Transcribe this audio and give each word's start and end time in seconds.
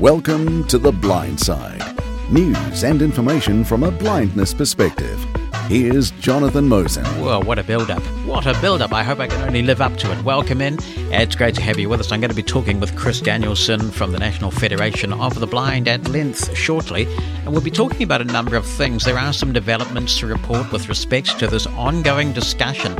Welcome 0.00 0.64
to 0.68 0.78
The 0.78 0.92
Blind 0.92 1.40
Side 1.40 1.82
news 2.30 2.84
and 2.84 3.02
information 3.02 3.64
from 3.64 3.82
a 3.82 3.90
blindness 3.90 4.54
perspective. 4.54 5.24
Here's 5.66 6.12
Jonathan 6.12 6.68
Mosen. 6.68 7.04
Well, 7.20 7.42
what 7.42 7.58
a 7.58 7.64
build 7.64 7.90
up. 7.90 8.02
What 8.24 8.46
a 8.46 8.58
build 8.60 8.80
up. 8.80 8.92
I 8.92 9.02
hope 9.02 9.18
I 9.18 9.26
can 9.26 9.42
only 9.42 9.62
live 9.62 9.80
up 9.80 9.96
to 9.96 10.12
it. 10.12 10.22
Welcome 10.22 10.60
in. 10.60 10.78
It's 11.10 11.34
great 11.34 11.54
to 11.56 11.62
have 11.62 11.78
you 11.78 11.88
with 11.88 12.00
us. 12.00 12.12
I'm 12.12 12.20
going 12.20 12.30
to 12.30 12.36
be 12.36 12.42
talking 12.42 12.78
with 12.80 12.94
Chris 12.96 13.20
Danielsen 13.20 13.90
from 13.90 14.12
the 14.12 14.18
National 14.18 14.50
Federation 14.50 15.12
of 15.12 15.40
the 15.40 15.46
Blind 15.46 15.88
at 15.88 16.06
length 16.08 16.56
shortly. 16.56 17.06
And 17.44 17.52
we'll 17.52 17.60
be 17.60 17.70
talking 17.70 18.02
about 18.02 18.20
a 18.20 18.24
number 18.24 18.56
of 18.56 18.66
things. 18.66 19.04
There 19.04 19.18
are 19.18 19.32
some 19.32 19.52
developments 19.52 20.18
to 20.18 20.26
report 20.26 20.70
with 20.70 20.88
respect 20.88 21.38
to 21.38 21.48
this 21.48 21.66
ongoing 21.66 22.32
discussion 22.32 22.94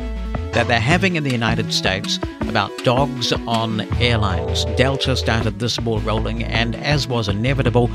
that 0.58 0.66
they're 0.66 0.80
having 0.80 1.14
in 1.14 1.22
the 1.22 1.30
United 1.30 1.72
States 1.72 2.18
about 2.40 2.76
dogs 2.82 3.32
on 3.46 3.80
airlines. 4.02 4.64
Delta 4.76 5.14
started 5.14 5.60
this 5.60 5.76
ball 5.76 6.00
rolling, 6.00 6.42
and 6.42 6.74
as 6.74 7.06
was 7.06 7.28
inevitable, 7.28 7.88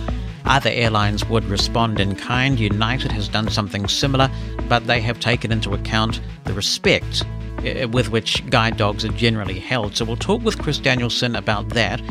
other 0.46 0.70
airlines 0.70 1.26
would 1.26 1.44
respond 1.44 2.00
in 2.00 2.16
kind. 2.16 2.58
United 2.58 3.12
has 3.12 3.28
done 3.28 3.50
something 3.50 3.90
similar, 3.90 4.32
but 4.70 4.88
they 4.88 5.02
have 5.02 5.20
taken 5.20 5.52
into 5.52 5.74
account 5.74 6.22
the 6.46 6.54
respect 6.54 7.26
uh, 7.58 7.90
with 7.90 8.12
which 8.12 8.50
guide 8.50 8.78
dogs 8.78 9.04
are 9.04 9.10
generally 9.10 9.60
held. 9.60 9.98
So 9.98 10.06
we'll 10.06 10.16
talk 10.16 10.42
with 10.42 10.58
Chris 10.58 10.78
Danielsen 10.78 11.36
about 11.36 11.68
that. 11.72 12.02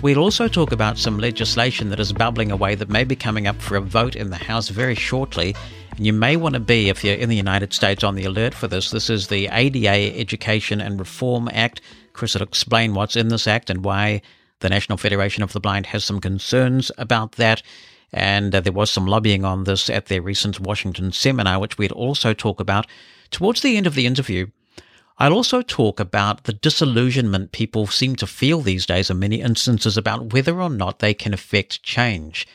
We'll 0.00 0.20
also 0.20 0.48
talk 0.48 0.72
about 0.72 0.96
some 0.96 1.18
legislation 1.18 1.90
that 1.90 2.00
is 2.00 2.14
bubbling 2.14 2.50
away 2.50 2.76
that 2.76 2.88
may 2.88 3.04
be 3.04 3.14
coming 3.14 3.46
up 3.46 3.60
for 3.60 3.76
a 3.76 3.82
vote 3.82 4.16
in 4.16 4.30
the 4.30 4.36
House 4.36 4.70
very 4.70 4.94
shortly. 4.94 5.54
You 6.00 6.12
may 6.12 6.36
want 6.36 6.54
to 6.54 6.60
be, 6.60 6.88
if 6.88 7.02
you're 7.02 7.16
in 7.16 7.28
the 7.28 7.34
United 7.34 7.72
States, 7.72 8.04
on 8.04 8.14
the 8.14 8.24
alert 8.24 8.54
for 8.54 8.68
this. 8.68 8.92
This 8.92 9.10
is 9.10 9.26
the 9.26 9.48
ADA 9.50 10.16
Education 10.16 10.80
and 10.80 10.96
Reform 10.96 11.48
Act. 11.52 11.80
Chris 12.12 12.34
will 12.34 12.42
explain 12.42 12.94
what's 12.94 13.16
in 13.16 13.28
this 13.28 13.48
act 13.48 13.68
and 13.68 13.84
why 13.84 14.22
the 14.60 14.68
National 14.68 14.96
Federation 14.96 15.42
of 15.42 15.52
the 15.52 15.58
Blind 15.58 15.86
has 15.86 16.04
some 16.04 16.20
concerns 16.20 16.92
about 16.98 17.32
that. 17.32 17.64
And 18.12 18.54
uh, 18.54 18.60
there 18.60 18.72
was 18.72 18.92
some 18.92 19.06
lobbying 19.06 19.44
on 19.44 19.64
this 19.64 19.90
at 19.90 20.06
their 20.06 20.22
recent 20.22 20.60
Washington 20.60 21.10
seminar, 21.10 21.58
which 21.58 21.78
we'd 21.78 21.90
also 21.90 22.32
talk 22.32 22.60
about. 22.60 22.86
Towards 23.32 23.60
the 23.60 23.76
end 23.76 23.88
of 23.88 23.96
the 23.96 24.06
interview, 24.06 24.46
I'll 25.18 25.32
also 25.32 25.62
talk 25.62 25.98
about 25.98 26.44
the 26.44 26.52
disillusionment 26.52 27.50
people 27.50 27.88
seem 27.88 28.14
to 28.16 28.26
feel 28.28 28.60
these 28.60 28.86
days 28.86 29.10
in 29.10 29.18
many 29.18 29.40
instances 29.40 29.96
about 29.96 30.32
whether 30.32 30.62
or 30.62 30.70
not 30.70 31.00
they 31.00 31.12
can 31.12 31.34
affect 31.34 31.82
change. 31.82 32.46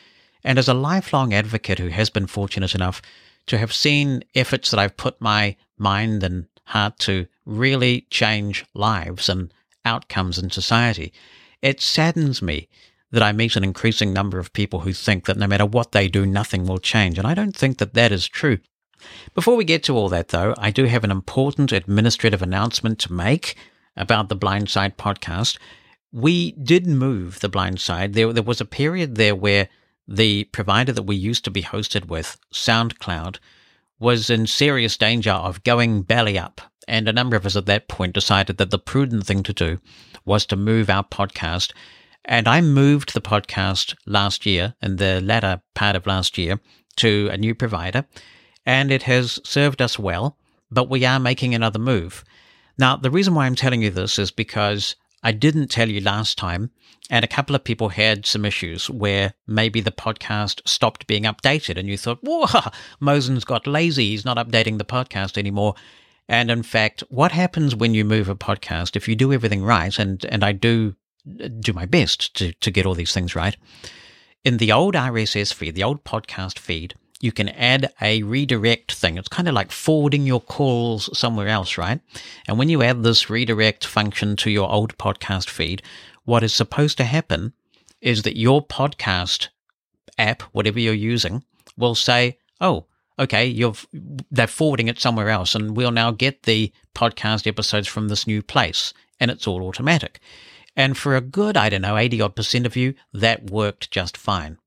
And 0.42 0.58
as 0.58 0.68
a 0.68 0.74
lifelong 0.74 1.34
advocate 1.34 1.78
who 1.78 1.88
has 1.88 2.08
been 2.08 2.26
fortunate 2.26 2.74
enough 2.74 3.02
to 3.46 3.58
have 3.58 3.72
seen 3.72 4.24
efforts 4.34 4.70
that 4.70 4.80
I've 4.80 4.96
put 4.96 5.20
my 5.20 5.56
mind 5.78 6.22
and 6.22 6.46
heart 6.66 6.98
to 7.00 7.26
really 7.44 8.06
change 8.10 8.64
lives 8.74 9.28
and 9.28 9.52
outcomes 9.84 10.38
in 10.38 10.50
society, 10.50 11.12
it 11.60 11.80
saddens 11.80 12.42
me 12.42 12.68
that 13.10 13.22
I 13.22 13.32
meet 13.32 13.54
an 13.54 13.64
increasing 13.64 14.12
number 14.12 14.38
of 14.38 14.52
people 14.52 14.80
who 14.80 14.92
think 14.92 15.26
that 15.26 15.36
no 15.36 15.46
matter 15.46 15.66
what 15.66 15.92
they 15.92 16.08
do, 16.08 16.26
nothing 16.26 16.66
will 16.66 16.78
change. 16.78 17.18
And 17.18 17.26
I 17.26 17.34
don't 17.34 17.54
think 17.54 17.78
that 17.78 17.94
that 17.94 18.12
is 18.12 18.26
true. 18.26 18.58
Before 19.34 19.56
we 19.56 19.64
get 19.64 19.82
to 19.84 19.96
all 19.96 20.08
that, 20.08 20.28
though, 20.28 20.54
I 20.58 20.70
do 20.70 20.84
have 20.84 21.04
an 21.04 21.10
important 21.10 21.72
administrative 21.72 22.42
announcement 22.42 22.98
to 23.00 23.12
make 23.12 23.56
about 23.96 24.28
the 24.28 24.36
Blindside 24.36 24.96
podcast. 24.96 25.58
We 26.12 26.52
did 26.52 26.86
move 26.86 27.40
the 27.40 27.50
Blindside. 27.50 28.14
There, 28.14 28.32
there 28.32 28.42
was 28.42 28.60
a 28.60 28.66
period 28.66 29.14
there 29.14 29.36
where 29.36 29.68
the 30.06 30.44
provider 30.44 30.92
that 30.92 31.04
we 31.04 31.16
used 31.16 31.44
to 31.44 31.50
be 31.50 31.62
hosted 31.62 32.06
with, 32.06 32.36
SoundCloud, 32.52 33.38
was 33.98 34.28
in 34.30 34.46
serious 34.46 34.96
danger 34.96 35.32
of 35.32 35.64
going 35.64 36.02
belly 36.02 36.38
up. 36.38 36.60
And 36.86 37.08
a 37.08 37.12
number 37.12 37.36
of 37.36 37.46
us 37.46 37.56
at 37.56 37.66
that 37.66 37.88
point 37.88 38.12
decided 38.12 38.58
that 38.58 38.70
the 38.70 38.78
prudent 38.78 39.26
thing 39.26 39.42
to 39.44 39.52
do 39.52 39.80
was 40.24 40.44
to 40.46 40.56
move 40.56 40.90
our 40.90 41.04
podcast. 41.04 41.72
And 42.24 42.46
I 42.46 42.60
moved 42.60 43.14
the 43.14 43.20
podcast 43.20 43.94
last 44.06 44.44
year, 44.44 44.74
in 44.82 44.96
the 44.96 45.20
latter 45.20 45.62
part 45.74 45.96
of 45.96 46.06
last 46.06 46.36
year, 46.36 46.60
to 46.96 47.28
a 47.32 47.38
new 47.38 47.54
provider 47.54 48.04
and 48.66 48.90
it 48.90 49.02
has 49.02 49.40
served 49.44 49.82
us 49.82 49.98
well, 49.98 50.38
but 50.70 50.88
we 50.88 51.04
are 51.04 51.20
making 51.20 51.54
another 51.54 51.78
move. 51.78 52.24
Now, 52.78 52.96
the 52.96 53.10
reason 53.10 53.34
why 53.34 53.46
I'm 53.46 53.54
telling 53.54 53.82
you 53.82 53.90
this 53.90 54.18
is 54.18 54.30
because 54.30 54.96
I 55.24 55.32
didn't 55.32 55.68
tell 55.68 55.88
you 55.88 56.02
last 56.02 56.36
time, 56.36 56.70
and 57.08 57.24
a 57.24 57.28
couple 57.28 57.56
of 57.56 57.64
people 57.64 57.88
had 57.88 58.26
some 58.26 58.44
issues 58.44 58.90
where 58.90 59.32
maybe 59.46 59.80
the 59.80 59.90
podcast 59.90 60.60
stopped 60.68 61.06
being 61.06 61.22
updated, 61.22 61.78
and 61.78 61.88
you 61.88 61.96
thought, 61.96 62.18
whoa, 62.22 62.46
Mosen's 63.00 63.44
got 63.44 63.66
lazy, 63.66 64.10
he's 64.10 64.26
not 64.26 64.36
updating 64.36 64.76
the 64.76 64.84
podcast 64.84 65.38
anymore. 65.38 65.74
And 66.28 66.50
in 66.50 66.62
fact, 66.62 67.02
what 67.08 67.32
happens 67.32 67.74
when 67.74 67.94
you 67.94 68.04
move 68.04 68.28
a 68.28 68.36
podcast, 68.36 68.96
if 68.96 69.08
you 69.08 69.16
do 69.16 69.32
everything 69.32 69.62
right, 69.62 69.98
and, 69.98 70.22
and 70.26 70.44
I 70.44 70.52
do 70.52 70.94
do 71.58 71.72
my 71.72 71.86
best 71.86 72.36
to, 72.36 72.52
to 72.52 72.70
get 72.70 72.84
all 72.84 72.94
these 72.94 73.14
things 73.14 73.34
right, 73.34 73.56
in 74.44 74.58
the 74.58 74.72
old 74.72 74.94
RSS 74.94 75.54
feed, 75.54 75.74
the 75.74 75.84
old 75.84 76.04
podcast 76.04 76.58
feed, 76.58 76.94
you 77.20 77.32
can 77.32 77.48
add 77.50 77.92
a 78.00 78.22
redirect 78.22 78.92
thing. 78.92 79.16
It's 79.16 79.28
kind 79.28 79.48
of 79.48 79.54
like 79.54 79.72
forwarding 79.72 80.26
your 80.26 80.40
calls 80.40 81.16
somewhere 81.16 81.48
else, 81.48 81.78
right? 81.78 82.00
And 82.46 82.58
when 82.58 82.68
you 82.68 82.82
add 82.82 83.02
this 83.02 83.30
redirect 83.30 83.86
function 83.86 84.36
to 84.36 84.50
your 84.50 84.70
old 84.70 84.98
podcast 84.98 85.48
feed, 85.48 85.82
what 86.24 86.42
is 86.42 86.54
supposed 86.54 86.96
to 86.98 87.04
happen 87.04 87.52
is 88.00 88.22
that 88.22 88.36
your 88.36 88.64
podcast 88.66 89.48
app, 90.18 90.42
whatever 90.52 90.78
you're 90.78 90.94
using, 90.94 91.44
will 91.76 91.94
say, 91.94 92.38
"Oh, 92.60 92.86
okay, 93.18 93.46
you're 93.46 93.74
they're 94.30 94.46
forwarding 94.46 94.88
it 94.88 95.00
somewhere 95.00 95.30
else, 95.30 95.54
and 95.54 95.76
we'll 95.76 95.90
now 95.90 96.10
get 96.10 96.42
the 96.42 96.72
podcast 96.94 97.46
episodes 97.46 97.88
from 97.88 98.08
this 98.08 98.26
new 98.26 98.42
place," 98.42 98.92
and 99.18 99.30
it's 99.30 99.46
all 99.46 99.62
automatic. 99.62 100.20
And 100.76 100.98
for 100.98 101.16
a 101.16 101.20
good, 101.20 101.56
I 101.56 101.68
don't 101.68 101.82
know, 101.82 101.96
80 101.96 102.20
odd 102.20 102.36
percent 102.36 102.66
of 102.66 102.76
you, 102.76 102.94
that 103.12 103.50
worked 103.50 103.90
just 103.90 104.16
fine. 104.16 104.58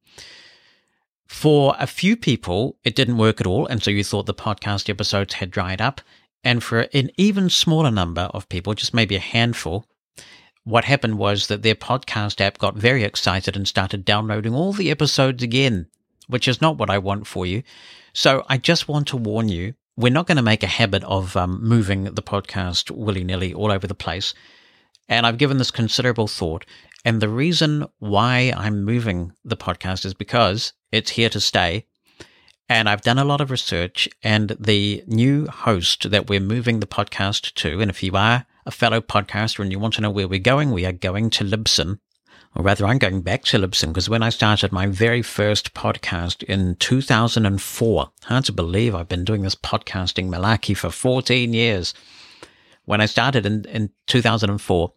For 1.27 1.75
a 1.77 1.87
few 1.87 2.15
people, 2.15 2.77
it 2.83 2.95
didn't 2.95 3.17
work 3.17 3.41
at 3.41 3.47
all, 3.47 3.67
and 3.67 3.83
so 3.83 3.91
you 3.91 4.03
thought 4.03 4.25
the 4.25 4.33
podcast 4.33 4.89
episodes 4.89 5.35
had 5.35 5.51
dried 5.51 5.81
up. 5.81 6.01
And 6.43 6.63
for 6.63 6.87
an 6.93 7.11
even 7.17 7.49
smaller 7.49 7.91
number 7.91 8.29
of 8.33 8.47
people, 8.49 8.73
just 8.73 8.93
maybe 8.93 9.15
a 9.15 9.19
handful, 9.19 9.85
what 10.63 10.85
happened 10.85 11.17
was 11.17 11.47
that 11.47 11.63
their 11.63 11.75
podcast 11.75 12.39
app 12.39 12.57
got 12.57 12.75
very 12.75 13.03
excited 13.03 13.55
and 13.55 13.67
started 13.67 14.05
downloading 14.05 14.53
all 14.53 14.73
the 14.73 14.91
episodes 14.91 15.43
again, 15.43 15.87
which 16.27 16.47
is 16.47 16.61
not 16.61 16.77
what 16.77 16.89
I 16.89 16.97
want 16.97 17.27
for 17.27 17.45
you. 17.45 17.63
So 18.13 18.45
I 18.47 18.57
just 18.57 18.87
want 18.87 19.07
to 19.09 19.17
warn 19.17 19.49
you 19.49 19.73
we're 19.97 20.11
not 20.11 20.27
going 20.27 20.37
to 20.37 20.43
make 20.43 20.63
a 20.63 20.67
habit 20.67 21.03
of 21.05 21.35
um, 21.35 21.59
moving 21.63 22.03
the 22.03 22.21
podcast 22.21 22.91
willy 22.91 23.23
nilly 23.23 23.53
all 23.53 23.71
over 23.71 23.87
the 23.87 23.95
place. 23.95 24.33
And 25.09 25.25
I've 25.25 25.39
given 25.39 25.57
this 25.57 25.71
considerable 25.71 26.27
thought. 26.27 26.65
And 27.05 27.21
the 27.21 27.29
reason 27.29 27.85
why 27.99 28.53
I'm 28.55 28.83
moving 28.83 29.33
the 29.45 29.57
podcast 29.57 30.05
is 30.05 30.13
because 30.13 30.73
it's 30.91 31.11
here 31.11 31.29
to 31.29 31.39
stay. 31.39 31.85
And 32.69 32.89
I've 32.89 33.01
done 33.01 33.17
a 33.17 33.23
lot 33.23 33.39
of 33.39 33.49
research, 33.49 34.09
and 34.21 34.55
the 34.59 35.01
new 35.07 35.47
host 35.47 36.11
that 36.11 36.27
we're 36.27 36.41
moving 36.41 36.81
the 36.81 36.87
podcast 36.87 37.53
to, 37.55 37.79
and 37.79 37.89
if 37.89 38.03
you 38.03 38.13
are 38.15 38.45
a 38.65 38.71
fellow 38.71 38.99
podcaster 38.99 39.59
and 39.59 39.71
you 39.71 39.79
want 39.79 39.93
to 39.93 40.01
know 40.01 40.11
where 40.11 40.27
we're 40.27 40.39
going, 40.39 40.71
we 40.71 40.85
are 40.85 40.91
going 40.91 41.29
to 41.29 41.45
Libsyn. 41.45 41.99
Or 42.55 42.63
rather, 42.63 42.85
I'm 42.85 42.97
going 42.97 43.21
back 43.21 43.43
to 43.45 43.59
Libsyn 43.59 43.89
because 43.89 44.09
when 44.09 44.23
I 44.23 44.29
started 44.29 44.73
my 44.73 44.87
very 44.87 45.21
first 45.21 45.73
podcast 45.73 46.43
in 46.43 46.75
2004, 46.75 48.11
hard 48.23 48.45
to 48.45 48.51
believe 48.51 48.93
I've 48.93 49.07
been 49.07 49.23
doing 49.23 49.43
this 49.43 49.55
podcasting 49.55 50.27
malarkey 50.27 50.75
for 50.75 50.89
14 50.89 51.53
years. 51.53 51.93
When 52.83 52.99
I 52.99 53.05
started 53.05 53.45
in, 53.45 53.63
in 53.65 53.91
2004, 54.07 54.93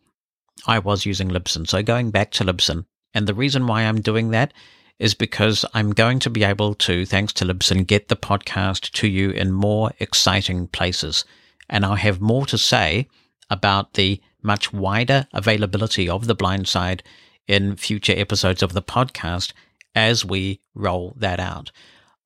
I 0.66 0.78
was 0.78 1.06
using 1.06 1.28
Libsyn. 1.28 1.68
So 1.68 1.82
going 1.82 2.10
back 2.10 2.30
to 2.32 2.44
Libsyn. 2.44 2.84
And 3.14 3.26
the 3.26 3.34
reason 3.34 3.66
why 3.66 3.82
I'm 3.82 4.00
doing 4.00 4.30
that 4.30 4.52
is 4.98 5.14
because 5.14 5.64
I'm 5.74 5.92
going 5.92 6.18
to 6.20 6.30
be 6.30 6.44
able 6.44 6.74
to, 6.74 7.06
thanks 7.06 7.32
to 7.34 7.44
Libsyn, 7.44 7.86
get 7.86 8.08
the 8.08 8.16
podcast 8.16 8.90
to 8.92 9.08
you 9.08 9.30
in 9.30 9.50
more 9.50 9.92
exciting 9.98 10.68
places. 10.68 11.24
And 11.68 11.84
I'll 11.84 11.94
have 11.94 12.20
more 12.20 12.46
to 12.46 12.58
say 12.58 13.08
about 13.48 13.94
the 13.94 14.20
much 14.42 14.72
wider 14.72 15.26
availability 15.32 16.08
of 16.08 16.26
the 16.26 16.34
blind 16.34 16.68
side 16.68 17.02
in 17.48 17.76
future 17.76 18.14
episodes 18.16 18.62
of 18.62 18.74
the 18.74 18.82
podcast 18.82 19.52
as 19.94 20.24
we 20.24 20.60
roll 20.74 21.14
that 21.16 21.40
out. 21.40 21.72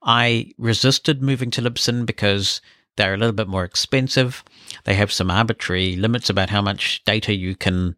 I 0.03 0.53
resisted 0.59 1.23
moving 1.23 1.51
to 1.53 1.63
Libsyn 1.63 2.05
because 2.05 2.61
they're 2.97 3.15
a 3.15 3.17
little 3.17 3.33
bit 3.33 3.49
more 3.49 3.65
expensive. 3.65 4.45
They 4.85 4.95
have 4.95 5.13
some 5.13 5.31
arbitrary 5.31 5.97
limits 5.97 6.29
about 6.29 6.51
how 6.51 6.61
much 6.61 7.03
data 7.05 7.35
you 7.35 7.57
can 7.57 7.97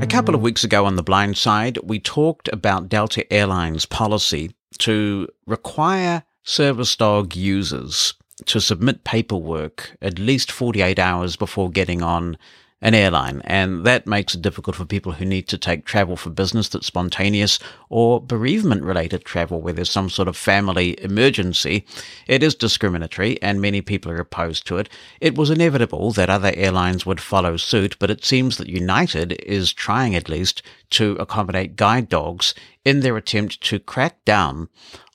A 0.02 0.06
couple 0.06 0.34
of 0.34 0.42
weeks 0.42 0.64
ago 0.64 0.84
on 0.84 0.96
The 0.96 1.02
Blind 1.02 1.38
Side, 1.38 1.78
we 1.82 2.00
talked 2.00 2.48
about 2.48 2.88
Delta 2.88 3.32
Airlines' 3.32 3.86
policy 3.86 4.50
to 4.78 5.28
require 5.46 6.24
service 6.44 6.94
dog 6.94 7.34
users 7.34 8.14
to 8.44 8.60
submit 8.60 9.04
paperwork 9.04 9.96
at 10.02 10.18
least 10.18 10.52
48 10.52 10.98
hours 10.98 11.36
before 11.36 11.70
getting 11.70 12.02
on 12.02 12.36
an 12.84 12.94
airline. 12.94 13.40
And 13.44 13.86
that 13.86 14.06
makes 14.06 14.34
it 14.34 14.42
difficult 14.42 14.76
for 14.76 14.84
people 14.84 15.12
who 15.12 15.24
need 15.24 15.48
to 15.48 15.56
take 15.56 15.86
travel 15.86 16.16
for 16.16 16.28
business 16.28 16.68
that's 16.68 16.86
spontaneous 16.86 17.58
or 17.88 18.20
bereavement 18.20 18.82
related 18.82 19.24
travel 19.24 19.62
where 19.62 19.72
there's 19.72 19.90
some 19.90 20.10
sort 20.10 20.28
of 20.28 20.36
family 20.36 21.02
emergency. 21.02 21.86
It 22.26 22.42
is 22.42 22.54
discriminatory 22.54 23.40
and 23.40 23.58
many 23.62 23.80
people 23.80 24.12
are 24.12 24.20
opposed 24.20 24.66
to 24.66 24.76
it. 24.76 24.90
It 25.18 25.34
was 25.34 25.48
inevitable 25.48 26.12
that 26.12 26.28
other 26.28 26.52
airlines 26.54 27.06
would 27.06 27.22
follow 27.22 27.56
suit, 27.56 27.96
but 27.98 28.10
it 28.10 28.22
seems 28.22 28.58
that 28.58 28.68
United 28.68 29.32
is 29.44 29.72
trying 29.72 30.14
at 30.14 30.28
least 30.28 30.62
to 30.90 31.16
accommodate 31.18 31.76
guide 31.76 32.10
dogs 32.10 32.54
in 32.84 33.00
their 33.00 33.16
attempt 33.16 33.62
to 33.62 33.78
crack 33.78 34.22
down 34.26 34.68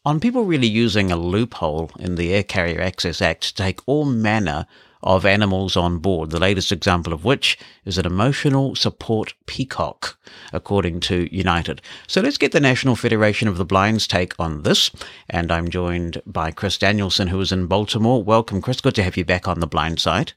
on 0.06 0.19
people 0.19 0.46
really 0.46 0.68
using 0.68 1.12
a 1.12 1.18
loophole 1.18 1.92
in 2.00 2.16
the 2.16 2.34
Air 2.34 2.44
Carrier 2.44 2.81
Access 2.81 3.22
Act 3.22 3.44
to 3.44 3.54
take 3.54 3.81
all 3.86 4.06
manner 4.06 4.66
of 5.01 5.25
animals 5.25 5.78
on 5.78 6.00
board, 6.00 6.30
the 6.30 6.40
latest 6.40 6.72
example 6.72 7.13
of 7.13 7.24
which 7.24 7.57
is 7.86 7.98
an 7.98 8.06
emotional 8.06 8.75
support 8.75 9.34
peacock, 9.46 10.18
according 10.51 11.00
to 11.00 11.34
United. 11.36 11.81
So 12.07 12.22
let's 12.22 12.38
get 12.38 12.51
the 12.51 12.60
National 12.60 12.96
Federation 12.96 13.48
of 13.48 13.57
the 13.57 13.66
Blind's 13.66 14.07
take 14.07 14.34
on 14.40 14.63
this. 14.63 14.92
And 15.30 15.51
I'm 15.51 15.69
joined 15.69 16.22
by 16.25 16.51
Chris 16.51 16.78
Danielsen, 16.78 17.30
who 17.30 17.40
is 17.40 17.51
in 17.51 17.68
Baltimore. 17.68 18.22
Welcome, 18.24 18.62
Chris. 18.62 18.81
Good 18.81 18.96
to 18.96 19.04
have 19.04 19.16
you 19.16 19.25
back 19.25 19.48
on 19.48 19.60
the 19.60 19.68
blind 19.68 20.00
side. 20.00 20.34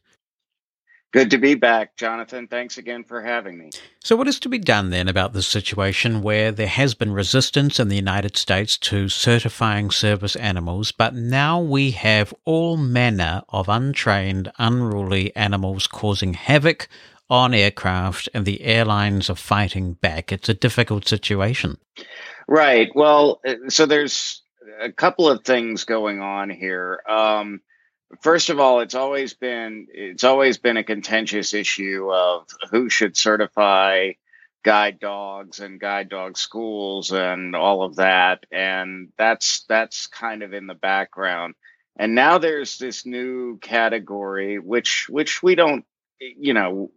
Good 1.13 1.31
to 1.31 1.39
be 1.39 1.55
back, 1.55 1.97
Jonathan. 1.97 2.49
Thanks 2.49 2.79
again 2.79 3.05
for 3.05 3.21
having 3.21 3.59
me. 3.59 3.71
So, 4.03 4.17
what 4.17 4.29
is 4.29 4.41
to 4.41 4.49
be 4.49 4.59
done 4.59 4.89
then 4.89 5.09
about 5.09 5.35
this 5.35 5.47
situation 5.47 6.23
where 6.23 6.51
there 6.51 6.67
has 6.67 6.95
been 6.95 7.13
resistance 7.13 7.79
in 7.79 7.89
the 7.89 7.97
United 7.97 8.37
States 8.37 8.79
to 8.79 9.11
certifying 9.11 9.91
service 9.91 10.37
animals, 10.37 10.91
but 10.91 11.15
now 11.15 11.61
we 11.61 11.91
have 11.91 12.33
all 12.47 12.79
manner 12.79 13.43
of 13.51 13.69
untrained, 13.69 14.51
unruly 14.59 15.37
animals 15.37 15.87
causing 15.87 16.33
havoc 16.33 16.89
on 17.33 17.55
aircraft 17.55 18.29
and 18.35 18.45
the 18.45 18.63
airlines 18.63 19.31
are 19.31 19.35
fighting 19.35 19.95
back? 19.95 20.33
It's 20.33 20.49
a 20.49 20.55
difficult 20.55 21.09
situation. 21.09 21.79
Right. 22.47 22.91
Well, 22.95 23.41
uh, 23.47 23.55
so 23.69 23.87
there's 23.87 24.43
a 24.81 24.93
couple 24.93 25.29
of 25.29 25.45
things 25.45 25.85
going 25.85 26.21
on 26.21 26.51
here. 26.51 27.03
Um, 27.09 27.61
first 28.21 28.51
of 28.51 28.61
all, 28.61 28.81
it's 28.81 28.95
always 28.95 29.35
been 29.35 29.87
it's 29.91 30.25
always 30.25 30.59
been 30.59 30.77
a 30.77 30.85
contentious 30.85 31.55
issue 31.55 32.11
of 32.13 32.47
who 32.71 32.89
should 32.89 33.17
certify 33.17 34.13
guide 34.65 35.01
dogs 35.01 35.59
and 35.61 35.81
guide 35.81 36.09
dog 36.09 36.37
schools 36.39 37.13
and 37.13 37.57
all 37.57 37.83
of 37.83 37.97
that, 37.97 38.45
and 38.53 39.09
that's 39.17 39.65
that's 39.69 40.07
kind 40.07 40.43
of 40.43 40.53
in 40.53 40.67
the 40.67 40.75
background. 40.75 41.55
And 41.97 42.15
now 42.15 42.39
there's 42.39 42.79
this 42.79 43.05
new 43.05 43.59
category, 43.59 44.59
which 44.59 45.07
which 45.09 45.43
we 45.43 45.55
don't, 45.55 45.85
you 46.21 46.55
know, 46.55 46.91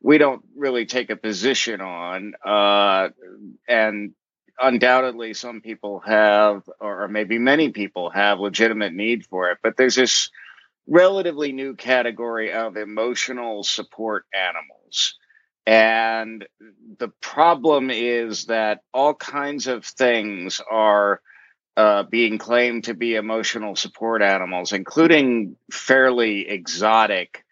we 0.00 0.18
don't 0.18 0.44
really 0.56 0.86
take 0.86 1.10
a 1.10 1.16
position 1.16 1.80
on, 1.80 2.34
uh, 2.44 3.10
and 3.68 4.14
undoubtedly 4.60 5.34
some 5.34 5.60
people 5.60 6.00
have 6.00 6.62
or 6.80 7.08
maybe 7.08 7.38
many 7.38 7.70
people 7.70 8.10
have 8.10 8.38
legitimate 8.38 8.92
need 8.92 9.24
for 9.26 9.50
it 9.50 9.58
but 9.62 9.76
there's 9.76 9.94
this 9.94 10.30
relatively 10.86 11.52
new 11.52 11.74
category 11.74 12.52
of 12.52 12.76
emotional 12.76 13.62
support 13.62 14.24
animals. 14.34 15.16
And 15.66 16.44
the 16.98 17.08
problem 17.20 17.90
is 17.90 18.46
that 18.46 18.82
all 18.92 19.14
kinds 19.14 19.68
of 19.68 19.84
things 19.84 20.60
are 20.70 21.20
uh, 21.76 22.02
being 22.02 22.38
claimed 22.38 22.84
to 22.84 22.94
be 22.94 23.14
emotional 23.14 23.76
support 23.76 24.22
animals, 24.22 24.72
including 24.72 25.56
fairly 25.70 26.48
exotic 26.48 27.44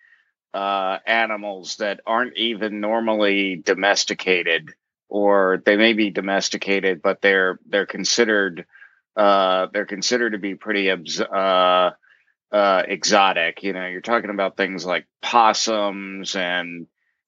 uh, 0.52 0.98
animals 1.06 1.76
that 1.76 2.00
aren't 2.06 2.36
even 2.36 2.80
normally 2.80 3.56
domesticated, 3.56 4.70
or 5.08 5.62
they 5.64 5.76
may 5.76 5.92
be 5.92 6.10
domesticated, 6.10 7.00
but 7.02 7.22
they're 7.22 7.60
they're 7.66 7.86
considered 7.86 8.66
uh, 9.16 9.68
they're 9.72 9.86
considered 9.86 10.32
to 10.32 10.38
be 10.38 10.54
pretty 10.54 10.88
uh, 12.52 12.82
exotic. 12.86 13.62
You 13.62 13.72
know, 13.72 13.86
you're 13.86 14.00
talking 14.00 14.30
about 14.30 14.56
things 14.56 14.84
like 14.84 15.06
possums, 15.22 16.34
and 16.36 16.86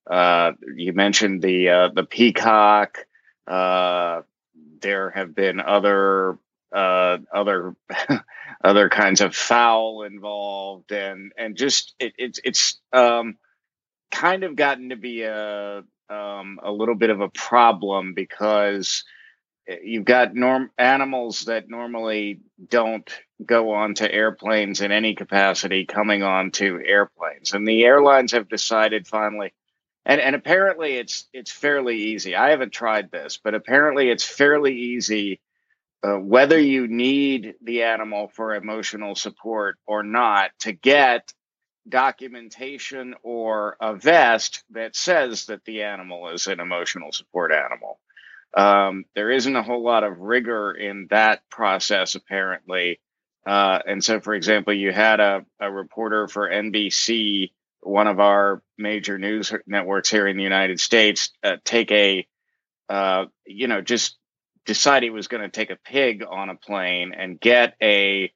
uh, 0.09 0.53
you 0.75 0.93
mentioned 0.93 1.41
the 1.41 1.69
uh, 1.69 1.89
the 1.93 2.03
peacock. 2.03 2.99
Uh, 3.47 4.21
there 4.81 5.09
have 5.11 5.33
been 5.35 5.59
other 5.59 6.37
uh, 6.73 7.17
other 7.33 7.75
other 8.63 8.89
kinds 8.89 9.21
of 9.21 9.35
fowl 9.35 10.03
involved, 10.03 10.91
and 10.91 11.31
and 11.37 11.55
just 11.55 11.95
it, 11.99 12.13
it's 12.17 12.39
it's 12.43 12.79
um, 12.91 13.37
kind 14.11 14.43
of 14.43 14.55
gotten 14.55 14.89
to 14.89 14.95
be 14.95 15.23
a 15.23 15.83
um, 16.09 16.59
a 16.61 16.71
little 16.71 16.95
bit 16.95 17.09
of 17.09 17.21
a 17.21 17.29
problem 17.29 18.13
because 18.13 19.03
you've 19.67 20.05
got 20.05 20.35
norm 20.35 20.71
animals 20.77 21.45
that 21.45 21.69
normally 21.69 22.41
don't 22.69 23.09
go 23.45 23.71
on 23.71 23.95
to 23.95 24.11
airplanes 24.11 24.81
in 24.81 24.91
any 24.91 25.15
capacity 25.15 25.85
coming 25.85 26.23
on 26.23 26.51
to 26.51 26.81
airplanes. 26.85 27.53
And 27.53 27.67
the 27.67 27.83
airlines 27.83 28.31
have 28.31 28.49
decided 28.49 29.07
finally 29.07 29.53
and, 30.05 30.19
and 30.19 30.35
apparently 30.35 30.95
it's 30.95 31.27
it's 31.33 31.51
fairly 31.51 31.97
easy. 31.97 32.35
I 32.35 32.49
haven't 32.49 32.73
tried 32.73 33.11
this, 33.11 33.39
but 33.41 33.55
apparently 33.55 34.09
it's 34.09 34.23
fairly 34.23 34.75
easy 34.75 35.39
uh, 36.03 36.17
whether 36.17 36.59
you 36.59 36.87
need 36.87 37.55
the 37.61 37.83
animal 37.83 38.27
for 38.27 38.55
emotional 38.55 39.15
support 39.15 39.77
or 39.87 40.03
not 40.03 40.51
to 40.59 40.73
get 40.73 41.33
documentation 41.87 43.15
or 43.23 43.77
a 43.79 43.95
vest 43.95 44.63
that 44.71 44.95
says 44.95 45.45
that 45.45 45.63
the 45.65 45.83
animal 45.83 46.29
is 46.29 46.47
an 46.47 46.59
emotional 46.59 47.11
support 47.11 47.53
animal. 47.53 47.99
Um, 48.55 49.05
there 49.15 49.31
isn't 49.31 49.55
a 49.55 49.63
whole 49.63 49.83
lot 49.83 50.03
of 50.03 50.19
rigor 50.19 50.71
in 50.71 51.07
that 51.09 51.47
process, 51.49 52.15
apparently. 52.15 52.99
Uh, 53.45 53.79
and 53.85 54.03
so, 54.03 54.19
for 54.19 54.33
example, 54.33 54.73
you 54.73 54.91
had 54.91 55.19
a, 55.19 55.45
a 55.59 55.71
reporter 55.71 56.27
for 56.27 56.49
NBC, 56.49 57.51
one 57.81 58.07
of 58.07 58.19
our 58.19 58.61
major 58.77 59.17
news 59.17 59.51
networks 59.65 60.09
here 60.09 60.27
in 60.27 60.37
the 60.37 60.43
United 60.43 60.79
States, 60.79 61.31
uh, 61.43 61.57
take 61.65 61.91
a, 61.91 62.27
uh, 62.89 63.25
you 63.45 63.67
know, 63.67 63.81
just 63.81 64.17
decide 64.65 65.03
he 65.03 65.09
was 65.09 65.27
going 65.27 65.43
to 65.43 65.49
take 65.49 65.71
a 65.71 65.75
pig 65.75 66.23
on 66.29 66.49
a 66.49 66.55
plane 66.55 67.13
and 67.13 67.39
get 67.39 67.75
a 67.81 68.31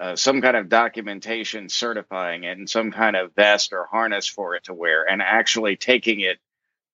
uh, 0.00 0.14
some 0.14 0.40
kind 0.40 0.56
of 0.56 0.68
documentation 0.68 1.68
certifying 1.68 2.44
it 2.44 2.56
and 2.56 2.70
some 2.70 2.92
kind 2.92 3.16
of 3.16 3.34
vest 3.34 3.72
or 3.72 3.84
harness 3.90 4.28
for 4.28 4.54
it 4.54 4.64
to 4.64 4.74
wear, 4.74 5.04
and 5.08 5.20
actually 5.20 5.76
taking 5.76 6.20
it 6.20 6.38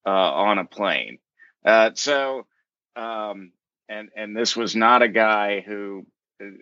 uh, 0.07 0.11
on 0.11 0.59
a 0.59 0.65
plane. 0.65 1.19
Uh, 1.65 1.91
so, 1.95 2.47
um, 2.97 3.53
and 3.89 4.11
and 4.17 4.37
this 4.37 4.57
was 4.57 4.75
not 4.75 5.03
a 5.03 5.09
guy 5.09 5.61
who 5.61 6.07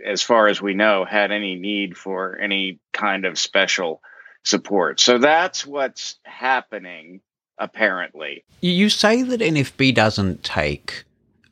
as 0.05 0.23
far 0.23 0.49
as 0.49 0.61
we 0.61 0.75
know, 0.75 1.05
had 1.05 1.31
any 1.33 1.55
need 1.57 1.97
for 1.97 2.37
any 2.39 2.79
kind 2.93 3.25
of 3.25 3.39
special 3.39 4.03
support. 4.45 5.01
So 5.01 5.19
that's 5.19 5.67
what's 5.67 6.17
happening, 6.25 7.21
apparently. 7.59 8.45
You 8.61 8.89
say 8.89 9.23
that 9.23 9.41
NFB 9.41 9.95
doesn't 9.95 10.43
take 10.45 11.05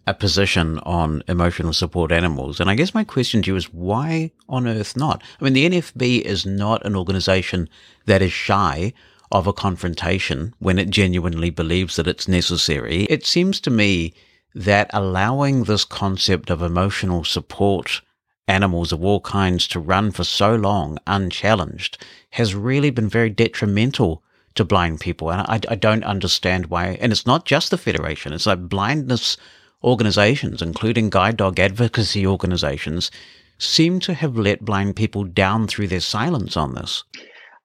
a 0.06 0.14
position 0.14 0.78
on 0.80 1.22
emotional 1.28 1.72
support 1.72 2.10
animals. 2.10 2.58
And 2.58 2.68
I 2.68 2.75
guess 2.75 2.94
my 2.94 3.04
question 3.04 3.42
to 3.42 3.50
you 3.50 3.56
is 3.56 3.72
why 3.72 4.32
on 4.49 4.66
earth 4.66 4.96
not? 4.96 5.22
I 5.40 5.44
mean, 5.44 5.52
the 5.52 5.68
NFB 5.68 6.22
is 6.22 6.44
not 6.44 6.84
an 6.84 6.96
organization 6.96 7.68
that 8.06 8.22
is 8.22 8.32
shy 8.32 8.92
of 9.30 9.46
a 9.46 9.52
confrontation 9.52 10.52
when 10.58 10.78
it 10.78 10.90
genuinely 10.90 11.50
believes 11.50 11.96
that 11.96 12.08
it's 12.08 12.26
necessary. 12.26 13.04
It 13.04 13.25
seems 13.25 13.60
to 13.60 13.70
me 13.70 14.12
that 14.54 14.90
allowing 14.92 15.64
this 15.64 15.85
concept 15.85 16.50
of 16.50 16.62
emotional 16.62 17.25
support 17.25 18.00
animals 18.49 18.90
of 18.92 19.04
all 19.04 19.21
kinds 19.21 19.69
to 19.69 19.78
run 19.78 20.11
for 20.11 20.25
so 20.25 20.54
long 20.57 20.99
unchallenged 21.07 21.97
has 22.30 22.54
really 22.54 22.90
been 22.90 23.09
very 23.09 23.30
detrimental 23.30 24.23
to 24.54 24.64
blind 24.64 25.00
people. 25.00 25.30
And 25.30 25.42
I, 25.42 25.61
I 25.73 25.76
don't 25.76 26.04
understand 26.04 26.66
why. 26.66 26.99
And 27.00 27.12
it's 27.12 27.26
not 27.26 27.47
just 27.47 27.71
the 27.71 27.78
Federation. 27.78 28.33
It's 28.33 28.47
like 28.47 28.69
blindness 28.69 29.37
organizations, 29.85 30.61
including 30.61 31.11
guide 31.11 31.37
dog 31.37 31.61
advocacy 31.61 32.26
organizations, 32.26 33.11
seem 33.59 34.00
to 34.00 34.14
have 34.14 34.37
let 34.37 34.64
blind 34.64 34.97
people 34.97 35.25
down 35.25 35.69
through 35.69 35.87
their 35.87 36.00
silence 36.00 36.57
on 36.57 36.75
this. 36.75 37.04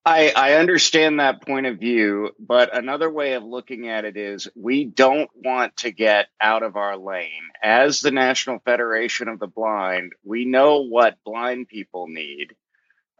I, 0.05 0.33
I 0.35 0.53
understand 0.55 1.21
that 1.21 1.43
point 1.47 1.67
of 1.67 1.79
view, 1.79 2.31
but 2.39 2.77
another 2.77 3.09
way 3.09 3.35
of 3.35 3.45
looking 3.45 3.89
at 3.89 4.05
it 4.05 4.17
is 4.17 4.49
we 4.57 4.85
don't 4.85 5.31
want 5.35 5.77
to 5.79 5.93
get 5.93 6.27
out 6.41 6.63
of 6.65 6.75
our 6.77 6.97
lane. 6.97 7.31
As 7.63 8.01
the 8.01 8.11
National 8.11 8.59
Federation 8.59 9.29
of 9.29 9.39
the 9.39 9.47
Blind, 9.47 10.13
we 10.25 10.45
know 10.45 10.81
what 10.83 11.17
blind 11.25 11.69
people 11.69 12.07
need 12.09 12.55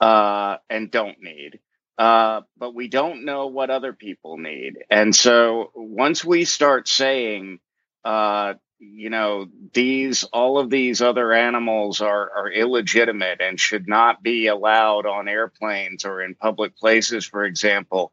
uh, 0.02 0.58
and 0.70 0.92
don't 0.92 1.22
need, 1.22 1.60
uh, 1.98 2.42
but 2.58 2.76
we 2.76 2.88
don't 2.88 3.26
know 3.26 3.48
what 3.48 3.70
other 3.70 3.94
people 3.94 4.38
need. 4.38 4.76
And 4.90 5.16
so 5.16 5.72
once 5.76 6.24
we 6.26 6.46
start 6.46 6.88
saying, 6.88 7.60
uh, 8.06 8.56
you 8.80 9.10
know 9.10 9.48
these 9.74 10.24
all 10.26 10.60
of 10.60 10.70
these 10.70 11.02
other 11.02 11.34
animals 11.34 12.02
are 12.02 12.32
are 12.36 12.52
illegitimate 12.52 13.42
and 13.42 13.60
should 13.60 13.88
not 13.88 14.22
be 14.22 14.48
allowed 14.48 15.06
on 15.06 15.28
airplanes 15.28 16.06
or 16.06 16.22
in 16.22 16.36
public 16.36 16.78
places 16.78 17.26
for 17.26 17.46
example. 17.46 18.12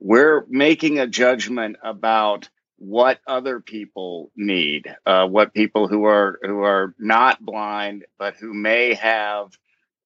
We're 0.00 0.44
making 0.48 0.98
a 0.98 1.06
judgment 1.06 1.76
about 1.82 2.48
what 2.76 3.20
other 3.26 3.60
people 3.60 4.30
need 4.36 4.94
uh, 5.06 5.26
what 5.26 5.54
people 5.54 5.88
who 5.88 6.04
are 6.04 6.38
who 6.42 6.60
are 6.60 6.94
not 6.98 7.44
blind 7.44 8.04
but 8.18 8.36
who 8.36 8.52
may 8.52 8.94
have 8.94 9.56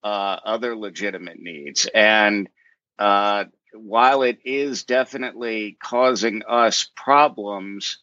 uh, 0.05 0.39
other 0.45 0.77
legitimate 0.77 1.39
needs. 1.41 1.89
And 1.93 2.49
uh, 2.99 3.45
while 3.73 4.23
it 4.23 4.39
is 4.45 4.85
definitely 4.85 5.77
causing 5.83 6.43
us 6.49 6.89
problems 6.95 7.99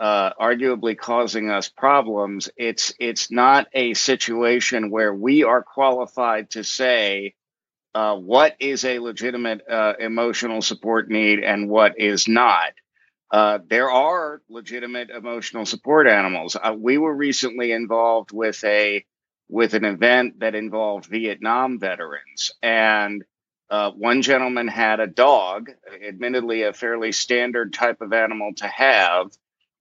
uh, 0.00 0.32
arguably 0.40 0.96
causing 0.96 1.50
us 1.50 1.68
problems. 1.68 2.48
It's 2.56 2.94
it's 2.98 3.30
not 3.30 3.68
a 3.74 3.92
situation 3.94 4.90
where 4.90 5.14
we 5.14 5.44
are 5.44 5.62
qualified 5.62 6.50
to 6.52 6.64
say 6.64 7.34
uh, 7.94 8.16
what 8.16 8.56
is 8.60 8.84
a 8.84 8.98
legitimate 8.98 9.60
uh, 9.70 9.92
emotional 10.00 10.62
support 10.62 11.10
need 11.10 11.40
and 11.40 11.68
what 11.68 12.00
is 12.00 12.26
not. 12.28 12.72
Uh, 13.30 13.58
there 13.68 13.90
are 13.90 14.40
legitimate 14.48 15.10
emotional 15.10 15.66
support 15.66 16.08
animals. 16.08 16.56
Uh, 16.56 16.74
we 16.76 16.96
were 16.96 17.14
recently 17.14 17.70
involved 17.70 18.32
with 18.32 18.64
a 18.64 19.04
with 19.50 19.74
an 19.74 19.84
event 19.84 20.40
that 20.40 20.54
involved 20.54 21.06
Vietnam 21.06 21.78
veterans 21.78 22.52
and. 22.62 23.22
Uh, 23.72 23.92
one 23.92 24.20
gentleman 24.20 24.66
had 24.66 24.98
a 24.98 25.06
dog, 25.06 25.70
admittedly 26.04 26.64
a 26.64 26.72
fairly 26.72 27.12
standard 27.12 27.72
type 27.72 28.00
of 28.00 28.12
animal 28.12 28.50
to 28.56 28.66
have, 28.66 29.30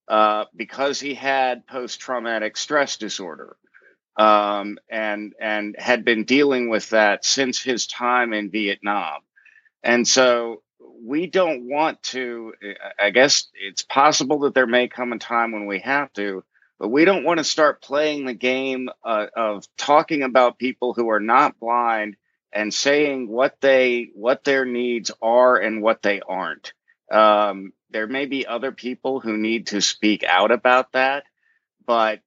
uh, 0.10 0.46
because 0.56 1.00
he 1.02 1.16
had 1.16 1.68
post 1.68 2.02
traumatic 2.02 2.58
stress 2.58 2.98
disorder 2.98 3.58
um, 4.18 4.78
and 4.90 5.34
and 5.40 5.76
had 5.78 6.06
been 6.06 6.24
dealing 6.26 6.70
with 6.70 6.90
that 6.90 7.26
since 7.26 7.62
his 7.62 7.88
time 7.88 8.34
in 8.34 8.52
Vietnam, 8.52 9.22
and 9.84 10.08
so 10.08 10.62
we 11.04 11.28
don't 11.28 11.68
want 11.70 12.02
to. 12.04 12.54
I 13.00 13.12
guess 13.12 13.48
it's 13.56 13.84
possible 13.84 14.40
that 14.42 14.54
there 14.56 14.68
may 14.68 14.88
come 14.88 15.14
a 15.14 15.20
time 15.20 15.52
when 15.54 15.68
we 15.68 15.80
have 15.80 16.14
to, 16.14 16.44
but 16.80 16.90
we 16.90 17.06
don't 17.06 17.24
want 17.26 17.40
to 17.40 17.44
start 17.46 17.82
playing 17.82 18.26
the 18.26 18.34
game 18.34 18.90
uh, 19.04 19.28
of 19.36 19.66
talking 19.78 20.24
about 20.24 20.60
people 20.60 20.94
who 20.94 21.10
are 21.10 21.22
not 21.22 21.60
blind 21.60 22.18
and 22.54 22.74
saying 22.74 23.30
what 23.30 23.58
they 23.62 24.10
what 24.16 24.44
their 24.44 24.66
needs 24.66 25.12
are 25.22 25.58
and 25.58 25.82
what 25.82 26.02
they 26.04 26.22
aren't. 26.22 26.74
Um, 27.12 27.74
there 27.92 28.08
may 28.08 28.26
be 28.26 28.46
other 28.46 28.72
people 28.72 29.20
who 29.20 29.38
need 29.38 29.68
to 29.68 29.82
speak 29.82 30.24
out 30.24 30.52
about 30.52 30.92
that, 30.94 31.24
but 31.86 32.22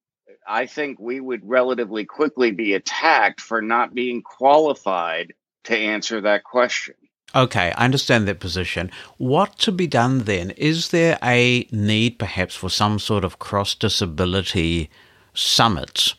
I 0.47 0.67
think 0.67 0.99
we 0.99 1.21
would 1.21 1.49
relatively 1.49 2.05
quickly 2.05 2.51
be 2.51 2.75
attacked 2.75 3.41
for 3.41 3.63
not 3.63 3.95
being 3.95 4.23
qualified 4.23 5.35
to 5.65 5.77
answer 5.77 6.21
that 6.23 6.45
question. 6.45 6.95
Okay, 7.35 7.73
I 7.77 7.85
understand 7.85 8.29
that 8.29 8.41
position. 8.41 8.91
What 9.17 9.59
to 9.61 9.73
be 9.73 9.87
done 9.87 10.21
then? 10.21 10.51
Is 10.51 10.91
there 10.91 11.19
a 11.23 11.67
need 11.71 12.19
perhaps 12.19 12.55
for 12.55 12.69
some 12.69 12.99
sort 12.99 13.25
of 13.25 13.39
cross 13.39 13.75
disability 13.75 14.91
summit 15.33 16.15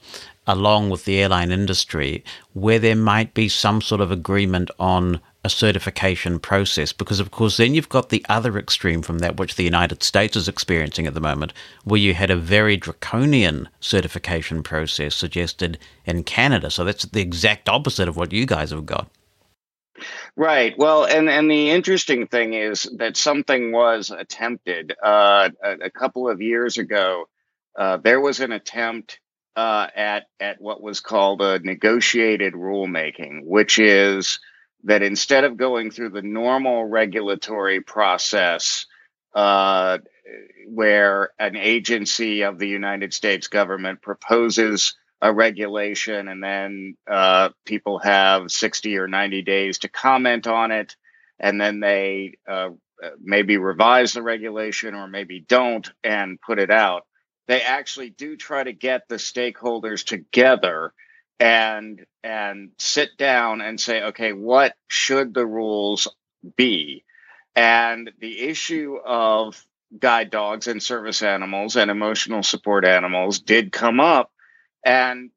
along 0.48 0.90
with 0.90 1.06
the 1.06 1.20
airline 1.20 1.52
industry 1.52 2.24
where 2.54 2.80
there 2.80 2.96
might 2.96 3.34
be 3.34 3.48
some 3.48 3.82
sort 3.82 4.02
of 4.02 4.12
agreement 4.12 4.72
on 4.80 5.22
a 5.44 5.50
certification 5.50 6.40
process 6.40 6.94
because, 6.94 7.20
of 7.20 7.32
course, 7.32 7.58
then 7.58 7.74
you've 7.74 7.90
got 7.90 8.10
the 8.10 8.26
other 8.30 8.58
extreme 8.58 9.02
from 9.02 9.20
that, 9.20 9.38
which 9.38 9.56
the 9.56 9.64
United 9.64 10.02
States 10.02 10.36
is 10.36 10.48
experiencing 10.48 11.06
at 11.06 11.14
the 11.14 11.20
moment, 11.20 11.54
where 11.84 12.00
you 12.00 12.14
had 12.14 12.32
a 12.32 12.38
very 12.38 12.78
draconian 12.78 13.68
certification 13.80 14.64
process 14.64 15.16
suggested 15.16 15.78
in 16.06 16.24
Canada. 16.24 16.72
So 16.72 16.86
that's 16.86 17.04
the 17.06 17.22
exact 17.22 17.68
opposite 17.68 18.08
of 18.08 18.16
what 18.16 18.32
you 18.32 18.46
guys 18.46 18.72
have 18.72 18.86
got. 18.86 19.10
Right. 20.36 20.76
Well, 20.78 21.06
and 21.06 21.30
and 21.30 21.50
the 21.50 21.70
interesting 21.70 22.26
thing 22.28 22.54
is 22.54 22.90
that 22.98 23.16
something 23.16 23.72
was 23.72 24.10
attempted 24.10 24.96
uh, 25.04 25.50
a, 25.64 25.72
a, 25.86 25.90
couple 25.92 26.28
of 26.28 26.42
years 26.42 26.80
ago. 26.80 27.26
Uh, 27.78 27.98
there 27.98 28.20
was 28.20 28.40
an 28.40 28.52
attempt 28.52 29.20
uh, 29.56 29.88
at 29.96 30.26
at 30.40 30.60
what 30.60 30.82
was 30.82 31.00
called 31.00 31.44
a 31.44 31.60
negotiated 31.60 32.54
rulemaking, 32.54 33.42
which 33.44 33.78
is 33.78 34.40
that 34.84 35.02
instead 35.02 35.44
of 35.44 35.58
going 35.58 35.92
through 35.92 36.10
the 36.10 36.22
normal 36.22 36.86
regulatory 36.86 37.82
process 37.82 38.86
uh, 39.34 39.98
where 40.68 41.32
an 41.40 41.56
agency 41.56 42.44
of 42.44 42.60
the 42.60 42.68
United 42.68 43.14
States 43.14 43.48
government 43.48 44.02
proposes 44.02 44.96
a 45.22 45.34
regulation 45.34 46.28
and 46.28 46.44
then 46.44 46.96
uh, 47.10 47.50
people 47.66 47.98
have 48.00 48.52
60 48.52 48.98
or 48.98 49.08
90 49.08 49.42
days 49.44 49.80
to 49.80 49.88
comment 49.90 50.48
on 50.48 50.72
it 50.72 50.96
and 51.40 51.60
then 51.60 51.80
they 51.80 52.34
uh, 52.48 52.70
maybe 53.22 53.58
revise 53.58 54.14
the 54.14 54.22
regulation 54.22 54.94
or 54.96 55.08
maybe 55.08 55.40
don't 55.40 55.92
and 56.04 56.40
put 56.42 56.60
it 56.60 56.70
out 56.70 57.04
they 57.48 57.62
actually 57.62 58.10
do 58.10 58.36
try 58.36 58.64
to 58.64 58.74
get 58.74 59.08
the 59.08 59.16
stakeholders 59.16 60.06
together 60.06 60.94
and 61.40 62.06
and 62.24 62.72
sit 62.78 63.18
down 63.18 63.62
and 63.62 63.80
say 63.80 64.04
okay 64.04 64.34
what 64.34 64.76
should 64.88 65.34
the 65.34 65.46
rules 65.46 66.08
be? 66.58 67.04
And 67.56 68.12
the 68.20 68.42
issue 68.42 68.98
of 69.06 69.64
guide 70.00 70.32
dogs 70.32 70.68
and 70.68 70.82
service 70.82 71.22
animals 71.22 71.76
and 71.76 71.92
emotional 71.92 72.44
support 72.44 72.86
animals 72.86 73.40
did 73.40 73.72
come 73.72 74.00
up. 74.00 74.32
And 74.86 75.30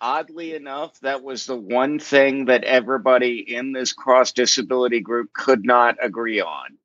oddly 0.00 0.54
enough 0.54 0.98
that 1.00 1.22
was 1.22 1.46
the 1.46 1.56
one 1.56 1.98
thing 1.98 2.46
that 2.46 2.64
everybody 2.64 3.38
in 3.54 3.72
this 3.72 3.92
cross 3.92 4.32
disability 4.32 5.00
group 5.00 5.32
could 5.32 5.64
not 5.64 5.96
agree 6.02 6.40
on. 6.40 6.78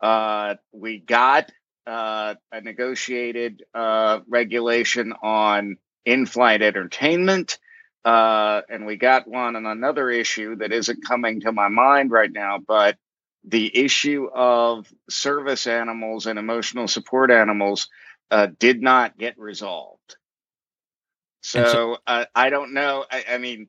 Uh, 0.00 0.56
we 0.72 0.98
got 0.98 1.50
uh, 1.86 2.34
a 2.52 2.60
negotiated 2.60 3.62
uh, 3.74 4.20
regulation 4.28 5.12
on 5.22 5.76
in-flight 6.04 6.62
entertainment 6.62 7.58
uh, 8.06 8.62
and 8.68 8.86
we 8.86 8.96
got 8.96 9.26
one 9.26 9.56
on 9.56 9.66
another 9.66 10.08
issue 10.08 10.54
that 10.54 10.70
isn't 10.70 11.04
coming 11.04 11.40
to 11.40 11.50
my 11.50 11.66
mind 11.66 12.12
right 12.12 12.30
now, 12.30 12.56
but 12.56 12.96
the 13.42 13.76
issue 13.76 14.28
of 14.32 14.86
service 15.10 15.66
animals 15.66 16.26
and 16.26 16.38
emotional 16.38 16.86
support 16.86 17.32
animals 17.32 17.88
uh, 18.30 18.46
did 18.60 18.80
not 18.80 19.18
get 19.18 19.36
resolved. 19.40 20.16
So, 21.40 21.64
so 21.64 21.96
uh, 22.06 22.26
I 22.32 22.50
don't 22.50 22.74
know. 22.74 23.04
I, 23.10 23.24
I, 23.32 23.38
mean, 23.38 23.68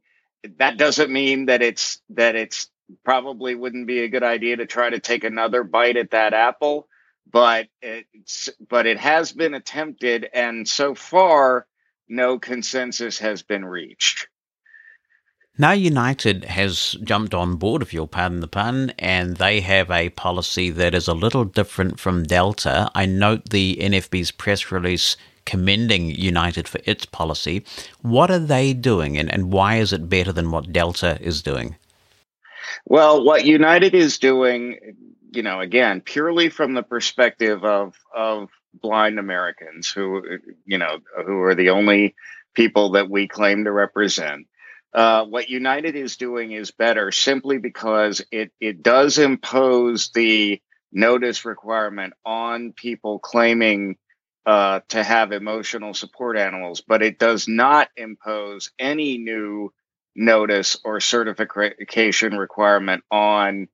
that 0.58 0.78
doesn't 0.78 1.12
mean 1.12 1.48
that 1.48 1.64
it's 1.64 2.00
that 2.12 2.36
it's 2.36 2.70
probably 3.04 3.56
wouldn't 3.56 3.88
be 3.88 4.04
a 4.04 4.08
good 4.08 4.24
idea 4.24 4.58
to 4.58 4.68
try 4.68 4.92
to 4.92 5.00
take 5.00 5.24
another 5.24 5.64
bite 5.64 5.98
at 5.98 6.12
that 6.12 6.36
apple, 6.36 6.88
but 7.32 7.70
it's 7.82 8.50
but 8.70 8.86
it 8.86 9.00
has 9.00 9.32
been 9.32 9.56
attempted, 9.56 10.30
and 10.32 10.68
so 10.68 10.94
far 10.94 11.66
no 12.10 12.40
consensus 12.40 13.20
has 13.20 13.42
been 13.42 13.66
reached. 13.66 14.28
Now 15.60 15.72
United 15.72 16.46
has 16.46 16.96
jumped 17.04 17.34
on 17.34 17.56
board, 17.56 17.82
if 17.82 17.92
you'll 17.92 18.08
pardon 18.08 18.42
the 18.42 18.48
pun, 18.48 18.94
and 19.00 19.38
they 19.38 19.62
have 19.62 19.90
a 19.90 20.10
policy 20.10 20.70
that 20.70 20.94
is 20.94 21.08
a 21.08 21.16
little 21.16 21.46
different 21.46 22.00
from 22.00 22.24
Delta. 22.24 22.92
I 22.94 23.08
note 23.08 23.50
the 23.50 23.78
NFB's 23.82 24.30
press 24.30 24.72
release 24.72 25.18
commending 25.48 26.12
United 26.12 26.68
for 26.68 26.80
its 26.84 27.06
policy. 27.08 27.66
What 28.02 28.30
are 28.30 28.38
they 28.38 28.74
doing, 28.74 29.18
and, 29.18 29.34
and 29.34 29.52
why 29.52 29.78
is 29.78 29.94
it 29.94 30.10
better 30.10 30.32
than 30.32 30.52
what 30.52 30.72
Delta 30.72 31.18
is 31.22 31.42
doing? 31.42 31.76
Well, 32.86 33.24
what 33.24 33.46
United 33.46 33.96
is 33.96 34.20
doing, 34.20 34.78
you 35.32 35.42
know, 35.42 35.60
again, 35.60 36.02
purely 36.02 36.50
from 36.50 36.76
the 36.76 36.84
perspective 36.84 37.64
of 37.64 37.96
of 38.16 38.50
blind 38.82 39.20
Americans 39.20 39.90
who, 39.90 40.24
you 40.66 40.78
know, 40.78 41.00
who 41.26 41.42
are 41.42 41.56
the 41.56 41.70
only 41.70 42.16
people 42.54 42.92
that 42.92 43.10
we 43.10 43.28
claim 43.28 43.64
to 43.66 43.72
represent. 43.72 44.48
Uh, 44.94 45.26
what 45.26 45.50
United 45.50 45.96
is 45.96 46.18
doing 46.18 46.52
is 46.52 46.72
better 46.72 47.12
simply 47.12 47.58
because 47.58 48.22
it 48.32 48.52
it 48.60 48.82
does 48.82 49.18
impose 49.18 50.10
the 50.14 50.62
notice 50.92 51.46
requirement 51.46 52.14
on 52.26 52.72
people 52.72 53.20
claiming 53.20 53.98
uh, 54.46 54.80
to 54.88 55.04
have 55.04 55.34
emotional 55.34 55.94
support 55.94 56.38
animals, 56.38 56.82
but 56.82 57.04
it 57.04 57.20
does 57.20 57.48
not 57.48 57.90
impose 57.98 58.72
any 58.80 59.18
new 59.18 59.74
notice 60.16 60.78
or 60.84 61.00
certification 61.02 62.38
requirement 62.38 63.04
on 63.12 63.68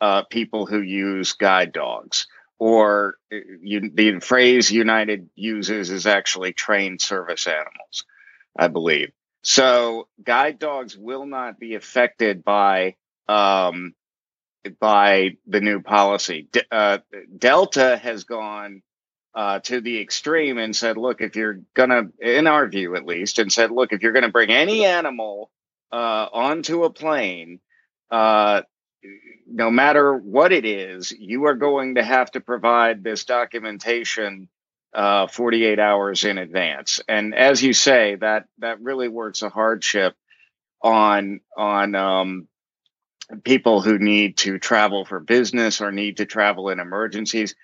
uh, 0.00 0.22
people 0.24 0.66
who 0.66 0.80
use 0.80 1.32
guide 1.32 1.72
dogs. 1.72 2.26
Or 2.58 3.16
uh, 3.32 3.36
you, 3.62 3.90
the 3.94 4.20
phrase 4.20 4.70
United 4.70 5.30
uses 5.34 5.90
is 5.90 6.06
actually 6.06 6.52
trained 6.52 7.00
service 7.00 7.46
animals, 7.46 8.04
I 8.58 8.68
believe. 8.68 9.12
So 9.42 10.08
guide 10.22 10.58
dogs 10.58 10.96
will 10.96 11.26
not 11.26 11.58
be 11.58 11.74
affected 11.74 12.44
by 12.44 12.96
um, 13.28 13.94
by 14.80 15.36
the 15.46 15.60
new 15.60 15.80
policy. 15.80 16.48
De- 16.52 16.74
uh, 16.74 16.98
Delta 17.36 17.96
has 17.96 18.24
gone 18.24 18.82
uh, 19.34 19.60
to 19.60 19.80
the 19.80 20.00
extreme 20.00 20.58
and 20.58 20.74
said, 20.74 20.96
look, 20.96 21.20
if 21.20 21.36
you're 21.36 21.60
gonna, 21.74 22.04
in 22.18 22.46
our 22.46 22.68
view 22.68 22.96
at 22.96 23.06
least, 23.06 23.38
and 23.38 23.52
said, 23.52 23.70
look, 23.70 23.92
if 23.92 24.02
you're 24.02 24.12
gonna 24.12 24.30
bring 24.30 24.50
any 24.50 24.84
animal 24.84 25.50
uh, 25.92 26.26
onto 26.32 26.84
a 26.84 26.90
plane, 26.90 27.60
uh, 28.10 28.62
no 29.46 29.70
matter 29.70 30.16
what 30.16 30.52
it 30.52 30.64
is, 30.64 31.12
you 31.12 31.46
are 31.46 31.54
going 31.54 31.96
to 31.96 32.04
have 32.04 32.30
to 32.32 32.40
provide 32.40 33.02
this 33.02 33.24
documentation 33.24 34.48
uh, 34.94 35.26
48 35.26 35.78
hours 35.78 36.24
in 36.24 36.38
advance. 36.38 37.00
And 37.08 37.34
as 37.34 37.62
you 37.62 37.72
say, 37.72 38.16
that 38.16 38.46
that 38.58 38.80
really 38.80 39.08
works 39.08 39.42
a 39.42 39.48
hardship 39.50 40.14
on 40.82 41.40
on 41.56 41.94
um, 41.94 42.48
people 43.44 43.82
who 43.82 43.98
need 43.98 44.38
to 44.38 44.58
travel 44.58 45.04
for 45.04 45.20
business 45.20 45.80
or 45.80 45.92
need 45.92 46.18
to 46.18 46.26
travel 46.26 46.70
in 46.70 46.80
emergencies. 46.80 47.54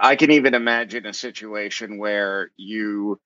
I 0.00 0.16
can 0.16 0.30
even 0.30 0.54
imagine 0.54 1.06
a 1.06 1.12
situation 1.12 1.98
where 1.98 2.52
you 2.56 3.20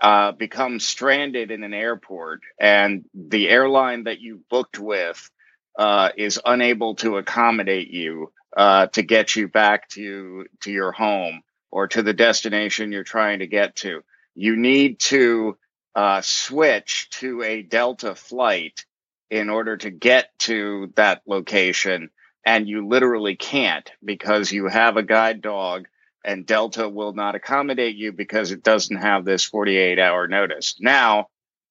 uh, 0.00 0.32
become 0.32 0.78
stranded 0.78 1.50
in 1.50 1.64
an 1.64 1.72
airport 1.72 2.42
and 2.60 3.06
the 3.14 3.48
airline 3.48 4.04
that 4.04 4.20
you 4.20 4.40
booked 4.50 4.78
with 4.78 5.30
uh, 5.78 6.10
is 6.16 6.40
unable 6.44 6.94
to 6.96 7.16
accommodate 7.16 7.90
you 7.90 8.32
uh, 8.56 8.86
to 8.88 9.02
get 9.02 9.36
you 9.36 9.48
back 9.48 9.88
to 9.90 10.46
to 10.60 10.72
your 10.72 10.92
home 10.92 11.42
or 11.70 11.88
to 11.88 12.02
the 12.02 12.14
destination 12.14 12.92
you're 12.92 13.04
trying 13.04 13.40
to 13.40 13.46
get 13.46 13.76
to. 13.76 14.02
You 14.34 14.56
need 14.56 15.00
to 15.00 15.56
uh, 15.94 16.20
switch 16.22 17.08
to 17.10 17.42
a 17.42 17.62
Delta 17.62 18.14
flight 18.14 18.84
in 19.30 19.50
order 19.50 19.76
to 19.76 19.90
get 19.90 20.30
to 20.38 20.92
that 20.96 21.22
location, 21.26 22.10
and 22.44 22.68
you 22.68 22.86
literally 22.86 23.36
can't 23.36 23.90
because 24.04 24.52
you 24.52 24.68
have 24.68 24.96
a 24.96 25.02
guide 25.02 25.42
dog 25.42 25.86
and 26.26 26.44
Delta 26.44 26.88
will 26.88 27.12
not 27.12 27.36
accommodate 27.36 27.94
you 27.94 28.12
because 28.12 28.50
it 28.50 28.64
doesn't 28.64 28.96
have 28.96 29.24
this 29.24 29.44
48 29.44 29.98
hour 30.00 30.26
notice. 30.26 30.74
Now, 30.80 31.28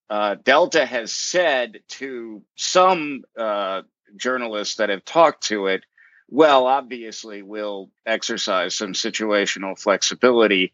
uh, 0.09 0.35
Delta 0.35 0.85
has 0.85 1.11
said 1.11 1.81
to 1.89 2.41
some 2.55 3.23
uh, 3.37 3.81
journalists 4.17 4.75
that 4.75 4.89
have 4.89 5.05
talked 5.05 5.43
to 5.47 5.67
it, 5.67 5.83
well, 6.29 6.65
obviously, 6.65 7.41
we'll 7.41 7.91
exercise 8.05 8.75
some 8.75 8.93
situational 8.93 9.79
flexibility. 9.79 10.73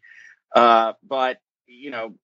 Uh, 0.54 0.94
but, 1.06 1.38
you 1.66 1.90
know, 1.90 2.14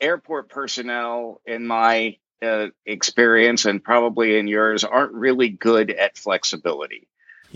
airport 0.00 0.50
personnel, 0.50 1.40
in 1.46 1.66
my 1.66 2.18
uh, 2.42 2.66
experience 2.84 3.64
and 3.64 3.82
probably 3.82 4.38
in 4.38 4.46
yours, 4.46 4.84
aren't 4.84 5.12
really 5.12 5.48
good 5.48 5.90
at 5.90 6.18
flexibility. 6.18 7.08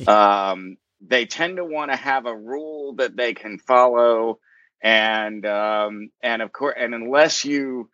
Um, 0.07 0.79
they 1.07 1.27
tend 1.27 1.57
to 1.57 1.65
want 1.65 1.91
to 1.91 1.97
have 1.97 2.27
a 2.27 2.37
rule 2.37 2.95
that 2.95 3.17
they 3.17 3.35
can 3.35 3.59
follow 3.59 4.39
and 4.83 5.45
um, 5.47 6.11
and 6.23 6.43
of 6.43 6.53
course 6.53 6.75
and 6.79 6.95
unless 6.95 7.45
you 7.45 7.91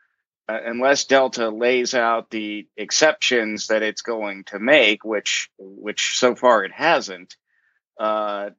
uh, 0.48 0.60
unless 0.66 1.04
delta 1.04 1.50
lays 1.50 1.94
out 1.94 2.30
the 2.30 2.66
exceptions 2.76 3.68
that 3.68 3.82
it's 3.82 4.02
going 4.02 4.44
to 4.44 4.58
make 4.58 5.04
which 5.04 5.50
which 5.58 6.16
so 6.18 6.34
far 6.34 6.64
it 6.64 6.72
hasn't 6.72 7.36
uh, 7.98 8.50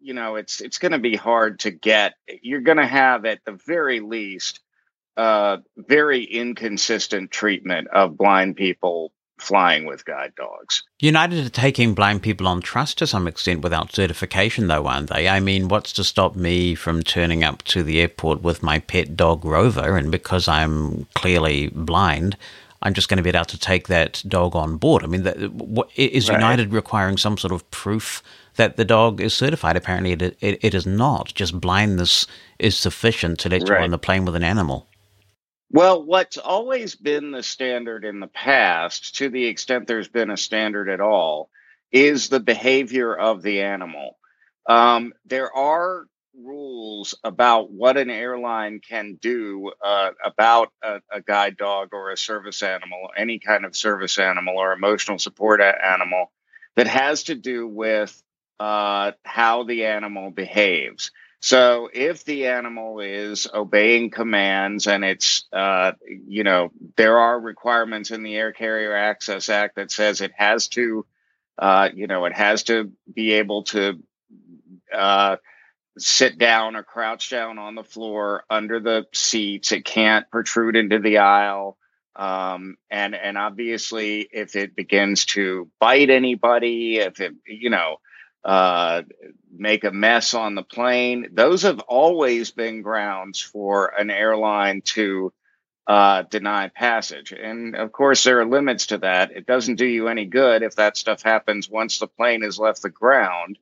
you 0.00 0.14
know 0.14 0.36
it's 0.36 0.60
it's 0.60 0.78
going 0.78 0.92
to 0.92 0.98
be 0.98 1.16
hard 1.16 1.60
to 1.60 1.70
get. 1.70 2.14
You're 2.42 2.60
going 2.60 2.78
to 2.78 2.86
have 2.86 3.24
at 3.24 3.40
the 3.44 3.58
very 3.66 4.00
least 4.00 4.60
uh, 5.16 5.58
very 5.76 6.24
inconsistent 6.24 7.30
treatment 7.30 7.88
of 7.88 8.16
blind 8.16 8.56
people 8.56 9.12
flying 9.38 9.86
with 9.86 10.04
guide 10.04 10.32
dogs. 10.36 10.82
United 11.00 11.46
are 11.46 11.50
taking 11.50 11.94
blind 11.94 12.22
people 12.22 12.46
on 12.46 12.60
trust 12.60 12.98
to 12.98 13.06
some 13.06 13.26
extent 13.26 13.60
without 13.62 13.92
certification, 13.92 14.68
though, 14.68 14.86
aren't 14.86 15.10
they? 15.10 15.28
I 15.28 15.40
mean, 15.40 15.68
what's 15.68 15.92
to 15.94 16.04
stop 16.04 16.36
me 16.36 16.74
from 16.74 17.02
turning 17.02 17.42
up 17.42 17.62
to 17.64 17.82
the 17.82 18.00
airport 18.00 18.42
with 18.42 18.62
my 18.62 18.78
pet 18.78 19.16
dog 19.16 19.44
Rover, 19.44 19.96
and 19.96 20.10
because 20.10 20.46
I'm 20.48 21.06
clearly 21.14 21.68
blind, 21.68 22.36
I'm 22.82 22.94
just 22.94 23.08
going 23.08 23.16
to 23.16 23.22
be 23.22 23.30
able 23.30 23.44
to 23.44 23.58
take 23.58 23.88
that 23.88 24.22
dog 24.26 24.54
on 24.54 24.76
board? 24.76 25.04
I 25.04 25.06
mean, 25.06 25.24
what, 25.24 25.90
is 25.96 26.28
right. 26.28 26.36
United 26.36 26.72
requiring 26.72 27.16
some 27.16 27.38
sort 27.38 27.52
of 27.52 27.68
proof 27.70 28.22
that 28.56 28.76
the 28.76 28.84
dog 28.84 29.20
is 29.20 29.34
certified? 29.34 29.76
Apparently, 29.76 30.12
it, 30.12 30.22
it, 30.22 30.58
it 30.62 30.74
is 30.74 30.86
not. 30.86 31.32
Just 31.34 31.60
blindness 31.60 32.26
is 32.58 32.76
sufficient 32.76 33.38
to 33.40 33.48
let 33.48 33.68
right. 33.68 33.78
you 33.78 33.84
on 33.84 33.90
the 33.90 33.98
plane 33.98 34.24
with 34.24 34.36
an 34.36 34.44
animal. 34.44 34.86
Well, 35.72 36.04
what's 36.04 36.36
always 36.36 36.94
been 36.94 37.30
the 37.30 37.42
standard 37.42 38.04
in 38.04 38.20
the 38.20 38.26
past, 38.26 39.16
to 39.16 39.30
the 39.30 39.46
extent 39.46 39.86
there's 39.86 40.08
been 40.08 40.30
a 40.30 40.36
standard 40.36 40.90
at 40.90 41.00
all, 41.00 41.48
is 41.90 42.28
the 42.28 42.40
behavior 42.40 43.14
of 43.14 43.40
the 43.42 43.62
animal. 43.62 44.18
Um, 44.68 45.14
there 45.24 45.50
are 45.50 46.04
rules 46.38 47.14
about 47.24 47.70
what 47.70 47.96
an 47.96 48.10
airline 48.10 48.80
can 48.86 49.14
do 49.14 49.72
uh, 49.82 50.10
about 50.22 50.72
a, 50.82 51.00
a, 51.10 51.22
guide 51.22 51.56
dog 51.56 51.88
or 51.92 52.10
a 52.10 52.18
service 52.18 52.62
animal, 52.62 53.08
any 53.16 53.38
kind 53.38 53.64
of 53.64 53.74
service 53.74 54.18
animal 54.18 54.58
or 54.58 54.72
emotional 54.72 55.18
support 55.18 55.62
animal 55.62 56.30
that 56.76 56.86
has 56.86 57.24
to 57.24 57.34
do 57.34 57.66
with 57.66 58.22
uh, 58.60 59.12
how 59.24 59.64
the 59.64 59.86
animal 59.86 60.30
behaves. 60.30 61.12
So 61.42 61.90
if 61.92 62.24
the 62.24 62.46
animal 62.46 63.00
is 63.00 63.48
obeying 63.52 64.10
commands 64.10 64.86
and 64.86 65.04
it's, 65.04 65.44
uh, 65.52 65.90
you 66.06 66.44
know, 66.44 66.70
there 66.96 67.18
are 67.18 67.38
requirements 67.38 68.12
in 68.12 68.22
the 68.22 68.36
Air 68.36 68.52
Carrier 68.52 68.94
Access 68.94 69.48
Act 69.48 69.74
that 69.74 69.90
says 69.90 70.20
it 70.20 70.30
has 70.36 70.68
to, 70.68 71.04
uh, 71.58 71.88
you 71.92 72.06
know, 72.06 72.26
it 72.26 72.32
has 72.32 72.62
to 72.64 72.92
be 73.12 73.32
able 73.32 73.64
to 73.64 74.00
uh, 74.94 75.36
sit 75.98 76.38
down 76.38 76.76
or 76.76 76.84
crouch 76.84 77.28
down 77.30 77.58
on 77.58 77.74
the 77.74 77.82
floor 77.82 78.44
under 78.48 78.78
the 78.78 79.06
seats. 79.12 79.72
It 79.72 79.84
can't 79.84 80.30
protrude 80.30 80.76
into 80.76 81.00
the 81.00 81.18
aisle. 81.18 81.76
Um, 82.14 82.76
and 82.88 83.16
and 83.16 83.36
obviously, 83.36 84.28
if 84.30 84.54
it 84.54 84.76
begins 84.76 85.24
to 85.26 85.68
bite 85.80 86.10
anybody, 86.10 86.98
if 86.98 87.20
it, 87.20 87.32
you 87.46 87.70
know, 87.70 87.96
uh, 88.44 89.02
make 89.50 89.84
a 89.84 89.90
mess 89.90 90.34
on 90.34 90.54
the 90.54 90.62
plane. 90.62 91.28
Those 91.32 91.62
have 91.62 91.80
always 91.80 92.50
been 92.50 92.82
grounds 92.82 93.40
for 93.40 93.88
an 93.98 94.10
airline 94.10 94.82
to 94.86 95.32
uh, 95.86 96.22
deny 96.22 96.68
passage. 96.68 97.32
And 97.32 97.74
of 97.76 97.92
course, 97.92 98.24
there 98.24 98.40
are 98.40 98.46
limits 98.46 98.86
to 98.86 98.98
that. 98.98 99.32
It 99.32 99.46
doesn't 99.46 99.76
do 99.76 99.86
you 99.86 100.08
any 100.08 100.26
good 100.26 100.62
if 100.62 100.76
that 100.76 100.96
stuff 100.96 101.22
happens 101.22 101.68
once 101.68 101.98
the 101.98 102.06
plane 102.06 102.42
has 102.42 102.58
left 102.58 102.82
the 102.82 102.90
ground. 102.90 103.58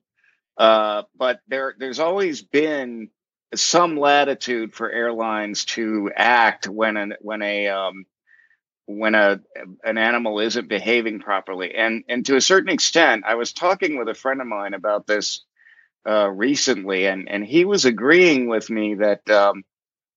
Uh, 0.57 1.03
but 1.17 1.41
there, 1.47 1.75
there's 1.77 1.99
always 1.99 2.41
been 2.41 3.09
some 3.55 3.97
latitude 3.97 4.73
for 4.73 4.89
airlines 4.89 5.65
to 5.65 6.11
act 6.15 6.67
when 6.67 6.97
an, 6.97 7.13
when 7.21 7.41
a 7.41 7.67
um, 7.69 8.05
when 8.97 9.15
a 9.15 9.39
an 9.83 9.97
animal 9.97 10.39
isn't 10.39 10.67
behaving 10.67 11.19
properly. 11.19 11.75
And 11.75 12.03
and 12.09 12.25
to 12.27 12.35
a 12.35 12.41
certain 12.41 12.69
extent 12.69 13.23
i 13.27 13.35
was 13.35 13.53
talking 13.53 13.97
with 13.97 14.09
a 14.09 14.13
friend 14.13 14.41
of 14.41 14.47
mine 14.47 14.73
about 14.73 15.07
this 15.07 15.41
uh, 16.07 16.29
recently 16.29 17.05
and 17.07 17.29
and 17.29 17.45
he 17.45 17.65
was 17.65 17.85
agreeing 17.85 18.47
with 18.47 18.69
me 18.69 18.95
that 18.95 19.29
um, 19.29 19.63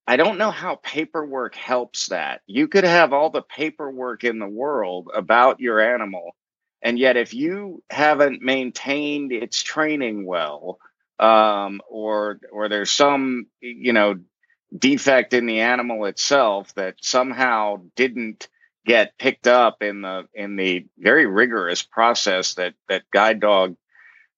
i 0.06 0.16
don't 0.16 0.38
know 0.38 0.50
how 0.50 0.76
paperwork 0.76 1.54
helps 1.54 2.08
that. 2.08 2.40
You 2.46 2.68
could 2.68 2.84
have 2.84 3.12
all 3.12 3.30
the 3.30 3.42
paperwork 3.42 4.24
in 4.24 4.38
the 4.38 4.48
world 4.48 5.10
about 5.14 5.60
your 5.60 5.80
animal 5.80 6.34
and 6.82 6.98
yet 6.98 7.16
if 7.16 7.34
you 7.34 7.82
haven't 7.90 8.42
maintained 8.42 9.32
its 9.32 9.62
training 9.62 10.26
well 10.26 10.78
um, 11.18 11.80
or 11.88 12.40
or 12.52 12.68
there's 12.68 12.90
some 12.90 13.46
you 13.60 13.92
know 13.92 14.16
defect 14.76 15.32
in 15.34 15.46
the 15.46 15.60
animal 15.60 16.06
itself 16.06 16.74
that 16.74 16.96
somehow 17.00 17.80
didn't 17.96 18.48
get 18.86 19.16
picked 19.18 19.46
up 19.46 19.82
in 19.82 20.02
the 20.02 20.28
in 20.34 20.56
the 20.56 20.86
very 20.98 21.26
rigorous 21.26 21.82
process 21.82 22.54
that 22.54 22.74
that 22.88 23.02
guide 23.12 23.40
dog 23.40 23.76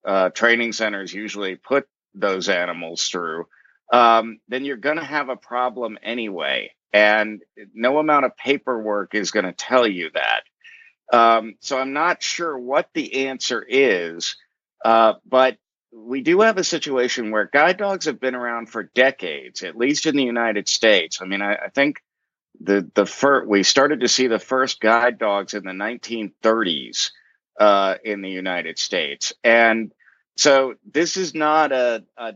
uh, 0.06 0.30
training 0.30 0.72
centers 0.72 1.12
usually 1.12 1.56
put 1.56 1.88
those 2.14 2.48
animals 2.48 3.09
through, 3.09 3.46
um, 3.92 4.38
then 4.48 4.64
you're 4.64 4.76
going 4.76 4.96
to 4.96 5.04
have 5.04 5.28
a 5.28 5.37
problem 5.37 5.98
anyway. 6.02 6.70
And 6.92 7.42
no 7.74 7.98
amount 7.98 8.24
of 8.24 8.37
paperwork 8.37 9.14
is 9.14 9.32
going 9.32 9.44
to 9.44 9.52
tell 9.52 9.87
you 9.87 10.11
that. 10.14 10.42
Um, 11.12 11.56
so 11.61 11.78
I'm 11.78 11.92
not 11.92 12.22
sure 12.22 12.56
what 12.56 12.88
the 12.94 13.26
answer 13.28 13.64
is, 13.66 14.37
uh, 14.85 15.14
but 15.26 15.59
we 15.92 16.22
do 16.22 16.40
have 16.40 16.59
a 16.59 16.64
situation 16.64 17.30
where 17.30 17.50
guide 17.52 17.76
dogs 17.76 18.06
have 18.06 18.20
been 18.20 18.35
around 18.35 18.70
for 18.70 18.85
decades, 18.94 19.62
at 19.62 19.76
least 19.76 20.06
in 20.06 20.16
the 20.16 20.24
United 20.24 20.68
States. 20.68 21.20
I 21.20 21.26
mean, 21.26 21.42
I, 21.42 21.54
I 21.54 21.68
think 21.74 22.02
the 22.61 22.90
the 22.95 23.07
first 23.07 23.49
we 23.49 23.62
started 23.62 24.01
to 24.01 24.09
see 24.09 24.27
the 24.27 24.38
first 24.38 24.81
guide 24.81 25.19
dogs 25.19 25.55
in 25.55 25.64
the 25.64 25.73
1930s 25.73 27.11
uh, 27.59 27.97
in 28.05 28.23
the 28.23 28.31
United 28.31 28.79
States, 28.79 29.33
and 29.45 29.92
so 30.37 30.75
this 30.92 31.16
is 31.16 31.35
not 31.35 31.73
a, 31.73 32.05
a 32.16 32.35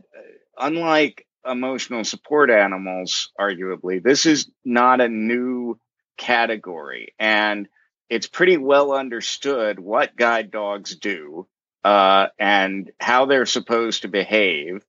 unlike 0.57 1.25
emotional 1.45 2.03
support 2.03 2.49
animals. 2.49 3.31
Arguably, 3.39 4.01
this 4.01 4.25
is 4.25 4.49
not 4.65 5.01
a 5.01 5.09
new 5.09 5.79
category, 6.17 7.13
and 7.19 7.67
it's 8.09 8.27
pretty 8.27 8.57
well 8.57 8.91
understood 8.91 9.79
what 9.79 10.15
guide 10.15 10.51
dogs 10.51 10.95
do 10.95 11.47
uh, 11.83 12.27
and 12.39 12.91
how 12.99 13.25
they're 13.25 13.45
supposed 13.45 14.01
to 14.01 14.07
behave 14.07 14.85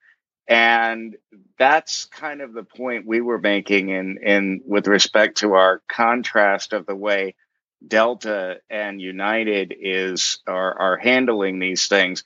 and 0.48 1.16
that's 1.58 2.06
kind 2.06 2.40
of 2.40 2.52
the 2.52 2.64
point 2.64 3.06
we 3.06 3.20
were 3.20 3.38
making 3.38 3.90
in 3.90 4.18
in 4.22 4.60
with 4.66 4.86
respect 4.86 5.38
to 5.38 5.54
our 5.54 5.82
contrast 5.88 6.72
of 6.72 6.86
the 6.86 6.96
way 6.96 7.34
delta 7.86 8.56
and 8.70 9.00
united 9.00 9.74
is 9.78 10.40
are, 10.46 10.78
are 10.78 10.96
handling 10.96 11.58
these 11.58 11.86
things. 11.86 12.24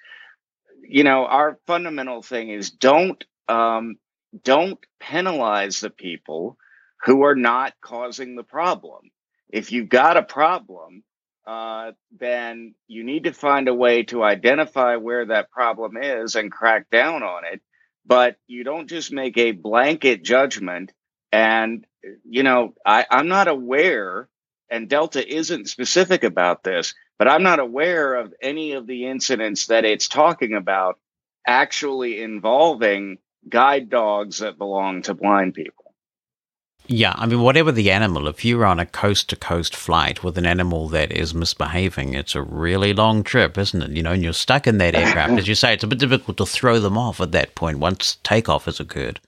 You 0.82 1.04
know 1.04 1.26
our 1.26 1.58
fundamental 1.66 2.22
thing 2.22 2.50
is 2.50 2.70
don't 2.70 3.22
um, 3.48 3.96
don't 4.42 4.78
penalize 5.00 5.80
the 5.80 5.90
people 5.90 6.56
who 7.04 7.22
are 7.22 7.36
not 7.36 7.74
causing 7.80 8.34
the 8.34 8.42
problem. 8.42 9.10
If 9.48 9.70
you've 9.72 9.88
got 9.88 10.16
a 10.16 10.22
problem 10.22 11.04
uh, 11.46 11.92
then 12.18 12.74
you 12.88 13.04
need 13.04 13.24
to 13.24 13.32
find 13.32 13.68
a 13.68 13.74
way 13.74 14.02
to 14.02 14.24
identify 14.24 14.96
where 14.96 15.26
that 15.26 15.50
problem 15.50 15.96
is 15.96 16.34
and 16.34 16.50
crack 16.50 16.90
down 16.90 17.22
on 17.22 17.44
it 17.44 17.62
but 18.06 18.36
you 18.46 18.64
don't 18.64 18.88
just 18.88 19.12
make 19.12 19.36
a 19.38 19.52
blanket 19.52 20.22
judgment. 20.22 20.92
And, 21.32 21.86
you 22.24 22.42
know, 22.42 22.74
I, 22.84 23.06
I'm 23.10 23.28
not 23.28 23.48
aware, 23.48 24.28
and 24.70 24.88
Delta 24.88 25.26
isn't 25.26 25.68
specific 25.68 26.24
about 26.24 26.62
this, 26.62 26.94
but 27.18 27.28
I'm 27.28 27.42
not 27.42 27.58
aware 27.58 28.14
of 28.14 28.32
any 28.40 28.72
of 28.72 28.86
the 28.86 29.06
incidents 29.06 29.66
that 29.66 29.84
it's 29.84 30.08
talking 30.08 30.54
about 30.54 30.98
actually 31.46 32.22
involving 32.22 33.18
guide 33.48 33.90
dogs 33.90 34.38
that 34.38 34.58
belong 34.58 35.02
to 35.02 35.14
blind 35.14 35.54
people. 35.54 35.85
Yeah, 36.88 37.14
I 37.16 37.26
mean, 37.26 37.40
whatever 37.40 37.72
the 37.72 37.90
animal, 37.90 38.28
if 38.28 38.44
you're 38.44 38.64
on 38.64 38.78
a 38.78 38.86
coast 38.86 39.28
to 39.30 39.36
coast 39.36 39.74
flight 39.74 40.22
with 40.22 40.38
an 40.38 40.46
animal 40.46 40.88
that 40.88 41.12
is 41.12 41.34
misbehaving, 41.34 42.14
it's 42.14 42.34
a 42.34 42.42
really 42.42 42.92
long 42.92 43.22
trip, 43.22 43.58
isn't 43.58 43.82
it? 43.82 43.90
You 43.90 44.02
know, 44.02 44.12
and 44.12 44.22
you're 44.22 44.32
stuck 44.32 44.66
in 44.66 44.78
that 44.78 44.94
aircraft. 44.94 45.38
As 45.38 45.48
you 45.48 45.54
say, 45.54 45.74
it's 45.74 45.84
a 45.84 45.88
bit 45.88 45.98
difficult 45.98 46.36
to 46.38 46.46
throw 46.46 46.78
them 46.78 46.96
off 46.96 47.20
at 47.20 47.32
that 47.32 47.54
point 47.54 47.78
once 47.78 48.18
takeoff 48.22 48.66
has 48.66 48.80
occurred. 48.80 49.20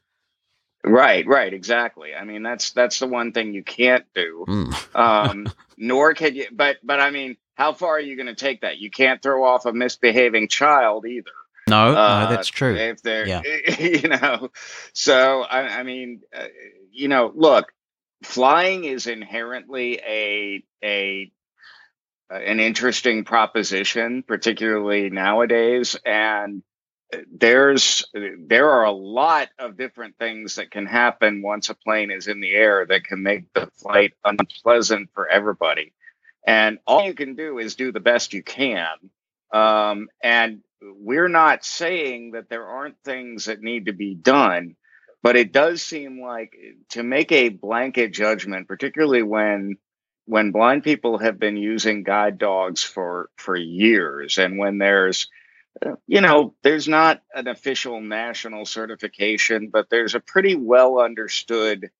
Right, 0.84 1.26
right, 1.26 1.52
exactly. 1.52 2.14
I 2.14 2.24
mean, 2.24 2.42
that's 2.42 2.70
that's 2.70 3.00
the 3.00 3.08
one 3.08 3.32
thing 3.32 3.52
you 3.52 3.64
can't 3.64 4.04
do. 4.14 4.44
Mm. 4.48 4.96
um, 4.96 5.52
nor 5.76 6.14
can 6.14 6.34
you, 6.36 6.46
but 6.52 6.76
but 6.84 7.00
I 7.00 7.10
mean, 7.10 7.36
how 7.54 7.72
far 7.72 7.96
are 7.96 8.00
you 8.00 8.16
going 8.16 8.26
to 8.26 8.34
take 8.34 8.60
that? 8.60 8.78
You 8.78 8.90
can't 8.90 9.20
throw 9.20 9.44
off 9.44 9.66
a 9.66 9.72
misbehaving 9.72 10.48
child 10.48 11.06
either. 11.06 11.32
No, 11.68 11.94
uh, 11.94 12.24
no, 12.24 12.30
that's 12.30 12.48
true. 12.48 12.74
If 12.76 13.02
they're, 13.02 13.26
yeah. 13.26 13.42
you 13.78 14.08
know, 14.08 14.50
so 14.92 15.42
I, 15.42 15.80
I 15.80 15.82
mean, 15.82 16.22
uh, 16.34 16.46
you 16.98 17.08
know, 17.08 17.32
look, 17.34 17.72
flying 18.24 18.84
is 18.84 19.08
inherently 19.08 20.00
a 20.00 20.64
a 20.84 21.32
an 22.30 22.60
interesting 22.60 23.24
proposition, 23.24 24.24
particularly 24.24 25.10
nowadays, 25.10 25.96
and 26.06 26.62
there's 27.32 28.06
there 28.14 28.70
are 28.70 28.84
a 28.84 28.92
lot 28.92 29.48
of 29.58 29.78
different 29.78 30.16
things 30.18 30.56
that 30.56 30.70
can 30.70 30.86
happen 30.86 31.42
once 31.42 31.70
a 31.70 31.74
plane 31.74 32.10
is 32.12 32.28
in 32.28 32.40
the 32.40 32.54
air 32.54 32.86
that 32.86 33.04
can 33.04 33.22
make 33.22 33.52
the 33.54 33.68
flight 33.78 34.14
unpleasant 34.24 35.10
for 35.14 35.28
everybody. 35.28 35.94
And 36.46 36.78
all 36.86 37.04
you 37.06 37.14
can 37.14 37.36
do 37.36 37.58
is 37.58 37.76
do 37.76 37.92
the 37.92 38.00
best 38.00 38.34
you 38.34 38.42
can 38.42 38.98
um, 39.52 40.08
and 40.22 40.60
we're 40.82 41.28
not 41.28 41.64
saying 41.64 42.32
that 42.32 42.48
there 42.48 42.66
aren't 42.66 42.96
things 43.04 43.46
that 43.46 43.62
need 43.62 43.86
to 43.86 43.92
be 43.92 44.14
done, 44.14 44.76
but 45.22 45.36
it 45.36 45.52
does 45.52 45.82
seem 45.82 46.20
like 46.20 46.56
to 46.90 47.02
make 47.02 47.32
a 47.32 47.48
blanket 47.48 48.12
judgment, 48.12 48.68
particularly 48.68 49.22
when 49.22 49.76
when 50.26 50.52
blind 50.52 50.84
people 50.84 51.18
have 51.18 51.38
been 51.38 51.56
using 51.56 52.02
guide 52.02 52.38
dogs 52.38 52.82
for 52.82 53.30
for 53.36 53.56
years 53.56 54.38
and 54.38 54.58
when 54.58 54.78
there's 54.78 55.28
you 56.06 56.20
know 56.20 56.54
there's 56.62 56.86
not 56.86 57.22
an 57.34 57.48
official 57.48 58.00
national 58.00 58.66
certification 58.66 59.70
but 59.72 59.88
there's 59.88 60.14
a 60.14 60.20
pretty 60.20 60.54
well 60.54 61.00
understood 61.00 61.90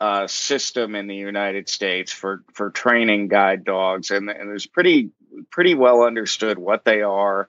uh, 0.00 0.26
system 0.26 0.94
in 0.94 1.06
the 1.06 1.14
United 1.14 1.68
States 1.68 2.12
for 2.12 2.44
for 2.52 2.70
training 2.70 3.28
guide 3.28 3.64
dogs 3.64 4.10
and, 4.10 4.28
and 4.30 4.48
there's 4.48 4.66
pretty 4.66 5.10
pretty 5.50 5.74
well 5.74 6.02
understood 6.02 6.58
what 6.58 6.84
they 6.84 7.02
are. 7.02 7.48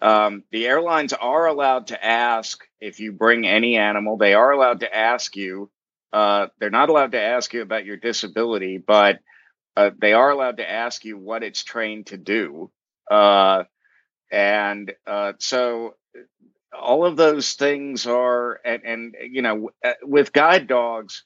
Um, 0.00 0.44
the 0.50 0.66
airlines 0.66 1.12
are 1.12 1.46
allowed 1.46 1.88
to 1.88 2.04
ask 2.04 2.66
if 2.80 3.00
you 3.00 3.12
bring 3.12 3.46
any 3.46 3.76
animal, 3.76 4.16
they 4.16 4.34
are 4.34 4.52
allowed 4.52 4.80
to 4.80 4.94
ask 4.94 5.36
you. 5.36 5.70
Uh, 6.12 6.48
they're 6.58 6.70
not 6.70 6.88
allowed 6.88 7.12
to 7.12 7.20
ask 7.20 7.52
you 7.52 7.62
about 7.62 7.84
your 7.84 7.96
disability, 7.96 8.78
but 8.78 9.20
uh, 9.76 9.90
they 10.00 10.12
are 10.12 10.30
allowed 10.30 10.56
to 10.56 10.68
ask 10.68 11.04
you 11.04 11.16
what 11.16 11.42
it's 11.42 11.62
trained 11.62 12.06
to 12.06 12.16
do. 12.16 12.70
Uh, 13.10 13.64
and 14.30 14.92
uh, 15.06 15.32
so 15.38 15.94
all 16.76 17.04
of 17.04 17.16
those 17.16 17.54
things 17.54 18.06
are, 18.06 18.60
and, 18.64 18.82
and 18.84 19.16
you 19.30 19.42
know, 19.42 19.70
uh, 19.84 19.92
with 20.02 20.32
guide 20.32 20.66
dogs, 20.66 21.24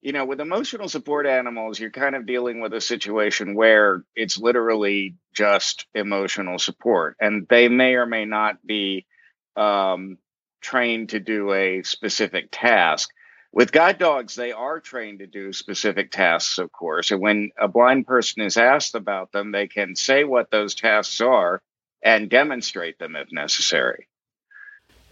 you 0.00 0.12
know, 0.12 0.24
with 0.24 0.40
emotional 0.40 0.88
support 0.88 1.26
animals, 1.26 1.78
you're 1.78 1.90
kind 1.90 2.14
of 2.14 2.26
dealing 2.26 2.60
with 2.60 2.72
a 2.72 2.80
situation 2.80 3.54
where 3.54 4.04
it's 4.14 4.38
literally 4.38 5.16
just 5.34 5.86
emotional 5.94 6.58
support, 6.58 7.16
and 7.20 7.46
they 7.48 7.68
may 7.68 7.94
or 7.94 8.06
may 8.06 8.24
not 8.24 8.64
be 8.64 9.06
um, 9.56 10.16
trained 10.60 11.10
to 11.10 11.20
do 11.20 11.52
a 11.52 11.82
specific 11.82 12.48
task. 12.50 13.10
With 13.52 13.72
guide 13.72 13.98
dogs, 13.98 14.34
they 14.34 14.52
are 14.52 14.80
trained 14.80 15.20
to 15.20 15.26
do 15.26 15.52
specific 15.52 16.10
tasks, 16.10 16.58
of 16.58 16.70
course. 16.70 17.10
And 17.10 17.20
when 17.20 17.50
a 17.58 17.68
blind 17.68 18.06
person 18.06 18.42
is 18.42 18.56
asked 18.56 18.94
about 18.94 19.32
them, 19.32 19.52
they 19.52 19.66
can 19.66 19.96
say 19.96 20.24
what 20.24 20.50
those 20.50 20.74
tasks 20.74 21.20
are 21.20 21.62
and 22.02 22.30
demonstrate 22.30 22.98
them 22.98 23.16
if 23.16 23.32
necessary. 23.32 24.08